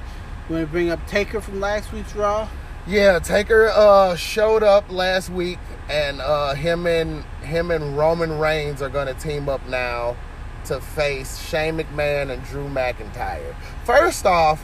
you 0.49 0.55
want 0.55 0.67
to 0.67 0.71
bring 0.71 0.89
up 0.89 1.05
Taker 1.07 1.39
from 1.41 1.59
last 1.59 1.91
week's 1.93 2.15
Raw? 2.15 2.49
Yeah, 2.87 3.19
Taker 3.19 3.69
uh, 3.69 4.15
showed 4.15 4.63
up 4.63 4.91
last 4.91 5.29
week, 5.29 5.59
and 5.89 6.19
uh, 6.19 6.55
him 6.55 6.87
and 6.87 7.23
him 7.43 7.69
and 7.69 7.95
Roman 7.95 8.39
Reigns 8.39 8.81
are 8.81 8.89
going 8.89 9.07
to 9.07 9.13
team 9.13 9.47
up 9.47 9.67
now 9.67 10.17
to 10.65 10.81
face 10.81 11.39
Shane 11.47 11.77
McMahon 11.77 12.31
and 12.31 12.43
Drew 12.43 12.67
McIntyre. 12.67 13.55
First 13.85 14.25
off, 14.25 14.61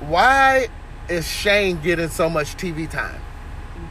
why 0.00 0.68
is 1.08 1.28
Shane 1.28 1.80
getting 1.80 2.08
so 2.08 2.28
much 2.28 2.56
TV 2.56 2.90
time? 2.90 3.20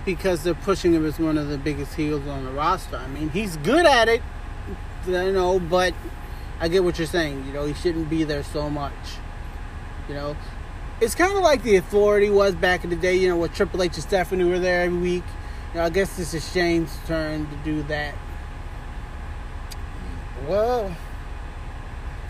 because 0.04 0.44
they're 0.44 0.54
pushing 0.54 0.94
him 0.94 1.06
as 1.06 1.20
one 1.20 1.38
of 1.38 1.50
the 1.50 1.58
biggest 1.58 1.96
heels 1.96 2.26
on 2.28 2.46
the 2.46 2.52
roster. 2.52 2.98
I 2.98 3.08
mean, 3.08 3.30
he's 3.30 3.58
good 3.58 3.86
at 3.86 4.08
it, 4.08 4.22
you 5.08 5.32
know, 5.32 5.60
but 5.60 5.94
I 6.60 6.68
get 6.68 6.84
what 6.84 6.98
you're 6.98 7.08
saying. 7.08 7.46
You 7.46 7.54
know, 7.54 7.66
he 7.66 7.74
shouldn't 7.74 8.10
be 8.10 8.24
there 8.24 8.44
so 8.44 8.70
much. 8.70 8.94
You 10.08 10.16
know, 10.16 10.36
it's 11.02 11.16
kind 11.16 11.36
of 11.36 11.44
like 11.44 11.64
the 11.64 11.76
Authority 11.76 12.30
was 12.30 12.56
back 12.56 12.84
in 12.84 12.90
the 12.90 12.96
day. 12.96 13.16
You 13.16 13.30
know, 13.30 13.38
with 13.38 13.54
Triple 13.54 13.82
H 13.84 13.96
and 13.96 14.04
Stephanie 14.04 14.44
were 14.46 14.60
there 14.60 14.84
every 14.84 14.98
week. 14.98 15.24
You 15.74 15.80
know, 15.80 15.86
I 15.86 15.90
guess 15.90 16.16
this 16.16 16.34
is 16.34 16.50
Shane's 16.52 16.96
turn 17.08 17.48
to 17.48 17.56
do 17.58 17.84
that. 17.84 18.16
Well, 20.48 20.96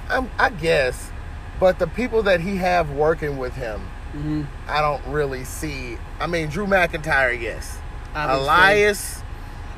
I'm, 0.09 0.29
I 0.39 0.49
guess, 0.49 1.11
but 1.59 1.79
the 1.79 1.87
people 1.87 2.23
that 2.23 2.39
he 2.41 2.57
have 2.57 2.91
working 2.91 3.37
with 3.37 3.55
him, 3.55 3.81
hmm 4.11 4.43
I 4.67 4.81
don't 4.81 5.05
really 5.07 5.43
see. 5.43 5.97
I 6.19 6.27
mean, 6.27 6.49
Drew 6.49 6.65
McIntyre, 6.65 7.39
yes. 7.39 7.77
Elias, 8.15 9.19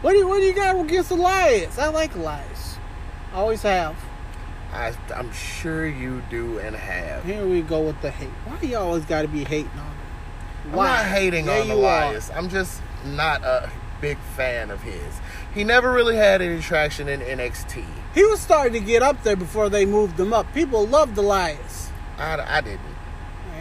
What 0.02 0.12
do 0.12 0.20
you 0.20 0.28
What 0.28 0.38
do 0.38 0.44
you 0.44 0.54
got 0.54 0.80
against 0.80 1.10
Elias? 1.10 1.80
I 1.80 1.88
like 1.88 2.14
Elias. 2.16 2.78
I 3.34 3.38
always 3.38 3.64
have. 3.64 3.96
I, 4.72 4.94
I'm 5.16 5.32
sure 5.32 5.88
you 5.88 6.22
do 6.30 6.60
and 6.60 6.76
have. 6.76 7.24
Here 7.24 7.46
we 7.46 7.62
go 7.62 7.82
with 7.82 8.02
the 8.02 8.12
hate. 8.12 8.30
Why 8.46 8.58
do 8.58 8.68
you 8.68 8.78
always 8.78 9.06
got 9.06 9.22
to 9.24 9.28
be 9.28 9.44
hating 9.44 9.72
on 9.72 9.86
him? 9.88 10.72
I'm 10.72 10.76
not 10.76 11.06
hating 11.06 11.46
There 11.46 11.62
on 11.62 11.72
Elias. 11.72 12.30
I'm 12.36 12.50
just 12.50 12.82
not 13.06 13.44
a 13.44 13.72
big 14.02 14.18
fan 14.36 14.70
of 14.70 14.82
his. 14.82 15.20
He 15.54 15.64
never 15.64 15.92
really 15.92 16.16
had 16.16 16.42
any 16.42 16.62
traction 16.62 17.08
in 17.08 17.22
NXT. 17.22 17.86
He 18.14 18.24
was 18.26 18.40
starting 18.40 18.74
to 18.74 18.86
get 18.86 19.02
up 19.02 19.24
there 19.24 19.36
before 19.36 19.70
they 19.70 19.86
moved 19.86 20.20
him 20.20 20.34
up. 20.34 20.54
People 20.54 20.86
loved 20.86 21.18
Elias. 21.18 21.90
I, 22.18 22.58
I 22.58 22.62
didn't. 22.62 22.82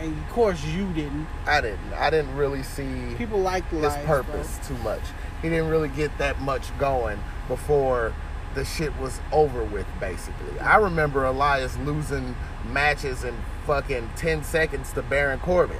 And 0.01 0.19
of 0.19 0.29
course, 0.31 0.63
you 0.65 0.93
didn't. 0.93 1.27
I 1.47 1.61
didn't. 1.61 1.93
I 1.95 2.11
didn't 2.11 2.37
really 2.37 2.63
see 2.63 3.15
People 3.17 3.39
liked 3.41 3.71
his 3.71 3.85
Elias. 3.85 4.07
purpose 4.07 4.59
too 4.67 4.77
much. 4.79 5.01
He 5.43 5.49
didn't 5.49 5.69
really 5.69 5.89
get 5.89 6.17
that 6.19 6.41
much 6.41 6.77
going 6.79 7.19
before 7.49 8.13
the 8.57 8.65
shit 8.65 8.97
was 8.99 9.21
over 9.31 9.63
with, 9.63 9.87
basically. 10.01 10.59
I 10.59 10.79
remember 10.79 11.25
Elias 11.25 11.77
losing 11.79 12.35
matches 12.73 13.23
in 13.23 13.37
fucking 13.67 14.11
10 14.17 14.43
seconds 14.43 14.93
to 14.95 15.03
Baron 15.03 15.39
Corbin. 15.39 15.77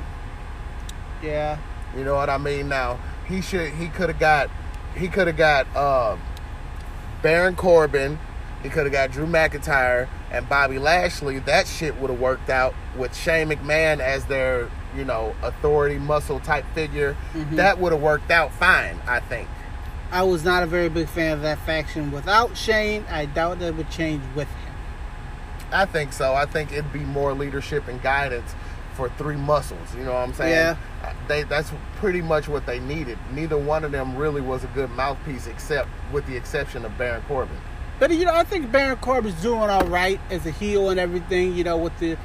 Yeah. 1.23 1.59
You 1.97 2.05
know 2.05 2.15
what 2.15 2.29
I 2.29 2.37
mean? 2.39 2.69
Now 2.69 2.99
he 3.27 3.41
should 3.41 3.73
he 3.73 3.89
could 3.89 4.11
have 4.11 4.19
got 4.19 4.51
he 4.95 5.09
could 5.09 5.27
have 5.27 5.37
got 5.37 5.67
uh, 5.75 6.17
Baron 7.23 7.57
Corbin, 7.57 8.19
he 8.63 8.69
could 8.69 8.85
have 8.85 8.93
got 8.93 9.11
Drew 9.11 9.27
McIntyre 9.27 10.09
and 10.31 10.47
Bobby 10.49 10.79
Lashley. 10.79 11.39
That 11.39 11.67
shit 11.67 11.99
would 11.99 12.11
have 12.11 12.21
worked 12.21 12.51
out 12.51 12.75
with 12.97 13.17
Shane 13.17 13.49
McMahon 13.49 14.01
as 14.01 14.27
their 14.27 14.69
you 14.95 15.05
know 15.07 15.35
authority 15.43 15.99
muscle 15.99 16.41
type 16.41 16.67
figure. 16.75 17.17
Mhm. 17.35 17.57
That 17.57 17.79
would 17.79 17.93
have 17.93 18.03
worked 18.03 18.31
out 18.31 18.53
fine, 18.53 19.01
I 19.07 19.21
think. 19.21 19.49
I 20.11 20.23
was 20.23 20.45
not 20.45 20.63
a 20.63 20.67
very 20.67 20.89
big 20.89 21.09
fan 21.09 21.33
of 21.33 21.43
that 21.43 21.59
faction 21.61 22.11
without 22.13 22.57
Shane. 22.57 23.05
I 23.11 23.27
doubt 23.27 23.59
that 23.59 23.77
would 23.77 23.91
change 23.91 24.23
with 24.35 24.49
him. 24.49 24.75
I 25.73 25.85
think 25.85 26.13
so. 26.13 26.35
I 26.35 26.47
think 26.47 26.73
it'd 26.73 26.93
be 26.93 27.01
more 27.01 27.33
leadership 27.35 27.89
and 27.89 28.01
guidance 28.01 28.55
for 28.95 29.09
three 29.11 29.37
muscles. 29.37 29.95
You 29.97 30.05
know 30.05 30.13
what 30.13 30.21
I'm 30.21 30.33
saying? 30.33 30.53
Yeah. 30.53 30.77
Uh, 31.03 31.13
They 31.29 31.43
that's 31.43 31.73
pretty 31.97 32.23
much 32.23 32.49
what 32.49 32.67
they 32.67 32.79
needed. 32.81 33.19
Neither 33.33 33.59
one 33.59 33.85
of 33.85 33.93
them 33.93 34.17
really 34.17 34.41
was 34.41 34.65
a 34.65 34.69
good 34.69 34.91
mouthpiece, 34.91 35.47
except 35.47 35.89
with 36.13 36.27
the 36.27 36.37
exception 36.37 36.85
of 36.85 36.97
Baron 36.97 37.23
Corbin. 37.29 37.57
But 37.99 38.11
you 38.13 38.25
know, 38.25 38.35
I 38.35 38.45
think 38.45 38.71
Baron 38.71 38.99
Corbin's 38.99 39.41
doing 39.43 39.71
all 39.71 39.87
right 39.87 40.21
as 40.31 40.47
a 40.47 40.51
heel 40.51 40.91
and 40.91 41.01
everything. 41.01 41.55
You 41.55 41.65
know, 41.65 41.77
with 41.77 41.99
the, 41.99 42.17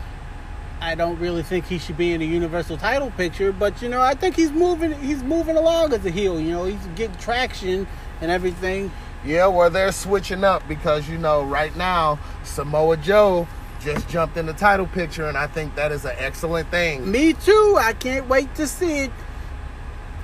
I 0.82 0.96
don't 0.96 1.20
really 1.20 1.44
think 1.44 1.66
he 1.68 1.78
should 1.78 1.96
be 1.98 2.12
in 2.14 2.22
the 2.22 2.26
Universal 2.26 2.78
Title 2.78 3.12
picture, 3.12 3.52
but 3.52 3.82
you 3.84 3.88
know, 3.90 4.02
I 4.02 4.16
think 4.16 4.36
he's 4.36 4.52
moving. 4.52 4.94
He's 5.00 5.22
moving 5.24 5.56
along 5.56 5.94
as 5.94 6.04
a 6.06 6.10
heel. 6.10 6.40
You 6.40 6.52
know, 6.52 6.66
he's 6.66 6.84
getting 6.96 7.16
traction 7.18 7.88
and 8.20 8.32
everything. 8.32 8.92
Yeah, 9.24 9.46
well, 9.48 9.70
they're 9.70 9.92
switching 9.92 10.44
up 10.44 10.68
because 10.68 11.08
you 11.08 11.20
know 11.20 11.44
right 11.44 11.76
now 11.76 12.18
Samoa 12.44 12.98
Joe 12.98 13.48
just 13.80 14.10
jumped 14.10 14.38
in 14.38 14.48
the 14.48 14.54
title 14.54 14.88
picture, 14.88 15.28
and 15.28 15.38
I 15.38 15.46
think 15.46 15.76
that 15.76 15.92
is 15.92 16.04
an 16.04 16.16
excellent 16.18 16.70
thing. 16.72 17.10
Me 17.10 17.34
too. 17.34 17.78
I 17.80 17.94
can't 17.94 18.28
wait 18.28 18.54
to 18.56 18.66
see 18.68 19.02
it. 19.02 19.12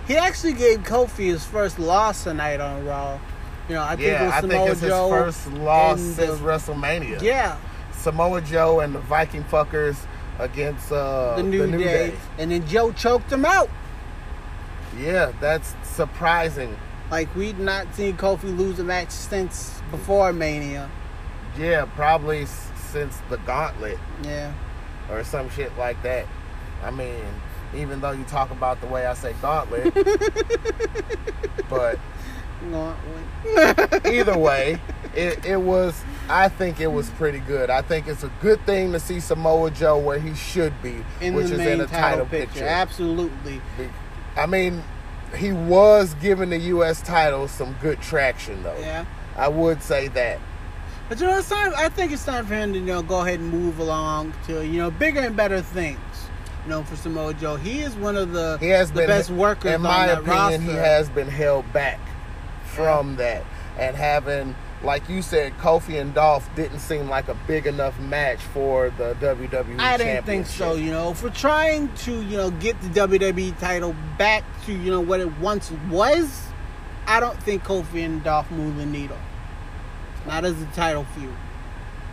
He 0.08 0.16
actually 0.18 0.54
gave 0.54 0.80
Kofi 0.80 1.26
his 1.28 1.46
first 1.46 1.78
loss 1.78 2.24
tonight 2.24 2.62
on 2.62 2.84
Raw. 2.86 3.20
You 3.70 3.76
know, 3.76 3.84
I 3.84 3.90
think 3.90 4.02
it 4.08 4.12
Yeah, 4.14 4.24
was 4.26 4.34
I 4.34 4.42
Samoa 4.42 4.58
think 4.58 4.70
it's 4.72 4.82
his 4.82 4.92
first 4.92 5.52
loss 5.54 6.00
since 6.02 6.18
the- 6.18 6.46
WrestleMania. 6.46 7.22
Yeah, 7.22 7.58
Samoa 7.92 8.42
Joe 8.42 8.80
and 8.80 8.96
the 8.96 9.00
Viking 9.00 9.44
fuckers 9.44 9.98
against 10.40 10.92
uh, 10.92 11.36
the 11.38 11.44
New, 11.44 11.66
Day. 11.78 12.14
and 12.38 12.52
then 12.52 12.68
Joe 12.68 12.92
choked 12.92 13.32
him 13.32 13.46
out. 13.46 13.70
Yeah, 15.00 15.32
that's 15.40 15.76
surprising. 15.84 16.78
Like 17.12 17.34
we've 17.36 17.60
not 17.60 17.94
seen 17.96 18.18
Kofi 18.18 18.56
lose 18.58 18.80
a 18.80 18.84
match 18.84 19.12
since 19.12 19.82
before 19.92 20.34
Mania. 20.34 20.90
Yeah, 21.58 21.86
probably 21.96 22.42
s- 22.44 22.70
since 22.92 23.18
the 23.30 23.38
Gauntlet 23.38 23.98
Yeah. 24.24 24.54
or 25.10 25.24
some 25.24 25.50
shit 25.50 25.76
like 25.78 26.02
that. 26.04 26.26
I 26.84 26.92
mean, 26.92 27.24
even 27.76 28.00
though 28.02 28.12
you 28.12 28.24
talk 28.26 28.52
about 28.52 28.80
the 28.82 28.88
way 28.88 29.06
I 29.06 29.14
say 29.14 29.34
Gauntlet, 29.42 29.94
but 31.70 32.00
Gauntlet. 32.70 34.06
either 34.06 34.38
way, 34.38 34.80
it, 35.16 35.46
it 35.46 35.58
was. 35.62 36.00
I 36.30 36.50
think 36.50 36.80
it 36.80 36.88
was 36.92 37.10
pretty 37.12 37.40
good. 37.40 37.70
I 37.70 37.82
think 37.82 38.08
it's 38.08 38.24
a 38.24 38.32
good 38.42 38.66
thing 38.66 38.92
to 38.92 39.00
see 39.00 39.20
Samoa 39.20 39.72
Joe 39.72 39.98
where 39.98 40.20
he 40.20 40.36
should 40.36 40.82
be, 40.82 41.04
in 41.22 41.34
which 41.34 41.46
is 41.46 41.60
in 41.60 41.82
a 41.82 41.88
title, 41.88 42.26
picture. 42.26 42.48
picture. 42.54 42.66
Absolutely. 42.68 43.62
I 44.36 44.46
mean, 44.46 44.84
he 45.36 45.52
was 45.54 46.14
giving 46.16 46.50
the 46.50 46.58
U.S. 46.58 47.02
title 47.02 47.48
some 47.48 47.76
good 47.82 48.02
traction, 48.02 48.62
though. 48.64 48.78
Yeah. 48.80 49.06
I 49.36 49.48
would 49.48 49.82
say 49.82 50.08
that. 50.10 50.40
But 51.10 51.22
you 51.22 51.28
know, 51.28 51.38
it's 51.38 51.48
time. 51.50 51.72
I 51.78 51.90
think 51.90 52.12
it's 52.12 52.26
time 52.26 52.46
for 52.46 52.56
him 52.56 52.74
to 52.74 52.80
you 52.80 52.86
know 52.86 53.02
go 53.02 53.22
ahead 53.22 53.40
and 53.40 53.50
move 53.50 53.80
along 53.80 54.34
to 54.48 54.66
you 54.66 54.80
know 54.80 54.92
bigger 54.92 55.22
and 55.22 55.38
better 55.38 55.62
things. 55.62 56.00
You 56.66 56.72
know, 56.72 56.84
for 56.84 56.98
Samoa 56.98 57.34
Joe, 57.34 57.56
he 57.56 57.80
is 57.80 57.96
one 57.96 58.18
of 58.18 58.34
the 58.34 58.58
He 58.60 58.68
has 58.68 58.90
the 58.92 58.98
been, 59.02 59.08
best 59.08 59.30
workers. 59.30 59.72
in 59.76 59.82
my 59.82 60.08
opinion, 60.08 60.62
he 60.62 60.74
has 60.74 61.08
been 61.10 61.30
held 61.30 61.72
back 61.72 62.00
from 62.66 63.16
that, 63.16 63.46
and 63.80 63.96
having, 63.96 64.54
like 64.84 65.10
you 65.10 65.22
said, 65.22 65.54
Kofi 65.58 66.00
and 66.00 66.14
Dolph 66.14 66.54
didn't 66.56 66.80
seem 66.80 67.10
like 67.10 67.28
a 67.28 67.36
big 67.48 67.66
enough 67.66 68.00
match 68.00 68.40
for 68.40 68.92
the 68.92 69.16
WWE. 69.16 69.80
I 69.80 69.98
didn't 69.98 70.26
think 70.26 70.46
so. 70.46 70.76
You 70.76 70.92
know, 70.92 71.14
for 71.14 71.30
trying 71.30 71.94
to 71.98 72.22
you 72.22 72.38
know 72.38 72.52
get 72.52 72.80
the 72.82 72.88
WWE 72.90 73.58
title 73.60 73.96
back 74.18 74.44
to 74.66 74.74
you 74.74 74.92
know 74.92 75.02
what 75.02 75.20
it 75.20 75.38
once 75.40 75.72
was, 75.90 76.48
I 77.08 77.20
don't 77.20 77.42
think 77.42 77.64
Kofi 77.64 78.06
and 78.06 78.24
Dolph 78.24 78.52
move 78.52 78.78
the 78.78 78.86
needle. 78.86 79.18
Not 80.28 80.46
as 80.46 80.62
a 80.62 80.66
title 80.68 81.06
feud. 81.16 81.34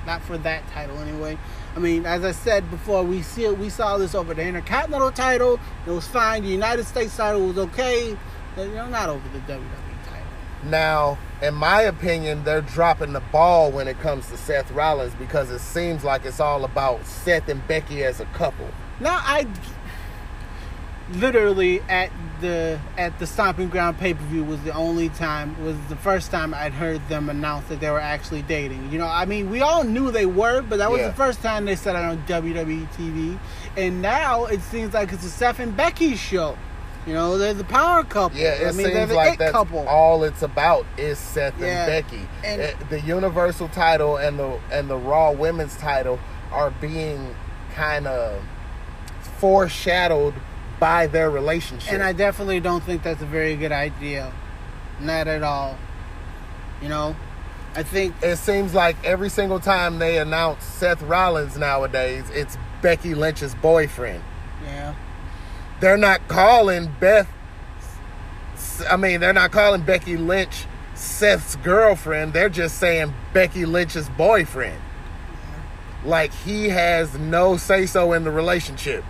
Not 0.07 0.23
for 0.23 0.39
that 0.39 0.67
title 0.69 0.99
anyway. 0.99 1.39
I 1.75 1.81
mean, 1.81 2.07
as 2.07 2.25
I 2.25 2.33
said 2.33 2.71
before, 2.71 3.03
we 3.03 3.23
see 3.23 3.45
it, 3.45 3.59
we 3.59 3.69
saw 3.69 3.99
this 3.99 4.15
over 4.15 4.35
the 4.35 4.43
Intercontinental 4.43 5.11
title. 5.11 5.59
It 5.87 5.91
was 5.91 6.07
fine. 6.07 6.43
The 6.43 6.49
United 6.49 6.85
States 6.87 7.17
title 7.17 7.47
was 7.47 7.59
okay. 7.59 8.17
But, 8.55 8.69
you 8.69 8.75
know, 8.75 8.87
not 8.87 9.09
over 9.09 9.29
the 9.31 9.41
WWE 9.41 9.59
title. 10.05 10.27
Now, 10.65 11.19
in 11.43 11.55
my 11.55 11.82
opinion, 11.82 12.45
they're 12.45 12.61
dropping 12.62 13.12
the 13.12 13.20
ball 13.20 13.70
when 13.70 13.89
it 13.89 13.99
comes 14.01 14.26
to 14.28 14.37
Seth 14.37 14.70
Rollins 14.70 15.14
because 15.14 15.51
it 15.51 15.61
seems 15.61 16.05
like 16.05 16.24
it's 16.24 16.41
all 16.41 16.64
about 16.64 17.05
Seth 17.07 17.49
and 17.49 17.66
Becky 17.66 18.05
as 18.05 18.20
a 18.20 18.26
couple. 18.26 18.68
Now 19.01 19.20
I 19.22 19.47
literally 21.12 21.80
at 21.82 22.11
the 22.41 22.80
at 22.97 23.18
the 23.18 23.26
Stomping 23.26 23.68
Ground 23.68 23.99
pay 23.99 24.14
per 24.14 24.22
view 24.24 24.43
was 24.43 24.61
the 24.62 24.72
only 24.72 25.11
time 25.11 25.62
was 25.62 25.76
the 25.89 25.97
first 25.97 26.30
time 26.30 26.55
I'd 26.55 26.72
heard 26.72 27.07
them 27.09 27.28
announce 27.28 27.66
that 27.68 27.80
they 27.80 27.91
were 27.91 28.01
actually 28.01 28.43
dating. 28.43 28.91
You 28.91 28.99
know, 28.99 29.07
I 29.07 29.24
mean, 29.26 29.51
we 29.51 29.61
all 29.61 29.85
knew 29.85 30.11
they 30.11 30.26
were, 30.26 30.62
but 30.62 30.78
that 30.78 30.91
was 30.91 31.01
Yeah. 31.01 31.09
the 31.09 31.14
first 31.14 31.43
time 31.43 31.66
they 31.66 31.76
said 31.76 31.95
it 31.95 32.03
on 32.03 32.24
WWE 32.26 32.87
TV. 32.97 33.39
And 33.76 34.01
now 34.01 34.47
it 34.47 34.62
seems 34.62 34.95
like 34.95 35.12
it's 35.12 35.24
a 35.26 35.30
Seth 35.30 35.59
and 35.59 35.76
Becky 35.76 36.16
show. 36.16 36.57
You 37.07 37.13
know, 37.13 37.37
they're 37.37 37.53
the 37.53 37.65
power 37.65 38.03
couple. 38.03 38.39
Yeah, 38.39 38.55
it 38.55 38.69
I 38.69 38.73
mean, 38.73 38.87
they're 38.87 38.95
seems 38.97 39.09
the 39.11 39.15
like 39.15 39.35
it 39.35 39.39
that's 39.39 39.53
couple. 39.53 39.87
all 39.87 40.25
it's 40.25 40.43
about 40.43 40.87
is 40.97 41.19
Seth 41.19 41.55
Yeah, 41.61 41.85
and 41.85 41.87
Becky. 41.87 42.29
and- 42.45 42.61
Eh, 42.63 42.73
the 42.89 43.01
Universal 43.01 43.69
title 43.69 44.17
and 44.17 44.39
the 44.39 44.59
and 44.73 44.89
the 44.89 44.97
Raw 44.97 45.31
Women's 45.33 45.77
title 45.77 46.19
are 46.51 46.71
being 46.71 47.35
kind 47.75 48.07
of 48.07 48.41
foreshadowed 49.39 50.35
by 50.81 51.07
their 51.07 51.31
relationship. 51.31 51.93
And 51.93 52.03
I 52.03 52.13
definitely 52.13 52.61
don't 52.61 52.83
think 52.83 53.03
that's 53.03 53.23
a 53.23 53.27
very 53.27 53.57
good 53.57 53.73
idea. 53.73 54.33
Not 55.01 55.29
at 55.29 55.43
all. 55.43 55.77
You 56.83 56.89
know, 56.89 57.17
I 57.75 57.83
think 57.83 58.15
it 58.23 58.37
seems 58.37 58.75
like 58.75 58.97
every 59.05 59.29
single 59.29 59.61
time 59.61 59.99
they 59.99 60.19
announce 60.19 60.65
Seth 60.65 61.03
Rollins 61.03 61.57
nowadays, 61.57 62.25
it's 62.33 62.57
Becky 62.83 63.15
Lynch's 63.15 63.55
boyfriend. 63.57 64.23
yeah. 64.65 64.95
They're 65.85 65.99
not 65.99 66.28
calling 66.28 66.91
Beth. 66.99 67.28
I 68.89 68.97
mean, 68.97 69.20
they're 69.20 69.35
not 69.35 69.53
calling 69.53 69.82
Becky 69.82 70.16
Lynch 70.16 70.64
Seth's 70.95 71.57
girlfriend. 71.57 72.32
They're 72.32 72.49
just 72.49 72.78
saying 72.78 73.12
Becky 73.35 73.66
Lynch's 73.66 74.09
boyfriend. 74.09 74.80
Like 76.03 76.32
he 76.32 76.70
has 76.70 77.18
no 77.18 77.59
say 77.59 77.85
so 77.85 78.14
in 78.14 78.24
the 78.24 78.30
relationship. 78.30 79.05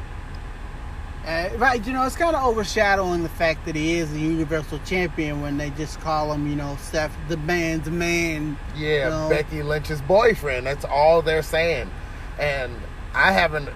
Uh, 1.24 1.50
right, 1.58 1.86
you 1.86 1.92
know, 1.92 2.02
it's 2.06 2.16
kind 2.16 2.34
of 2.34 2.42
overshadowing 2.42 3.22
the 3.22 3.28
fact 3.28 3.66
that 3.66 3.76
he 3.76 3.94
is 3.98 4.12
a 4.12 4.18
Universal 4.18 4.80
Champion 4.80 5.42
when 5.42 5.56
they 5.56 5.70
just 5.70 6.00
call 6.00 6.32
him, 6.32 6.50
you 6.50 6.56
know, 6.56 6.76
Seth 6.80 7.16
the 7.28 7.36
man's 7.36 7.88
man. 7.88 8.58
Yeah, 8.74 9.10
No. 9.10 9.28
Becky 9.28 9.62
Lynch's 9.62 10.02
boyfriend. 10.02 10.66
That's 10.66 10.84
all 10.84 11.22
they're 11.22 11.44
saying. 11.44 11.88
And 12.36 12.74
I 13.14 13.30
haven't 13.30 13.68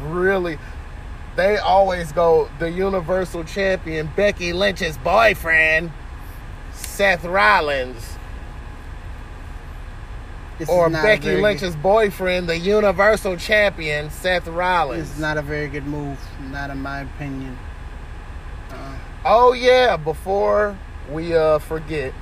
really. 0.00 0.58
They 1.36 1.56
always 1.58 2.12
go 2.12 2.48
the 2.58 2.70
Universal 2.70 3.44
Champion, 3.44 4.10
Becky 4.14 4.52
Lynch's 4.52 4.98
boyfriend, 4.98 5.90
Seth 6.74 7.24
Rollins, 7.24 8.16
This 10.58 10.68
or 10.68 10.86
is 10.86 10.92
not 10.92 11.00
a 11.00 11.02
Becky 11.04 11.36
Lynch's 11.36 11.74
boyfriend, 11.76 12.48
the 12.48 12.58
Universal 12.58 13.38
Champion, 13.38 14.10
Seth 14.10 14.46
Rollins. 14.46 15.10
is 15.12 15.18
not 15.18 15.38
a 15.38 15.42
very 15.42 15.68
good 15.68 15.86
move, 15.86 16.18
not 16.50 16.70
in 16.70 16.80
my 16.82 17.00
opinion. 17.00 17.58
Uh, 18.70 18.94
Oh 19.24 19.52
yeah, 19.52 19.96
before 19.96 20.76
we 21.10 21.34
uh 21.34 21.58
forget, 21.60 22.12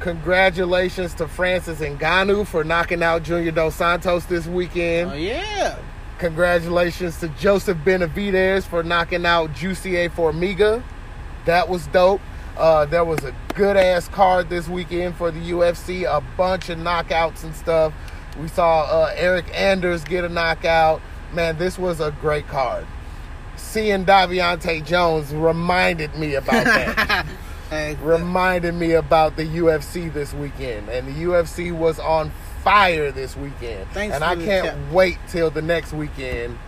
congratulations 0.00 1.14
to 1.14 1.26
Francis 1.26 1.80
Ngannou 1.80 2.46
for 2.46 2.62
knocking 2.62 3.02
out 3.02 3.22
Junior 3.24 3.50
Dos 3.50 3.74
Santos 3.74 4.26
this 4.26 4.46
weekend. 4.46 5.10
oh 5.10 5.14
yeah, 5.14 5.76
Congratulations 6.24 7.20
to 7.20 7.28
Joseph 7.28 7.76
Benavidez 7.84 8.62
for 8.64 8.82
knocking 8.82 9.26
out 9.26 9.52
Jussier 9.52 10.08
Formiga. 10.08 10.82
That 11.44 11.68
was 11.68 11.86
dope. 11.88 12.22
Uh, 12.56 12.86
there 12.86 13.04
was 13.04 13.22
a 13.24 13.34
good 13.54 13.76
ass 13.76 14.08
card 14.08 14.48
this 14.48 14.66
weekend 14.66 15.16
for 15.16 15.30
the 15.30 15.50
UFC. 15.50 16.04
A 16.04 16.22
bunch 16.38 16.70
of 16.70 16.78
knockouts 16.78 17.44
and 17.44 17.54
stuff. 17.54 17.92
We 18.40 18.48
saw 18.48 18.84
uh, 18.84 19.14
Eryk 19.16 19.54
Anders 19.54 20.02
get 20.02 20.24
a 20.24 20.30
knockout. 20.30 21.02
Man, 21.34 21.58
this 21.58 21.78
was 21.78 22.00
a 22.00 22.10
great 22.22 22.48
card. 22.48 22.86
Seeing 23.56 24.06
Daviante 24.06 24.82
Jones 24.82 25.30
reminded 25.34 26.14
me 26.14 26.36
about 26.36 26.64
that. 26.64 27.26
Hey, 27.70 27.96
reminded 28.02 28.74
me 28.74 28.92
about 28.92 29.36
the 29.36 29.44
UFC 29.44 30.12
this 30.12 30.32
weekend, 30.34 30.90
and 30.90 31.08
the 31.08 31.24
UFC 31.24 31.76
was 31.76 31.98
on 31.98 32.30
fire 32.64 33.12
this 33.12 33.36
weekend. 33.36 33.86
Thanks 33.92 34.14
and 34.14 34.24
I 34.24 34.34
can't 34.36 34.92
wait 34.92 35.18
till 35.28 35.50
the 35.50 35.62
next 35.62 35.92
weekend 35.92 36.58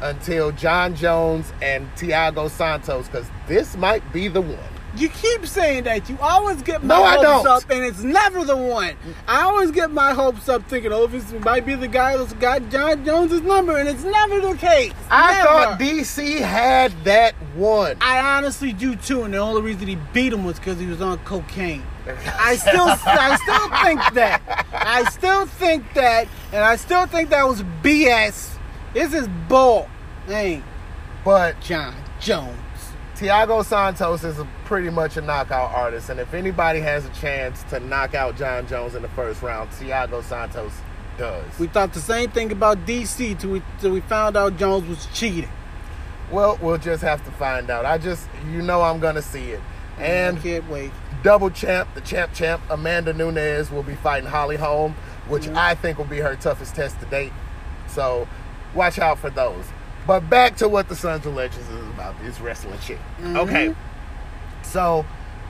until 0.00 0.50
Jon 0.52 0.94
Jones 0.96 1.52
and 1.62 1.86
Thiago 1.96 2.50
Santos, 2.50 3.06
because 3.06 3.26
this 3.46 3.76
might 3.76 4.02
be 4.12 4.26
the 4.28 4.40
one. 4.40 4.58
you 4.96 5.08
keep 5.08 5.44
saying 5.44 5.82
that. 5.82 6.08
You 6.08 6.16
always 6.22 6.62
get 6.62 6.84
my 6.84 6.94
No, 6.96 7.04
hopes 7.04 7.48
up, 7.48 7.68
and 7.68 7.84
it's 7.84 8.04
never 8.04 8.44
the 8.44 8.56
one. 8.56 8.94
I 9.26 9.42
always 9.42 9.72
get 9.72 9.90
my 9.90 10.12
hopes 10.12 10.48
up, 10.48 10.62
thinking, 10.68 10.92
"Oh, 10.92 11.08
this 11.08 11.32
might 11.44 11.66
be 11.66 11.74
the 11.74 11.88
guy 11.88 12.16
that's 12.16 12.32
got 12.34 12.68
Jon 12.70 13.04
Jones's 13.04 13.40
number," 13.40 13.76
and 13.76 13.88
it's 13.88 14.04
never 14.04 14.40
the 14.40 14.54
case. 14.54 14.92
I 15.10 15.32
Never. 15.32 15.48
thought 15.48 15.78
DC 15.80 16.38
had 16.40 16.92
that 17.04 17.34
one. 17.56 17.96
I 18.00 18.20
honestly 18.36 18.72
do 18.72 18.94
too, 18.94 19.24
and 19.24 19.34
the 19.34 19.38
only 19.38 19.62
reason 19.62 19.88
he 19.88 19.96
beat 20.12 20.32
him 20.32 20.44
was 20.44 20.60
because 20.60 20.78
he 20.78 20.86
was 20.86 21.02
on 21.02 21.18
cocaine. 21.24 21.82
I 22.06 22.56
still, 22.56 22.86
I 22.88 23.36
still 23.42 23.82
think 23.82 24.14
that. 24.14 24.42
I 24.72 25.04
still 25.10 25.46
think 25.46 25.94
that, 25.94 26.28
and 26.52 26.64
I 26.64 26.76
still 26.76 27.06
think 27.06 27.30
that 27.30 27.46
was 27.46 27.62
BS. 27.82 28.56
This 28.92 29.14
is 29.14 29.28
bull. 29.48 29.88
Ain't 30.28 30.64
But 31.24 31.60
Jon 31.60 31.94
Jones. 32.20 32.58
Thiago 33.16 33.64
Santos 33.64 34.24
is 34.24 34.38
a, 34.38 34.48
pretty 34.64 34.90
much 34.90 35.16
a 35.16 35.20
knockout 35.20 35.72
artist, 35.72 36.10
and 36.10 36.18
if 36.18 36.34
anybody 36.34 36.80
has 36.80 37.04
a 37.04 37.10
chance 37.10 37.62
to 37.64 37.78
knock 37.78 38.14
out 38.14 38.36
Jon 38.36 38.66
Jones 38.66 38.94
in 38.94 39.02
the 39.02 39.08
first 39.08 39.40
round, 39.40 39.70
Thiago 39.70 40.22
Santos 40.22 40.72
does. 41.16 41.44
We 41.58 41.68
thought 41.68 41.92
the 41.92 42.00
same 42.00 42.30
thing 42.30 42.50
about 42.50 42.86
DC 42.86 43.38
till 43.38 43.50
we, 43.50 43.62
till 43.80 43.92
we 43.92 44.00
found 44.00 44.36
out 44.36 44.56
Jones 44.56 44.88
was 44.88 45.06
cheating. 45.14 45.50
Well, 46.32 46.58
we'll 46.60 46.78
just 46.78 47.02
have 47.02 47.24
to 47.24 47.30
find 47.32 47.70
out. 47.70 47.84
I 47.84 47.98
just, 47.98 48.26
you 48.50 48.62
know, 48.62 48.82
I'm 48.82 48.98
gonna 48.98 49.22
see 49.22 49.50
it. 49.50 49.60
And 49.98 50.38
I 50.38 50.40
can't 50.40 50.68
wait. 50.68 50.90
Double 51.24 51.50
champ, 51.50 51.88
the 51.94 52.00
champ 52.02 52.32
champ, 52.32 52.62
Amanda 52.70 53.12
Nunes 53.12 53.72
will 53.72 53.82
be 53.82 53.96
fighting 53.96 54.28
Holly 54.28 54.56
Holm, 54.56 54.94
which 55.26 55.44
Mhm. 55.46 55.56
I 55.56 55.74
think 55.74 55.98
will 55.98 56.04
be 56.04 56.20
her 56.20 56.36
toughest 56.36 56.76
test 56.76 57.00
to 57.00 57.06
date. 57.06 57.32
So 57.88 58.28
watch 58.74 59.00
out 59.00 59.18
for 59.18 59.30
those. 59.30 59.64
But 60.06 60.28
back 60.30 60.54
to 60.56 60.68
what 60.68 60.88
the 60.88 60.94
Sons 60.94 61.24
of 61.26 61.34
Legends 61.34 61.68
is 61.68 61.80
about, 61.94 62.14
this 62.22 62.38
wrestling 62.40 62.78
shit. 62.80 62.98
Mhm. 63.22 63.36
Okay. 63.38 63.74
So 64.62 65.04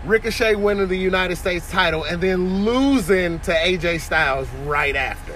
Ricochet 0.06 0.54
winning 0.54 0.86
the 0.88 0.96
United 0.98 1.36
States 1.36 1.68
title 1.70 2.04
and 2.04 2.20
then 2.22 2.64
losing 2.64 3.40
to 3.40 3.52
AJ 3.52 3.98
Styles 3.98 4.46
right 4.64 4.94
after. 4.94 5.32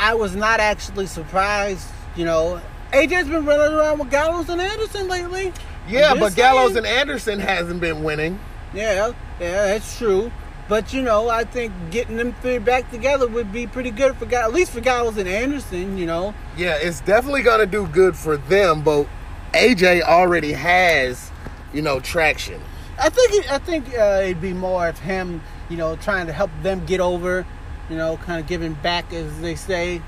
I 0.00 0.14
was 0.14 0.34
not 0.34 0.60
actually 0.60 1.06
surprised. 1.06 1.86
You 2.16 2.24
know, 2.24 2.60
AJ's 2.92 3.28
been 3.28 3.44
running 3.44 3.74
around 3.76 3.98
with 3.98 4.10
Gallows 4.10 4.48
and 4.48 4.60
Anderson 4.60 5.08
lately. 5.08 5.52
Yeah, 5.88 6.14
but 6.14 6.20
just 6.26 6.36
Gallows 6.36 6.72
saying. 6.72 6.78
and 6.78 6.86
Anderson 6.86 7.38
hasn't 7.38 7.80
been 7.80 8.02
winning. 8.02 8.40
Yeah, 8.74 9.12
yeah, 9.40 9.66
that's 9.66 9.98
true. 9.98 10.30
But 10.68 10.92
you 10.92 11.00
know, 11.00 11.30
I 11.30 11.44
think 11.44 11.72
getting 11.90 12.16
them 12.16 12.34
three 12.42 12.58
back 12.58 12.90
together 12.90 13.26
would 13.26 13.52
be 13.52 13.66
pretty 13.66 13.90
good 13.90 14.16
for 14.16 14.32
at 14.34 14.52
least 14.52 14.72
for 14.72 14.80
Gallows 14.80 15.16
and 15.16 15.28
Anderson. 15.28 15.96
You 15.96 16.06
know, 16.06 16.34
Yeah, 16.56 16.76
it's 16.76 17.00
definitely 17.00 17.42
gonna 17.42 17.66
do 17.66 17.86
good 17.86 18.16
for 18.16 18.36
them, 18.36 18.82
but 18.82 19.06
AJ 19.54 20.02
already 20.02 20.52
has, 20.52 21.30
you 21.72 21.80
know, 21.80 22.00
traction. 22.00 22.60
I 23.00 23.08
think 23.08 23.32
it, 23.32 23.50
I 23.50 23.58
think 23.58 23.88
uh, 23.96 24.20
it'd 24.24 24.40
be 24.40 24.52
more 24.52 24.88
of 24.88 24.98
him, 24.98 25.40
you 25.70 25.76
know, 25.76 25.96
trying 25.96 26.26
to 26.26 26.32
help 26.32 26.50
them 26.62 26.84
get 26.84 27.00
over, 27.00 27.46
you 27.88 27.96
know, 27.96 28.18
kind 28.18 28.40
of 28.40 28.46
giving 28.46 28.74
back 28.74 29.12
as 29.12 29.40
they 29.40 29.54
say. 29.54 29.94
You 29.94 30.02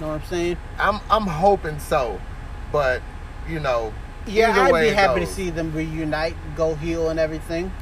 know 0.00 0.08
what 0.08 0.20
I'm 0.20 0.24
saying? 0.26 0.58
I'm 0.78 1.00
I'm 1.10 1.26
hoping 1.26 1.80
so, 1.80 2.20
but 2.70 3.02
you 3.48 3.58
know, 3.58 3.92
Yeah, 4.26 4.50
either 4.66 4.74
I'd 4.76 4.88
be 4.90 4.94
happy 4.94 5.20
goes. 5.20 5.28
to 5.28 5.34
see 5.34 5.50
them 5.50 5.72
reunite, 5.72 6.34
go 6.56 6.74
heel, 6.74 7.08
and 7.10 7.18
everything. 7.20 7.72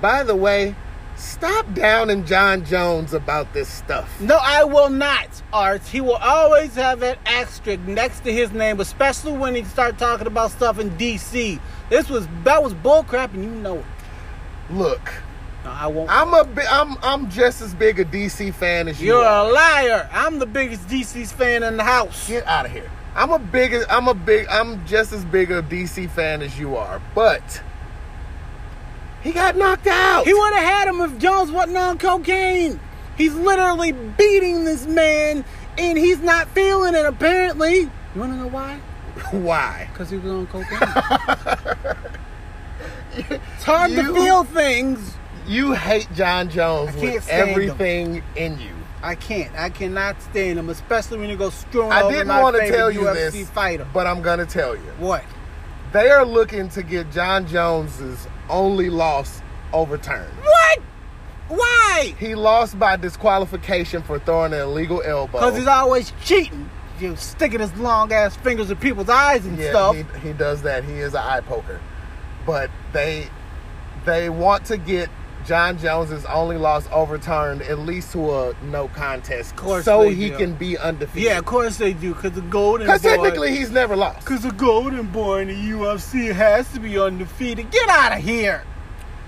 By 0.00 0.22
the 0.22 0.34
way, 0.36 0.74
stop 1.16 1.72
downing 1.74 2.24
Jon 2.24 2.64
Jones 2.64 3.12
about 3.14 3.52
this 3.52 3.68
stuff. 3.68 4.20
No, 4.20 4.38
I 4.40 4.64
will 4.64 4.90
not, 4.90 5.42
Art. 5.52 5.82
He 5.82 6.00
will 6.00 6.16
always 6.16 6.74
have 6.74 7.00
that 7.00 7.18
asterisk 7.26 7.80
next 7.86 8.20
to 8.20 8.32
his 8.32 8.52
name, 8.52 8.80
especially 8.80 9.32
when 9.32 9.54
he 9.54 9.64
start 9.64 9.98
talking 9.98 10.26
about 10.26 10.50
stuff 10.50 10.78
in 10.78 10.90
DC. 10.92 11.58
This 11.88 12.08
was 12.08 12.26
that 12.44 12.62
was 12.62 12.72
bullcrap, 12.74 13.34
and 13.34 13.44
you 13.44 13.50
know 13.50 13.78
it. 13.78 13.84
Look, 14.70 15.12
No, 15.64 15.70
I 15.72 15.86
won't. 15.88 16.08
I'm 16.10 16.32
a 16.32 16.44
bi- 16.44 16.64
I'm 16.70 16.96
I'm 17.02 17.28
just 17.30 17.60
as 17.60 17.74
big 17.74 17.98
a 18.00 18.04
DC 18.04 18.54
fan 18.54 18.86
as 18.88 19.00
you 19.00 19.08
You're 19.08 19.24
are. 19.24 19.48
a 19.48 19.52
liar. 19.52 20.08
I'm 20.12 20.38
the 20.38 20.46
biggest 20.46 20.86
DC's 20.88 21.32
fan 21.32 21.62
in 21.62 21.76
the 21.76 21.84
house. 21.84 22.28
Get 22.28 22.46
out 22.46 22.66
of 22.66 22.72
here. 22.72 22.90
I'm 23.14 23.30
a 23.30 23.38
big 23.38 23.74
I'm 23.88 24.08
a 24.08 24.14
big 24.14 24.46
I'm 24.48 24.84
just 24.86 25.12
as 25.12 25.24
big 25.24 25.50
a 25.50 25.62
DC 25.62 26.10
fan 26.10 26.42
as 26.42 26.58
you 26.58 26.76
are, 26.76 27.00
but 27.14 27.62
he 29.22 29.32
got 29.32 29.56
knocked 29.56 29.86
out. 29.86 30.24
He 30.24 30.32
would 30.32 30.54
have 30.54 30.64
had 30.64 30.88
him 30.88 31.00
if 31.00 31.18
Jones 31.18 31.50
wasn't 31.50 31.76
on 31.76 31.98
cocaine. 31.98 32.80
He's 33.16 33.34
literally 33.34 33.92
beating 33.92 34.64
this 34.64 34.86
man, 34.86 35.44
and 35.76 35.98
he's 35.98 36.20
not 36.20 36.48
feeling 36.48 36.94
it. 36.94 37.04
Apparently, 37.04 37.80
you 37.80 37.90
want 38.16 38.32
to 38.32 38.38
know 38.38 38.48
why? 38.48 38.80
Why? 39.32 39.88
Because 39.92 40.08
he 40.08 40.16
was 40.16 40.32
on 40.32 40.46
cocaine. 40.46 40.78
it's 43.12 43.64
hard 43.64 43.90
to 43.90 44.14
feel 44.14 44.44
things. 44.44 45.14
You 45.46 45.72
hate 45.72 46.08
Jon 46.14 46.48
Jones 46.48 46.94
with 46.94 47.24
stand 47.24 47.50
him. 47.50 47.50
everything 47.50 48.22
in 48.36 48.58
you. 48.60 48.70
I 49.02 49.14
can't. 49.14 49.54
I 49.56 49.70
cannot 49.70 50.20
stand 50.22 50.58
him, 50.58 50.68
especially 50.68 51.18
when 51.18 51.30
you 51.30 51.36
go 51.36 51.50
screwing 51.50 51.90
I 51.92 52.02
over 52.02 52.12
didn't 52.12 52.28
my 52.28 52.42
want 52.42 52.56
to 52.56 52.62
favorite 52.62 52.76
tell 52.76 52.90
you 52.90 53.00
UFC 53.00 53.32
this, 53.32 53.50
fighter. 53.50 53.86
but 53.92 54.06
I'm 54.06 54.20
gonna 54.22 54.46
tell 54.46 54.74
you. 54.76 54.82
What? 54.98 55.24
They 55.92 56.10
are 56.10 56.24
looking 56.24 56.68
to 56.70 56.82
get 56.82 57.10
Jon 57.10 57.46
Jones's 57.46 58.28
only 58.48 58.90
loss 58.90 59.40
overturned. 59.72 60.32
What? 60.42 60.78
Why? 61.48 62.14
He 62.18 62.34
lost 62.34 62.78
by 62.78 62.96
disqualification 62.96 64.02
for 64.02 64.18
throwing 64.20 64.52
an 64.52 64.60
illegal 64.60 65.02
elbow. 65.02 65.32
Because 65.38 65.56
he's 65.56 65.66
always 65.66 66.12
cheating. 66.24 66.70
You 67.00 67.08
know, 67.10 67.14
sticking 67.16 67.60
his 67.60 67.74
long 67.76 68.12
ass 68.12 68.36
fingers 68.36 68.70
in 68.70 68.76
people's 68.76 69.08
eyes 69.08 69.46
and 69.46 69.58
yeah, 69.58 69.70
stuff. 69.70 69.96
he, 69.96 70.04
he 70.28 70.32
does 70.34 70.62
that. 70.62 70.84
He 70.84 70.92
is 70.98 71.14
an 71.14 71.22
eye 71.22 71.40
poker. 71.40 71.80
But 72.46 72.70
they 72.92 73.28
they 74.04 74.28
want 74.30 74.66
to 74.66 74.76
get 74.76 75.08
Jon 75.46 75.78
Jones's 75.78 76.24
only 76.26 76.56
loss 76.56 76.86
overturned 76.92 77.62
at 77.62 77.78
least 77.80 78.12
to 78.12 78.30
a 78.32 78.54
no 78.64 78.88
contest, 78.88 79.56
course 79.56 79.84
so 79.84 80.08
he 80.08 80.28
do. 80.30 80.36
can 80.36 80.54
be 80.54 80.76
undefeated. 80.78 81.22
yeah, 81.30 81.38
of 81.38 81.44
course 81.44 81.76
they 81.78 81.92
do. 81.92 82.14
Because 82.14 82.32
the 82.32 82.40
golden 82.42 82.86
because 82.86 83.02
boy. 83.02 83.08
technically 83.08 83.50
he's 83.56 83.70
never 83.70 83.96
lost. 83.96 84.20
Because 84.20 84.42
the 84.42 84.52
golden 84.52 85.06
boy 85.06 85.40
in 85.42 85.48
the 85.48 85.54
UFC 85.54 86.32
has 86.32 86.70
to 86.72 86.80
be 86.80 86.98
undefeated. 86.98 87.70
Get 87.70 87.88
out 87.88 88.12
of 88.12 88.18
here. 88.24 88.64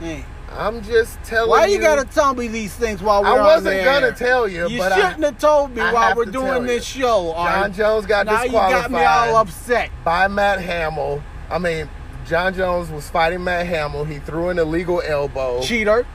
Hey, 0.01 0.25
I'm 0.51 0.83
just 0.83 1.23
telling 1.25 1.49
why 1.51 1.67
you. 1.67 1.77
you 1.77 1.81
gotta 1.81 2.05
tell 2.05 2.35
me 2.35 2.47
these 2.49 2.75
things 2.75 3.03
while 3.03 3.23
we're 3.23 3.29
I 3.41 3.41
wasn't 3.41 3.83
gonna 3.85 4.13
tell 4.13 4.47
you, 4.47 4.69
You 4.69 4.79
but 4.79 4.95
shouldn't 4.95 5.25
have 5.25 5.39
told 5.39 5.75
me 5.75 5.81
I 5.81 5.93
while 5.93 6.15
we're 6.15 6.27
doing 6.27 6.65
this 6.65 6.85
show. 6.85 7.33
Jon. 7.35 7.73
Jones 7.73 8.07
got 8.07 8.27
now 8.27 8.43
you 8.43 8.53
got 8.53 8.91
me 8.91 9.03
all 9.03 9.37
upset. 9.37 9.91
by 10.05 10.29
Matt 10.29 10.61
Hamill. 10.61 11.23
I 11.51 11.59
mean, 11.59 11.89
Jon 12.27 12.55
Jones 12.55 12.91
was 12.91 13.09
fighting 13.11 13.43
Matt 13.45 13.67
Hamill. 13.67 14.05
He 14.05 14.19
threw 14.19 14.49
an 14.49 14.59
illegal 14.59 15.03
elbow. 15.05 15.63
Cheater. 15.63 16.07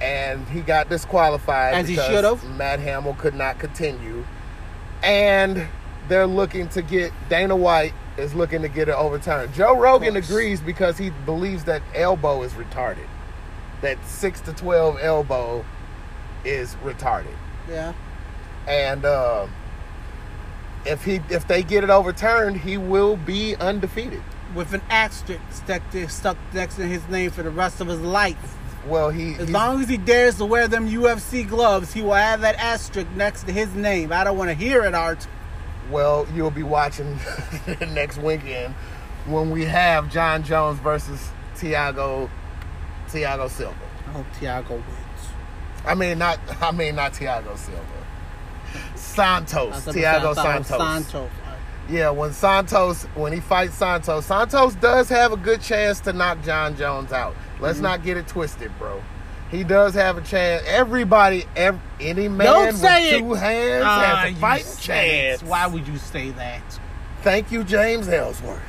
and 0.00 0.46
he 0.48 0.60
got 0.60 0.88
disqualified 0.88 1.74
As 1.74 1.88
he 1.88 1.96
should've. 1.96 2.44
Matt 2.56 2.78
Hamill 2.80 3.14
could 3.14 3.34
not 3.34 3.58
continue. 3.58 4.24
And 5.02 5.66
they're 6.08 6.26
looking 6.26 6.68
to 6.70 6.82
get 6.82 7.12
Dana 7.28 7.56
White 7.56 7.94
is 8.16 8.34
looking 8.34 8.62
to 8.62 8.68
get 8.68 8.88
it 8.88 8.94
overturned. 8.94 9.54
Joe 9.54 9.76
Rogan 9.78 10.16
agrees 10.16 10.60
because 10.60 10.98
he 10.98 11.10
believes 11.24 11.64
that 11.64 11.82
elbow 11.94 12.42
is 12.42 12.52
retarded. 12.54 13.06
That 13.80 13.98
six 14.04 14.40
to 14.42 14.52
twelve 14.52 14.98
elbow 15.00 15.64
is 16.44 16.74
retarded. 16.76 17.34
Yeah. 17.68 17.92
And 18.66 19.04
uh, 19.04 19.46
if 20.84 21.04
he 21.04 21.20
if 21.28 21.46
they 21.46 21.62
get 21.62 21.84
it 21.84 21.90
overturned, 21.90 22.56
he 22.58 22.76
will 22.76 23.16
be 23.16 23.54
undefeated. 23.56 24.22
With 24.54 24.72
an 24.72 24.82
asterisk 24.88 25.40
stuck, 25.50 25.82
stuck 26.08 26.36
next 26.54 26.76
to 26.76 26.86
his 26.86 27.06
name 27.08 27.30
for 27.30 27.42
the 27.42 27.50
rest 27.50 27.80
of 27.80 27.86
his 27.86 28.00
life. 28.00 28.56
Well, 28.86 29.10
he 29.10 29.34
As 29.34 29.50
long 29.50 29.82
as 29.82 29.88
he 29.88 29.98
dares 29.98 30.36
to 30.36 30.46
wear 30.46 30.68
them 30.68 30.88
UFC 30.88 31.46
gloves, 31.46 31.92
he 31.92 32.00
will 32.00 32.14
have 32.14 32.40
that 32.40 32.56
asterisk 32.56 33.08
next 33.14 33.44
to 33.44 33.52
his 33.52 33.74
name. 33.74 34.12
I 34.12 34.24
don't 34.24 34.38
want 34.38 34.50
to 34.50 34.54
hear 34.54 34.84
it, 34.84 34.94
Art. 34.94 35.26
Well, 35.90 36.26
you'll 36.34 36.50
be 36.50 36.62
watching 36.62 37.18
next 37.80 38.18
weekend 38.18 38.74
when 39.26 39.50
we 39.50 39.64
have 39.64 40.10
Jon 40.10 40.42
Jones 40.42 40.78
versus 40.80 41.28
Tiago 41.56 42.30
Tiago 43.10 43.48
Silva. 43.48 43.74
Oh, 43.80 44.10
I 44.10 44.12
hope 44.12 44.26
Tiago 44.38 44.74
wins. 44.74 44.84
I 45.84 45.94
mean 45.94 46.18
not 46.18 46.38
I 46.60 46.70
mean 46.72 46.96
not 46.96 47.14
Tiago 47.14 47.54
Silva. 47.56 47.82
Santos. 48.94 49.84
Tiago 49.84 50.30
I 50.30 50.34
thought 50.34 50.54
it 50.54 50.58
was 50.58 50.66
Santos. 50.68 51.10
Santos. 51.10 51.30
Yeah, 51.88 52.10
when 52.10 52.32
Santos 52.32 53.04
when 53.14 53.32
he 53.32 53.40
fights 53.40 53.74
Santos, 53.74 54.26
Santos 54.26 54.74
does 54.74 55.08
have 55.08 55.32
a 55.32 55.36
good 55.38 55.62
chance 55.62 56.00
to 56.00 56.12
knock 56.12 56.42
Jon 56.44 56.76
Jones 56.76 57.12
out. 57.12 57.34
Let's 57.60 57.76
Mm-hmm. 57.76 57.82
not 57.84 58.02
get 58.04 58.16
it 58.18 58.26
twisted, 58.28 58.70
bro. 58.78 59.02
He 59.50 59.64
does 59.64 59.94
have 59.94 60.18
a 60.18 60.20
chance. 60.20 60.62
Everybody, 60.66 61.46
ev 61.56 61.78
any 62.00 62.28
man 62.28 62.46
Don't 62.46 62.66
with 62.66 62.76
say 62.76 63.14
it. 63.16 63.18
two 63.20 63.32
hands 63.32 63.84
Ah, 63.86 64.00
has 64.16 64.26
a 64.26 64.32
you 64.32 64.36
fighting 64.36 64.76
chance. 64.78 65.42
Why 65.42 65.66
would 65.66 65.88
you 65.88 65.96
say 65.96 66.30
that? 66.32 66.60
Thank 67.22 67.50
you, 67.50 67.64
James 67.64 68.06
Ellsworth. 68.08 68.60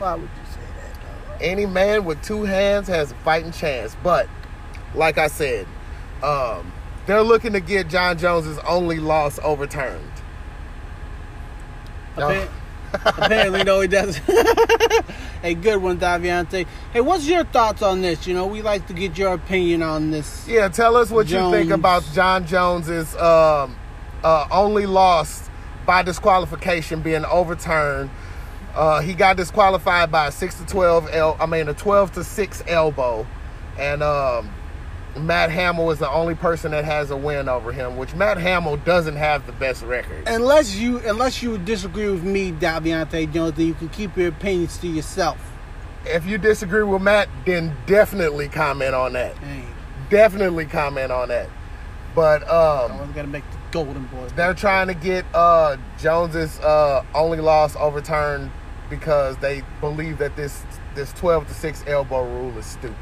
Why 0.00 0.14
would 0.14 0.22
you 0.22 0.52
say 0.52 0.60
that? 0.60 0.94
dog? 1.30 1.40
any 1.40 1.66
man 1.66 2.04
with 2.04 2.20
two 2.22 2.42
hands 2.42 2.88
has 2.88 3.12
a 3.12 3.14
fighting 3.16 3.52
chance. 3.52 3.96
But 4.02 4.26
like 4.96 5.18
I 5.18 5.28
said, 5.28 5.68
um, 6.24 6.72
they're 7.06 7.22
looking 7.22 7.52
to 7.52 7.60
get 7.60 7.86
Jon 7.88 8.18
Jones's 8.18 8.58
only 8.66 8.98
loss 8.98 9.38
overturned. 9.44 10.10
Appa- 12.16 12.48
Apparently, 13.04 13.64
no, 13.64 13.80
he 13.80 13.88
doesn't. 13.88 14.22
a 15.42 15.54
good 15.54 15.82
one, 15.82 15.98
Daviante. 15.98 16.66
Hey, 16.92 17.00
what's 17.00 17.26
your 17.26 17.44
thoughts 17.44 17.82
on 17.82 18.02
this? 18.02 18.26
You 18.26 18.34
know, 18.34 18.46
we 18.46 18.62
like 18.62 18.86
to 18.86 18.92
get 18.92 19.18
your 19.18 19.34
opinion 19.34 19.82
on 19.82 20.10
this. 20.12 20.46
Yeah, 20.46 20.68
tell 20.68 20.96
us 20.96 21.10
what 21.10 21.28
you 21.28 21.50
think 21.50 21.70
about 21.72 22.04
Jon 22.12 22.46
Jones's 22.46 23.14
um, 23.16 23.76
uh, 24.22 24.46
only 24.50 24.86
loss 24.86 25.50
by 25.86 26.02
disqualification 26.02 27.02
being 27.02 27.24
overturned. 27.24 28.10
Uh, 28.74 29.00
he 29.00 29.12
got 29.14 29.36
disqualified 29.36 30.10
by 30.12 30.28
a 30.28 30.32
six 30.32 30.54
to 30.60 30.66
twelve 30.66 31.08
el- 31.12 31.36
I 31.40 31.46
mean 31.46 31.68
a 31.68 31.74
twelve 31.74 32.12
to 32.12 32.22
six 32.24 32.62
elbow, 32.68 33.26
and 33.78 34.02
um, 34.04 34.50
Matt 35.16 35.50
Hamill 35.50 35.90
is 35.90 35.98
the 35.98 36.10
only 36.10 36.34
person 36.34 36.72
that 36.72 36.84
has 36.84 37.10
a 37.10 37.16
win 37.16 37.48
over 37.48 37.72
him, 37.72 37.96
which 37.96 38.14
Matt 38.14 38.38
Hamill 38.38 38.76
doesn't 38.78 39.16
have 39.16 39.46
the 39.46 39.52
best 39.52 39.82
record. 39.84 40.24
Unless 40.26 40.76
you, 40.76 40.98
unless 41.00 41.42
you 41.42 41.56
disagree 41.58 42.10
with 42.10 42.24
me, 42.24 42.52
Daviante 42.52 43.32
Jones, 43.32 43.56
then 43.56 43.66
you 43.66 43.74
can 43.74 43.88
keep 43.90 44.16
your 44.16 44.28
opinions 44.28 44.76
to 44.78 44.88
yourself. 44.88 45.38
If 46.04 46.26
you 46.26 46.36
disagree 46.36 46.82
with 46.82 47.00
Matt, 47.00 47.28
then 47.46 47.76
definitely 47.86 48.48
comment 48.48 48.94
on 48.94 49.12
that. 49.14 49.36
Hey, 49.38 49.64
Definitely 50.10 50.66
comment 50.66 51.10
on 51.10 51.28
that. 51.28 51.48
But 52.14 52.42
um, 52.42 53.12
got 53.14 53.22
to 53.22 53.26
make 53.26 53.48
the 53.50 53.56
golden 53.72 54.04
boy. 54.06 54.28
they're 54.36 54.54
trying 54.54 54.86
to 54.88 54.94
get 54.94 55.24
uh, 55.34 55.76
Jones's 55.98 56.60
uh, 56.60 57.04
only 57.14 57.40
loss 57.40 57.74
overturned 57.76 58.50
because 58.90 59.36
they 59.38 59.62
believe 59.80 60.18
that 60.18 60.36
this 60.36 60.62
this 60.94 61.12
twelve 61.14 61.48
to 61.48 61.54
six 61.54 61.82
elbow 61.86 62.22
rule 62.22 62.56
is 62.58 62.66
stupid. 62.66 62.94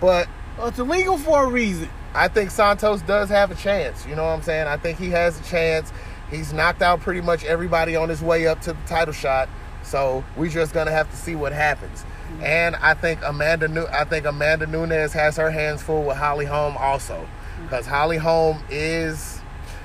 But 0.00 0.28
Well, 0.58 0.66
it's 0.66 0.78
illegal 0.80 1.16
for 1.18 1.44
a 1.44 1.48
reason. 1.48 1.88
I 2.14 2.26
think 2.26 2.50
Santos 2.50 3.00
does 3.02 3.28
have 3.28 3.52
a 3.52 3.54
chance. 3.54 4.04
You 4.06 4.16
know 4.16 4.24
what 4.24 4.30
I'm 4.30 4.42
saying? 4.42 4.66
I 4.66 4.76
think 4.76 4.98
he 4.98 5.10
has 5.10 5.38
a 5.38 5.44
chance. 5.44 5.92
He's 6.32 6.52
knocked 6.52 6.82
out 6.82 7.00
pretty 7.00 7.20
much 7.20 7.44
everybody 7.44 7.94
on 7.94 8.08
his 8.08 8.20
way 8.20 8.48
up 8.48 8.60
to 8.62 8.72
the 8.72 8.82
title 8.86 9.14
shot. 9.14 9.48
So 9.84 10.24
we're 10.36 10.50
just 10.50 10.74
gonna 10.74 10.90
have 10.90 11.08
to 11.10 11.16
see 11.16 11.36
what 11.36 11.52
happens. 11.52 12.02
Mm-hmm. 12.02 12.42
And 12.42 12.76
I 12.76 12.94
think 12.94 13.20
Amanda 13.24 13.68
Nu- 13.68 13.86
I 13.86 14.04
think 14.04 14.26
Amanda 14.26 14.66
Nunes 14.66 15.12
has 15.12 15.36
her 15.36 15.50
hands 15.50 15.80
full 15.80 16.02
with 16.02 16.16
Holly 16.16 16.44
Holm 16.44 16.76
also, 16.76 17.14
mm-hmm. 17.14 17.62
because 17.62 17.86
Holly 17.86 18.18
Holm 18.18 18.62
is 18.68 19.40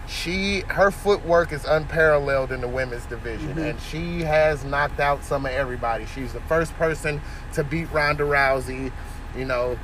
she 0.08 0.62
her 0.62 0.90
footwork 0.90 1.54
is 1.54 1.66
unparalleled 1.66 2.52
in 2.52 2.62
the 2.62 2.68
women's 2.68 3.06
division, 3.06 3.50
mm-hmm. 3.50 3.60
and 3.60 3.80
she 3.80 4.22
has 4.22 4.66
knocked 4.66 5.00
out 5.00 5.24
some 5.24 5.46
of 5.46 5.52
everybody. 5.52 6.08
She's 6.08 6.34
the 6.34 6.42
first 6.42 6.74
person 6.74 7.22
to 7.54 7.64
beat 7.64 7.92
Ronda 7.94 8.24
Rousey. 8.24 8.92
You 9.38 9.46
know, 9.46 9.78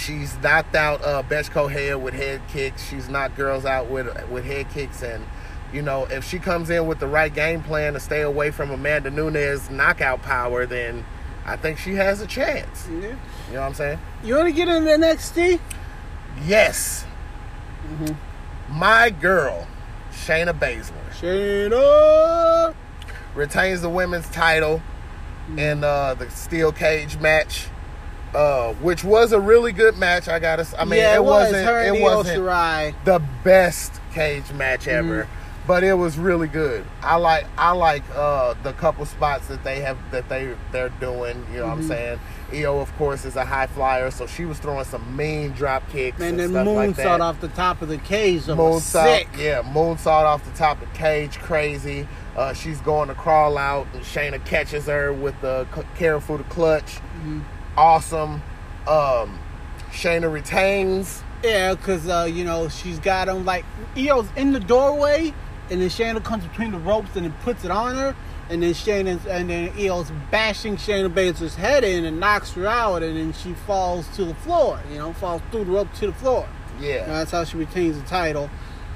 she's 0.00 0.36
knocked 0.38 0.74
out 0.74 1.02
uh, 1.04 1.22
Bethe 1.22 1.50
Correia 1.50 1.98
with 1.98 2.14
head 2.14 2.40
kicks. 2.48 2.88
She's 2.88 3.08
knocked 3.08 3.36
girls 3.36 3.64
out 3.64 3.88
with 3.90 4.06
with 4.30 4.44
head 4.44 4.70
kicks, 4.70 5.02
and 5.02 5.24
you 5.72 5.82
know 5.82 6.06
if 6.06 6.24
she 6.24 6.38
comes 6.38 6.70
in 6.70 6.86
with 6.86 6.98
the 6.98 7.06
right 7.06 7.32
game 7.32 7.62
plan 7.62 7.92
to 7.92 8.00
stay 8.00 8.22
away 8.22 8.50
from 8.50 8.70
Amanda 8.70 9.10
Nunes' 9.10 9.70
knockout 9.70 10.22
power, 10.22 10.66
then 10.66 11.04
I 11.44 11.56
think 11.56 11.78
she 11.78 11.94
has 11.94 12.20
a 12.20 12.26
chance. 12.26 12.88
Yeah. 12.88 12.96
You 12.96 13.54
know 13.54 13.60
what 13.60 13.66
I'm 13.66 13.74
saying? 13.74 13.98
You 14.22 14.36
want 14.36 14.48
to 14.48 14.52
get 14.52 14.68
into 14.68 14.90
NXT? 14.90 15.60
Yes. 16.44 17.04
My 18.68 19.10
girl, 19.10 19.66
Shayna 20.12 20.56
Baszler, 20.56 20.92
Shayna. 21.10 22.74
retains 23.34 23.80
the 23.80 23.88
women's 23.88 24.28
title 24.30 24.80
in 25.56 25.82
uh, 25.82 26.14
the 26.14 26.30
steel 26.30 26.70
cage 26.70 27.18
match. 27.18 27.66
Uh, 28.34 28.74
which 28.74 29.02
was 29.02 29.32
a 29.32 29.40
really 29.40 29.72
good 29.72 29.98
match. 29.98 30.28
I 30.28 30.38
gotta. 30.38 30.66
I 30.78 30.84
mean, 30.84 31.00
yeah, 31.00 31.14
it, 31.14 31.16
it 31.16 31.24
was 31.24 31.52
wasn't. 31.52 31.66
her 31.66 31.82
it 31.82 32.00
wasn't. 32.00 32.38
Shirai. 32.38 32.94
the 33.04 33.20
best 33.42 34.00
cage 34.12 34.50
match 34.52 34.86
ever. 34.86 35.28
But 35.66 35.84
it 35.84 35.94
was 35.94 36.18
really 36.18 36.48
good. 36.48 36.84
I 37.02 37.16
like 37.16 37.46
I 37.56 37.72
like 37.72 38.02
uh, 38.14 38.54
the 38.62 38.72
couple 38.72 39.04
spots 39.06 39.46
that 39.48 39.62
they 39.62 39.80
have 39.80 39.98
that 40.10 40.28
they 40.28 40.54
they're 40.72 40.88
doing. 40.88 41.46
You 41.52 41.60
know 41.60 41.66
what 41.66 41.72
I'm 41.74 41.82
saying? 41.82 42.18
Io, 42.52 42.80
of 42.80 42.92
course, 42.96 43.24
is 43.24 43.36
a 43.36 43.44
high 43.44 43.66
flyer, 43.68 44.10
so 44.10 44.26
she 44.26 44.44
was 44.44 44.58
throwing 44.58 44.84
some 44.84 45.16
mean 45.16 45.50
drop 45.50 45.88
kicks 45.90 46.20
and, 46.20 46.40
And 46.40 46.54
then 46.56 46.64
like 46.66 46.90
moonsault 46.90 46.96
that. 46.96 47.20
off 47.20 47.40
the 47.40 47.48
top 47.48 47.82
of 47.82 47.88
the 47.88 47.98
cage. 47.98 48.46
That 48.46 48.56
moonsault, 48.56 49.38
yeah, 49.38 49.62
moonsault 49.62 50.06
off 50.24 50.44
the 50.44 50.56
top 50.58 50.82
of 50.82 50.88
the 50.92 50.98
cage, 50.98 51.38
crazy. 51.38 52.08
Uh, 52.36 52.52
she's 52.52 52.80
going 52.80 53.08
to 53.08 53.14
crawl 53.14 53.56
out, 53.58 53.86
and 53.92 54.02
Shayna 54.02 54.44
catches 54.44 54.86
her 54.86 55.12
with 55.12 55.40
the 55.40 55.66
Kirifuda 55.96 56.48
Clutch. 56.48 56.96
Mm-hmm. 56.96 57.40
Awesome. 57.76 58.42
Um, 58.86 59.38
Shayna 59.90 60.32
retains. 60.32 61.22
Yeah, 61.42 61.74
because, 61.74 62.06
uh, 62.08 62.28
you 62.30 62.44
know, 62.44 62.68
she's 62.68 62.98
got 62.98 63.28
him 63.28 63.44
like, 63.44 63.64
Io's 63.96 64.28
in 64.36 64.52
the 64.52 64.60
doorway, 64.60 65.32
and 65.70 65.80
then 65.80 65.88
Shayna 65.88 66.22
comes 66.22 66.44
between 66.44 66.72
the 66.72 66.78
ropes 66.78 67.16
and 67.16 67.24
then 67.24 67.32
puts 67.42 67.64
it 67.64 67.70
on 67.70 67.96
her. 67.96 68.14
And 68.50 68.62
then 68.62 68.72
Shayna's, 68.74 69.24
and 69.26 69.48
then 69.48 69.72
Io's 69.78 70.10
bashing 70.30 70.76
Shayna 70.76 71.08
Baszler's 71.08 71.54
head 71.54 71.84
in 71.84 72.04
and 72.04 72.18
knocks 72.20 72.52
her 72.54 72.66
out, 72.66 73.02
and 73.02 73.16
then 73.16 73.32
she 73.32 73.54
falls 73.54 74.06
to 74.16 74.24
the 74.24 74.34
floor, 74.34 74.80
you 74.90 74.98
know, 74.98 75.12
falls 75.14 75.40
through 75.50 75.64
the 75.64 75.70
rope 75.70 75.92
to 75.94 76.08
the 76.08 76.12
floor. 76.12 76.46
Yeah. 76.80 77.06
That's 77.06 77.30
how 77.30 77.44
she 77.44 77.56
retains 77.56 77.96
the 78.00 78.06
title. 78.08 78.50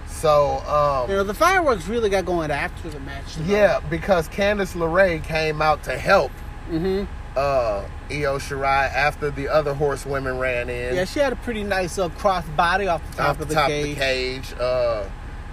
So 0.08 0.58
um, 0.66 1.10
You 1.10 1.16
know, 1.16 1.24
the 1.24 1.34
fireworks 1.34 1.86
really 1.86 2.08
got 2.10 2.24
going 2.24 2.50
after 2.50 2.88
the 2.90 3.00
match. 3.00 3.36
though. 3.36 3.44
Yeah, 3.52 3.80
because 3.90 4.28
Candice 4.28 4.74
LeRae 4.74 5.22
came 5.22 5.62
out 5.62 5.82
to 5.84 5.96
help 5.98 6.32
Mm-hmm. 6.70 7.04
Uh, 7.36 7.84
Io 8.10 8.38
Shirai 8.38 8.92
after 8.92 9.30
the 9.30 9.48
other 9.48 9.74
horsewomen 9.74 10.38
ran 10.38 10.68
in 10.68 10.94
Yeah, 10.94 11.04
she 11.04 11.20
had 11.20 11.32
a 11.32 11.36
pretty 11.36 11.64
nice 11.64 11.98
uh, 11.98 12.08
cross 12.10 12.46
body 12.50 12.86
off 12.86 13.02
the 13.10 13.16
top 13.16 13.28
off 13.30 13.36
the 13.38 13.42
of 13.44 13.48
the 13.48 13.54
top 13.54 13.68
cage. 13.68 13.84
of 13.90 13.94
the 13.98 14.04
cage. 14.04 14.54
Uh, 14.60 15.04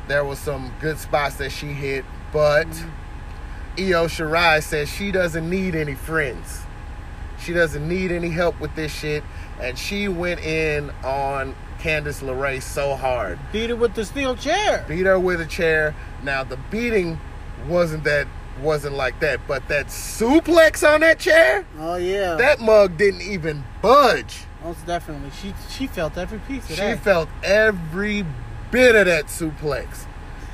there 0.07 0.23
was 0.23 0.39
some 0.39 0.71
good 0.79 0.97
spots 0.99 1.35
that 1.35 1.51
she 1.51 1.67
hit, 1.67 2.05
but 2.31 2.67
Io 3.77 4.07
Shirai 4.07 4.61
says 4.61 4.89
she 4.89 5.11
doesn't 5.11 5.49
need 5.49 5.75
any 5.75 5.95
friends. 5.95 6.61
She 7.39 7.53
doesn't 7.53 7.87
need 7.87 8.11
any 8.11 8.29
help 8.29 8.59
with 8.59 8.75
this 8.75 8.93
shit, 8.93 9.23
and 9.59 9.77
she 9.77 10.07
went 10.07 10.41
in 10.41 10.91
on 11.03 11.55
Candice 11.79 12.21
LeRae 12.21 12.61
so 12.61 12.95
hard. 12.95 13.39
Beat 13.51 13.71
her 13.71 13.75
with 13.75 13.95
the 13.95 14.05
steel 14.05 14.35
chair. 14.35 14.85
beat 14.87 15.07
her 15.07 15.19
with 15.19 15.41
a 15.41 15.47
chair. 15.47 15.95
Now 16.21 16.43
the 16.43 16.57
beating 16.69 17.19
wasn't 17.67 18.03
that 18.03 18.27
wasn't 18.61 18.95
like 18.95 19.19
that, 19.21 19.39
but 19.47 19.67
that 19.69 19.87
suplex 19.87 20.87
on 20.87 21.01
that 21.01 21.19
chair, 21.19 21.65
Oh 21.79 21.95
yeah, 21.95 22.35
that 22.35 22.59
mug 22.59 22.97
didn't 22.97 23.21
even 23.21 23.63
budge. 23.81 24.43
most 24.63 24.85
definitely. 24.85 25.31
She 25.41 25.53
she 25.69 25.87
felt 25.87 26.17
every 26.17 26.39
piece 26.39 26.63
of 26.69 26.75
She 26.75 26.81
that. 26.81 26.99
felt 26.99 27.29
every 27.43 28.25
bit 28.71 28.95
of 28.95 29.05
that 29.07 29.25
suplex, 29.25 30.05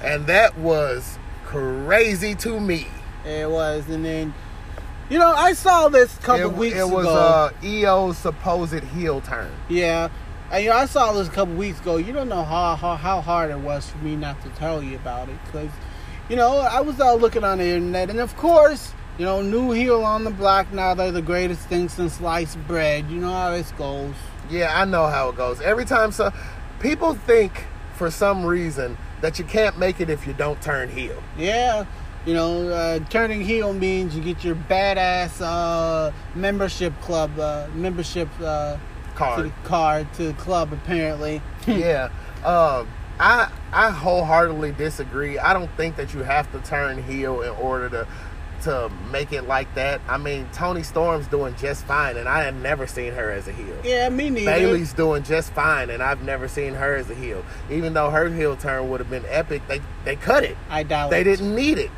and 0.03 0.25
that 0.27 0.57
was 0.57 1.17
crazy 1.45 2.35
to 2.35 2.59
me. 2.59 2.87
It 3.25 3.49
was, 3.49 3.87
and 3.89 4.05
then, 4.05 4.33
you 5.09 5.19
know, 5.19 5.31
I 5.33 5.53
saw 5.53 5.89
this 5.89 6.17
a 6.17 6.21
couple 6.21 6.51
it, 6.51 6.55
weeks 6.57 6.75
ago. 6.75 6.87
it 6.89 6.93
was 6.93 7.05
ago. 7.05 7.15
uh, 7.15 7.51
Io's 7.63 8.17
supposed 8.17 8.83
heel 8.83 9.19
turn. 9.21 9.51
yeah, 9.69 10.09
and 10.51 10.63
you 10.63 10.69
know, 10.69 10.77
I 10.77 10.85
saw 10.85 11.11
this 11.13 11.27
a 11.27 11.31
couple 11.31 11.55
weeks 11.55 11.79
ago. 11.81 11.97
You 11.97 12.13
don't 12.13 12.29
know 12.29 12.43
how 12.43 12.75
how, 12.75 12.95
how 12.95 13.19
hard 13.21 13.51
it 13.51 13.59
was 13.59 13.89
for 13.89 13.97
me 13.97 14.15
not 14.15 14.41
to 14.43 14.49
tell 14.51 14.81
you 14.81 14.95
about 14.95 15.27
it, 15.29 15.35
because, 15.45 15.69
you 16.29 16.35
know, 16.35 16.57
I 16.57 16.81
was 16.81 16.99
out 16.99 17.19
looking 17.21 17.43
on 17.43 17.59
the 17.59 17.65
internet, 17.65 18.09
and 18.09 18.19
of 18.19 18.35
course, 18.37 18.93
you 19.17 19.25
know, 19.25 19.41
new 19.41 19.71
heel 19.71 20.03
on 20.03 20.23
the 20.23 20.29
block. 20.31 20.71
Now 20.73 20.93
they're 20.93 21.11
the 21.11 21.21
greatest 21.21 21.61
thing 21.67 21.89
since 21.89 22.13
sliced 22.13 22.57
bread. 22.67 23.09
You 23.09 23.17
know 23.17 23.31
how 23.31 23.51
this 23.51 23.71
goes. 23.71 24.13
Yeah, 24.49 24.79
I 24.79 24.85
know 24.85 25.07
how 25.07 25.29
it 25.29 25.35
goes. 25.37 25.59
Every 25.61 25.85
time 25.85 26.11
so 26.11 26.31
people 26.79 27.13
think 27.15 27.65
for 27.95 28.11
some 28.11 28.45
reason 28.45 28.97
that 29.21 29.39
you 29.39 29.45
can't 29.45 29.77
make 29.79 29.99
it 29.99 30.09
if 30.09 30.27
you 30.27 30.33
don't 30.33 30.61
turn 30.61 30.89
heel. 30.89 31.21
Yeah. 31.37 31.85
You 32.25 32.33
know, 32.33 32.67
uh, 32.67 32.99
turning 33.09 33.41
heel 33.41 33.73
means 33.73 34.15
you 34.15 34.21
get 34.21 34.43
your 34.43 34.55
badass 34.55 35.41
uh, 35.41 36.11
membership 36.35 36.93
club, 37.01 37.39
uh, 37.39 37.67
membership 37.73 38.27
uh, 38.41 38.73
to 38.75 38.79
Card. 39.15 39.45
the 39.45 39.51
card 39.63 40.13
to 40.15 40.23
the 40.27 40.33
club. 40.33 40.73
Apparently, 40.73 41.41
yeah. 41.67 42.09
Um, 42.43 42.87
I 43.19 43.51
I 43.71 43.89
wholeheartedly 43.89 44.73
disagree. 44.73 45.37
I 45.39 45.53
don't 45.53 45.71
think 45.77 45.95
that 45.97 46.13
you 46.13 46.21
have 46.23 46.51
to 46.51 46.59
turn 46.59 47.01
heel 47.03 47.41
in 47.41 47.49
order 47.51 47.89
to 47.89 48.07
to 48.63 48.89
make 49.11 49.31
it 49.33 49.43
like 49.43 49.73
that. 49.75 50.01
I 50.09 50.17
mean, 50.17 50.47
Toni 50.51 50.81
Storm's 50.81 51.27
doing 51.27 51.55
just 51.57 51.85
fine, 51.85 52.17
and 52.17 52.27
I 52.27 52.43
had 52.43 52.55
never 52.55 52.87
seen 52.87 53.13
her 53.13 53.31
as 53.31 53.47
a 53.47 53.51
heel. 53.51 53.75
yeah, 53.83 54.09
me 54.09 54.31
neither. 54.31 54.51
Bayley's 54.51 54.93
doing 54.93 55.21
just 55.23 55.53
fine, 55.53 55.91
and 55.91 56.01
I've 56.01 56.23
never 56.23 56.47
seen 56.47 56.73
her 56.73 56.95
as 56.95 57.09
a 57.09 57.13
heel. 57.15 57.45
Even 57.69 57.93
though 57.93 58.09
her 58.09 58.29
heel 58.29 58.55
turn 58.57 58.89
would 58.89 58.99
have 58.99 59.09
been 59.09 59.25
epic, 59.29 59.61
they 59.67 59.81
they 60.05 60.15
cut 60.15 60.43
it. 60.43 60.57
I 60.69 60.83
doubt 60.83 61.11
They 61.11 61.21
it. 61.21 61.25
didn't 61.25 61.55
need 61.55 61.77
it. 61.77 61.91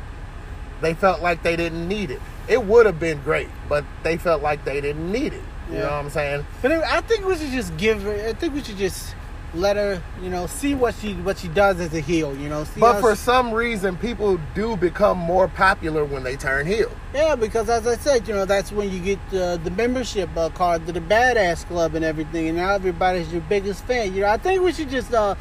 They 0.82 0.94
felt 0.94 1.20
like 1.22 1.42
they 1.42 1.56
didn't 1.56 1.86
need 1.88 2.10
it. 2.10 2.20
It 2.48 2.64
would 2.64 2.86
have 2.86 2.98
been 3.00 3.20
great, 3.22 3.48
but 3.68 3.84
they 4.02 4.16
felt 4.16 4.42
like 4.42 4.64
they 4.64 4.80
didn't 4.80 5.10
need 5.12 5.32
it. 5.32 5.42
You 5.68 5.76
Yeah. 5.76 5.80
know 5.82 5.86
what 5.92 6.04
I'm 6.04 6.10
saying? 6.10 6.46
But 6.62 6.72
I 6.72 7.00
think 7.02 7.24
we 7.26 7.36
should 7.36 7.52
just 7.52 7.76
give 7.76 8.02
her. 8.02 8.12
I 8.28 8.32
think 8.34 8.54
we 8.54 8.62
should 8.62 8.76
just 8.78 9.14
let 9.54 9.76
her, 9.76 10.00
you 10.22 10.30
know, 10.30 10.46
see 10.46 10.74
what 10.74 10.94
she 10.94 11.14
what 11.14 11.38
she 11.38 11.48
does 11.48 11.80
as 11.80 11.92
a 11.94 12.00
heel. 12.00 12.36
You 12.36 12.48
know, 12.48 12.64
see 12.64 12.80
But 12.80 13.00
for 13.00 13.14
she- 13.14 13.22
some 13.22 13.52
reason, 13.52 13.96
people 13.96 14.38
do 14.54 14.76
become 14.76 15.18
more 15.18 15.48
popular 15.48 16.04
when 16.04 16.22
they 16.22 16.36
turn 16.36 16.66
heel. 16.66 16.90
yeah, 17.14 17.34
because 17.34 17.68
as 17.68 17.86
I 17.86 17.96
said, 17.96 18.28
you 18.28 18.34
know, 18.34 18.44
that's 18.44 18.70
when 18.72 18.90
you 18.90 19.00
get 19.00 19.18
uh, 19.34 19.56
the 19.56 19.70
membership 19.70 20.30
uh, 20.36 20.50
card 20.50 20.86
to 20.86 20.92
the 20.92 21.00
Badass 21.00 21.66
Club 21.66 21.94
and 21.94 22.04
everything, 22.04 22.48
and 22.48 22.56
now 22.56 22.74
everybody's 22.74 23.32
your 23.32 23.42
biggest 23.42 23.84
fan. 23.86 24.14
You 24.14 24.20
know, 24.22 24.28
I 24.28 24.36
think 24.36 24.62
we 24.62 24.72
should 24.72 24.90
just 24.90 25.12
uh, 25.12 25.34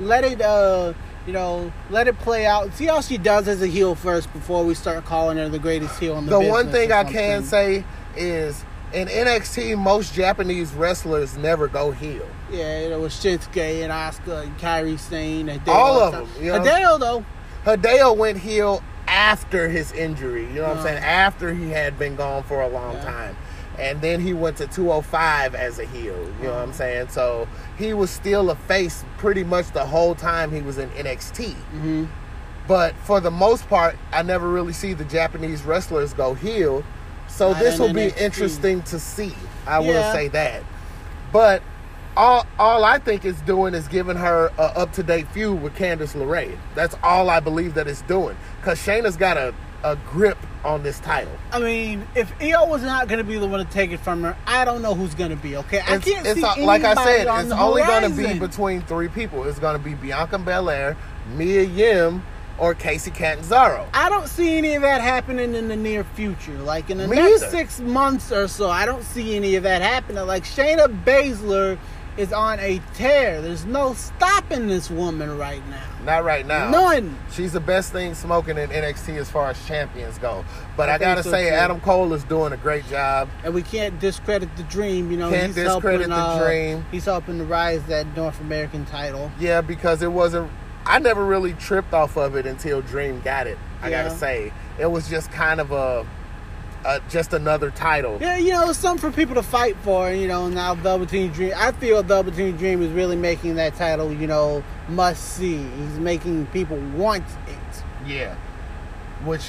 let 0.00 0.24
it. 0.24 0.40
Uh, 0.40 0.92
you 1.26 1.32
know, 1.32 1.72
let 1.90 2.06
it 2.06 2.16
play 2.20 2.46
out. 2.46 2.72
See 2.74 2.84
how 2.84 3.00
she 3.00 3.18
does 3.18 3.48
as 3.48 3.60
a 3.60 3.66
heel 3.66 3.96
first 3.96 4.32
before 4.32 4.64
we 4.64 4.74
start 4.74 5.04
calling 5.04 5.38
her 5.38 5.48
the 5.48 5.58
greatest 5.58 5.98
heel 5.98 6.16
in 6.18 6.26
the 6.26 6.30
business. 6.30 6.46
The 6.46 6.52
one 6.52 6.70
thing 6.70 6.92
I 6.92 7.02
can 7.02 7.42
say 7.42 7.84
is 8.16 8.64
in 8.92 9.08
NXT, 9.08 9.76
most 9.76 10.14
Japanese 10.14 10.72
wrestlers 10.72 11.36
never 11.36 11.66
go 11.66 11.90
heel. 11.90 12.24
Yeah, 12.50 12.78
it 12.78 13.00
was 13.00 13.12
Shinsuke 13.14 13.82
and 13.82 13.92
Asuka 13.92 14.42
and 14.44 14.58
Kairi 14.58 14.98
Sane 14.98 15.48
and 15.48 15.68
All 15.68 15.98
of 15.98 16.12
them, 16.12 16.28
you 16.44 16.52
know? 16.52 16.60
Hideo 16.60 17.00
though. 17.00 17.24
Hideo 17.64 18.16
went 18.16 18.38
heel 18.38 18.82
after 19.08 19.68
his 19.68 19.92
injury. 19.92 20.42
You 20.46 20.56
know 20.56 20.62
what 20.62 20.70
I'm 20.72 20.78
Uh. 20.78 20.82
saying? 20.82 21.02
After 21.04 21.52
he 21.54 21.70
had 21.70 21.98
been 21.98 22.14
gone 22.16 22.42
for 22.44 22.60
a 22.60 22.68
long 22.68 22.94
Yeah. 22.94 23.04
time. 23.04 23.36
And 23.78 24.00
then 24.00 24.20
he 24.20 24.32
went 24.32 24.56
to 24.58 24.66
205 24.66 25.54
as 25.54 25.78
a 25.78 25.84
heel. 25.84 26.14
You 26.40 26.46
know 26.48 26.54
what 26.54 26.62
I'm 26.62 26.68
Uh-huh. 26.70 26.72
saying? 26.72 27.08
So 27.10 27.46
he 27.76 27.92
was 27.92 28.10
still 28.10 28.50
a 28.50 28.54
face 28.54 29.04
pretty 29.18 29.44
much 29.44 29.70
the 29.72 29.84
whole 29.84 30.14
time 30.14 30.50
he 30.50 30.62
was 30.62 30.78
in 30.78 30.88
NXT. 30.96 31.54
hmm 31.72 32.04
But 32.68 32.94
for 33.04 33.20
the 33.20 33.30
most 33.30 33.68
part, 33.68 33.96
I 34.12 34.22
never 34.22 34.48
really 34.48 34.72
see 34.72 34.92
the 34.92 35.04
Japanese 35.04 35.62
wrestlers 35.62 36.14
go 36.14 36.34
heel. 36.34 36.84
So 37.28 37.50
Not 37.50 37.58
this 37.60 37.78
will 37.78 37.92
be 37.92 38.06
NXT. 38.10 38.20
interesting 38.24 38.82
to 38.82 38.98
see. 38.98 39.34
I 39.66 39.78
will 39.80 40.02
say 40.04 40.28
that. 40.28 40.62
But 41.32 41.62
all 42.16 42.46
all 42.58 42.84
I 42.84 42.98
think 42.98 43.24
it's 43.24 43.40
doing 43.42 43.74
is 43.74 43.88
giving 43.88 44.16
her 44.16 44.50
a 44.58 44.62
up 44.62 44.92
to 44.94 45.02
date 45.02 45.28
feud 45.28 45.60
with 45.62 45.74
Candice 45.74 46.14
LeRae. 46.14 46.56
That's 46.74 46.94
all 47.02 47.28
I 47.30 47.40
believe 47.40 47.74
that 47.74 47.86
it's 47.86 48.02
doing. 48.02 48.36
Cause 48.62 48.78
Shayna's 48.78 49.16
got 49.16 49.36
a, 49.36 49.54
a 49.84 49.96
grip 50.10 50.38
on 50.64 50.82
this 50.82 50.98
title. 51.00 51.32
I 51.52 51.60
mean, 51.60 52.06
if 52.16 52.32
Io 52.42 52.66
was 52.66 52.82
not 52.82 53.06
going 53.08 53.18
to 53.18 53.24
be 53.24 53.38
the 53.38 53.46
one 53.46 53.64
to 53.64 53.70
take 53.70 53.90
it 53.92 54.00
from 54.00 54.22
her, 54.22 54.36
I 54.46 54.64
don't 54.64 54.82
know 54.82 54.94
who's 54.94 55.14
going 55.14 55.30
to 55.30 55.36
be. 55.36 55.56
Okay, 55.58 55.78
I 55.80 55.96
It's, 55.96 56.04
can't 56.04 56.26
it's 56.26 56.40
see 56.40 56.62
a- 56.62 56.64
like 56.64 56.82
I 56.82 56.94
said, 57.04 57.26
it's 57.44 57.52
only 57.52 57.82
going 57.82 58.10
to 58.10 58.16
be 58.32 58.38
between 58.38 58.80
three 58.82 59.08
people. 59.08 59.44
It's 59.44 59.58
going 59.60 59.76
to 59.78 59.82
be 59.84 59.94
Bianca 59.94 60.38
Belair, 60.38 60.96
Mia 61.36 61.62
Yim, 61.62 62.22
or 62.58 62.74
Kacy 62.74 63.14
Catanzaro. 63.14 63.86
I 63.94 64.08
don't 64.08 64.26
see 64.26 64.56
any 64.56 64.74
of 64.74 64.82
that 64.82 65.02
happening 65.02 65.54
in 65.54 65.68
the 65.68 65.76
near 65.76 66.02
future. 66.02 66.54
Like 66.58 66.88
in 66.90 66.98
the 66.98 67.06
Me 67.06 67.16
next 67.16 67.42
either. 67.42 67.50
six 67.50 67.78
months 67.80 68.32
or 68.32 68.48
so, 68.48 68.68
I 68.70 68.86
don't 68.86 69.04
see 69.04 69.36
any 69.36 69.54
of 69.56 69.62
that 69.64 69.82
happening. 69.82 70.26
Like 70.26 70.42
Shayna 70.44 70.88
Baszler 71.04 71.78
is 72.16 72.32
on 72.32 72.58
a 72.60 72.80
tear. 72.94 73.40
There's 73.42 73.64
no 73.64 73.94
stopping 73.94 74.66
this 74.66 74.90
woman 74.90 75.36
right 75.36 75.62
now. 75.68 75.82
Not 76.04 76.24
right 76.24 76.46
now. 76.46 76.70
None. 76.70 77.16
She's 77.32 77.52
the 77.52 77.60
best 77.60 77.92
thing 77.92 78.14
smoking 78.14 78.56
in 78.58 78.70
NXT 78.70 79.16
as 79.16 79.30
far 79.30 79.50
as 79.50 79.66
champions 79.66 80.18
go. 80.18 80.44
But 80.76 80.88
I 80.88 80.94
I, 80.94 80.98
gotta 80.98 81.22
so, 81.22 81.30
say, 81.30 81.48
too. 81.50 81.54
Adam 81.54 81.80
Cole 81.80 82.12
is 82.14 82.24
doing 82.24 82.52
a 82.52 82.56
great 82.56 82.86
job. 82.86 83.28
And 83.44 83.52
we 83.52 83.62
can't 83.62 83.98
discredit 84.00 84.54
the 84.56 84.62
dream. 84.64 85.10
You 85.10 85.16
know, 85.18 85.30
Can't 85.30 85.46
he's 85.46 85.56
discredit 85.56 86.08
helping, 86.08 86.10
the 86.10 86.16
uh, 86.16 86.44
Dream. 86.44 86.86
He's 86.90 87.04
helping 87.04 87.38
to 87.38 87.44
rise 87.44 87.82
that 87.86 88.06
North 88.16 88.40
American 88.40 88.84
title. 88.86 89.30
Yeah, 89.38 89.60
because 89.60 90.02
it 90.02 90.12
wasn't. 90.12 90.50
I 90.86 91.00
never 91.00 91.24
really 91.24 91.52
tripped 91.54 91.92
off 91.92 92.16
of 92.16 92.36
it 92.36 92.46
until 92.46 92.80
Dream 92.80 93.20
got 93.20 93.46
it. 93.46 93.58
I 93.82 93.88
Yeah. 93.88 94.04
gotta 94.04 94.16
say, 94.16 94.52
it 94.78 94.86
was 94.90 95.08
just 95.10 95.30
kind 95.32 95.60
of 95.60 95.72
a, 95.72 96.06
a 96.86 97.00
just 97.10 97.32
another 97.32 97.70
title. 97.70 98.18
Yeah, 98.20 98.36
you 98.38 98.52
know, 98.52 98.70
it's 98.70 98.78
something 98.78 99.10
for 99.10 99.14
people 99.14 99.34
to 99.34 99.42
fight 99.42 99.76
for. 99.82 100.10
You 100.12 100.28
know, 100.28 100.48
now 100.48 100.74
Velveteen 100.74 101.32
Dream. 101.32 101.52
I 101.56 101.72
feel 101.72 102.02
Velveteen 102.02 102.56
Dream 102.56 102.82
is 102.82 102.90
really 102.92 103.16
making 103.16 103.56
that 103.56 103.74
title, 103.74 104.12
you 104.12 104.26
know, 104.26 104.62
must 104.88 105.22
see. 105.34 105.58
He's 105.58 105.98
making 105.98 106.46
people 106.46 106.78
want 106.94 107.24
it. 107.46 107.84
Yeah, 108.06 108.34
which, 109.24 109.48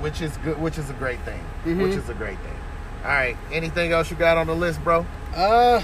which 0.00 0.20
is 0.20 0.36
good. 0.38 0.60
Which 0.60 0.78
is 0.78 0.90
a 0.90 0.94
great 0.94 1.20
thing. 1.20 1.40
Mhm. 1.64 1.82
Which 1.82 1.94
is 1.94 2.08
a 2.08 2.14
great 2.14 2.38
thing. 2.40 2.56
All 3.02 3.10
right. 3.10 3.36
Anything 3.50 3.92
else 3.92 4.10
you 4.10 4.16
got 4.16 4.36
on 4.36 4.46
the 4.46 4.54
list, 4.54 4.84
bro? 4.84 5.06
Uh, 5.34 5.80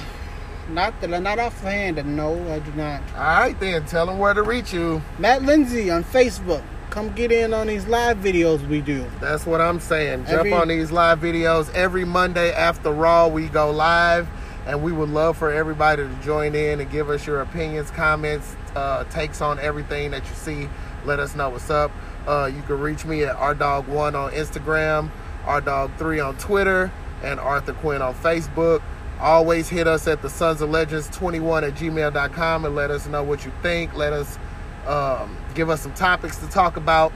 not 0.71 1.01
that 1.01 1.09
not 1.09 1.39
offhand. 1.39 2.05
No, 2.17 2.35
I 2.53 2.59
do 2.59 2.73
not. 2.73 3.01
All 3.17 3.23
right, 3.23 3.59
then. 3.59 3.87
Tell 3.87 4.05
them 4.07 4.19
where 4.19 4.35
to 4.35 4.43
reach 4.43 4.75
you. 4.75 5.01
Matt 5.19 5.43
Lindsay 5.43 5.91
on 5.91 6.05
Facebook. 6.05 6.63
Come 6.97 7.13
get 7.13 7.31
in 7.31 7.53
on 7.53 7.67
these 7.67 7.87
live 7.87 8.17
videos 8.17 8.67
we 8.69 8.81
do. 8.81 9.05
That's 9.21 9.45
what 9.45 9.61
I'm 9.61 9.81
saying. 9.81 10.25
Jump 10.25 10.39
Every- 10.39 10.53
on 10.55 10.69
these 10.69 10.91
live 10.91 11.21
videos 11.21 11.71
every 11.75 12.07
Monday 12.07 12.55
after 12.55 12.91
Raw. 12.91 13.29
We 13.29 13.49
go 13.49 13.71
live, 13.71 14.27
and 14.67 14.83
we 14.83 14.93
would 14.93 15.11
love 15.11 15.37
for 15.37 15.53
everybody 15.53 16.05
to 16.05 16.15
join 16.25 16.55
in 16.55 16.81
and 16.81 16.91
give 16.91 17.11
us 17.11 17.27
your 17.27 17.43
opinions, 17.43 17.91
comments, 17.91 18.57
uh, 18.75 19.05
takes 19.11 19.43
on 19.43 19.59
everything 19.61 20.13
that 20.13 20.23
you 20.27 20.35
see. 20.37 20.71
Let 21.05 21.21
us 21.21 21.37
know 21.37 21.51
what's 21.51 21.69
up. 21.69 21.91
Uh, 22.27 22.51
you 22.51 22.63
can 22.63 22.81
reach 22.81 23.05
me 23.05 23.25
at 23.25 23.37
rdog1 23.37 24.15
on 24.15 24.33
Instagram, 24.33 25.11
rdog3 25.45 26.27
on 26.27 26.39
Twitter, 26.39 26.91
and 27.23 27.39
Arthur 27.39 27.75
Quinn 27.75 28.01
on 28.01 28.15
Facebook. 28.15 28.81
Always 29.21 29.69
hit 29.69 29.87
us 29.87 30.09
at 30.09 30.23
the 30.23 30.31
Sons 30.31 30.63
of 30.63 30.71
Legends 30.71 31.11
21 31.11 31.63
at 31.63 31.75
gmail.com 31.75 32.65
and 32.65 32.75
let 32.75 32.91
us 32.91 33.07
know 33.07 33.23
what 33.23 33.45
you 33.45 33.53
think. 33.61 33.95
Let 33.95 34.15
us 34.15 34.39
um, 34.87 35.37
give 35.55 35.71
us 35.71 35.83
some 35.83 35.95
topics 35.95 36.39
to 36.39 36.49
talk 36.49 36.77
about. 36.77 37.13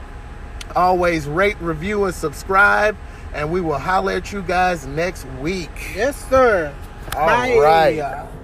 Always 0.75 1.27
rate, 1.27 1.59
review, 1.59 2.05
and 2.05 2.13
subscribe. 2.13 2.95
And 3.33 3.51
we 3.51 3.61
will 3.61 3.77
holler 3.77 4.13
at 4.13 4.31
you 4.31 4.41
guys 4.41 4.85
next 4.85 5.25
week. 5.39 5.69
Yes, 5.95 6.29
sir. 6.29 6.73
All 7.15 7.25
Bye. 7.25 7.57
right. 7.57 8.40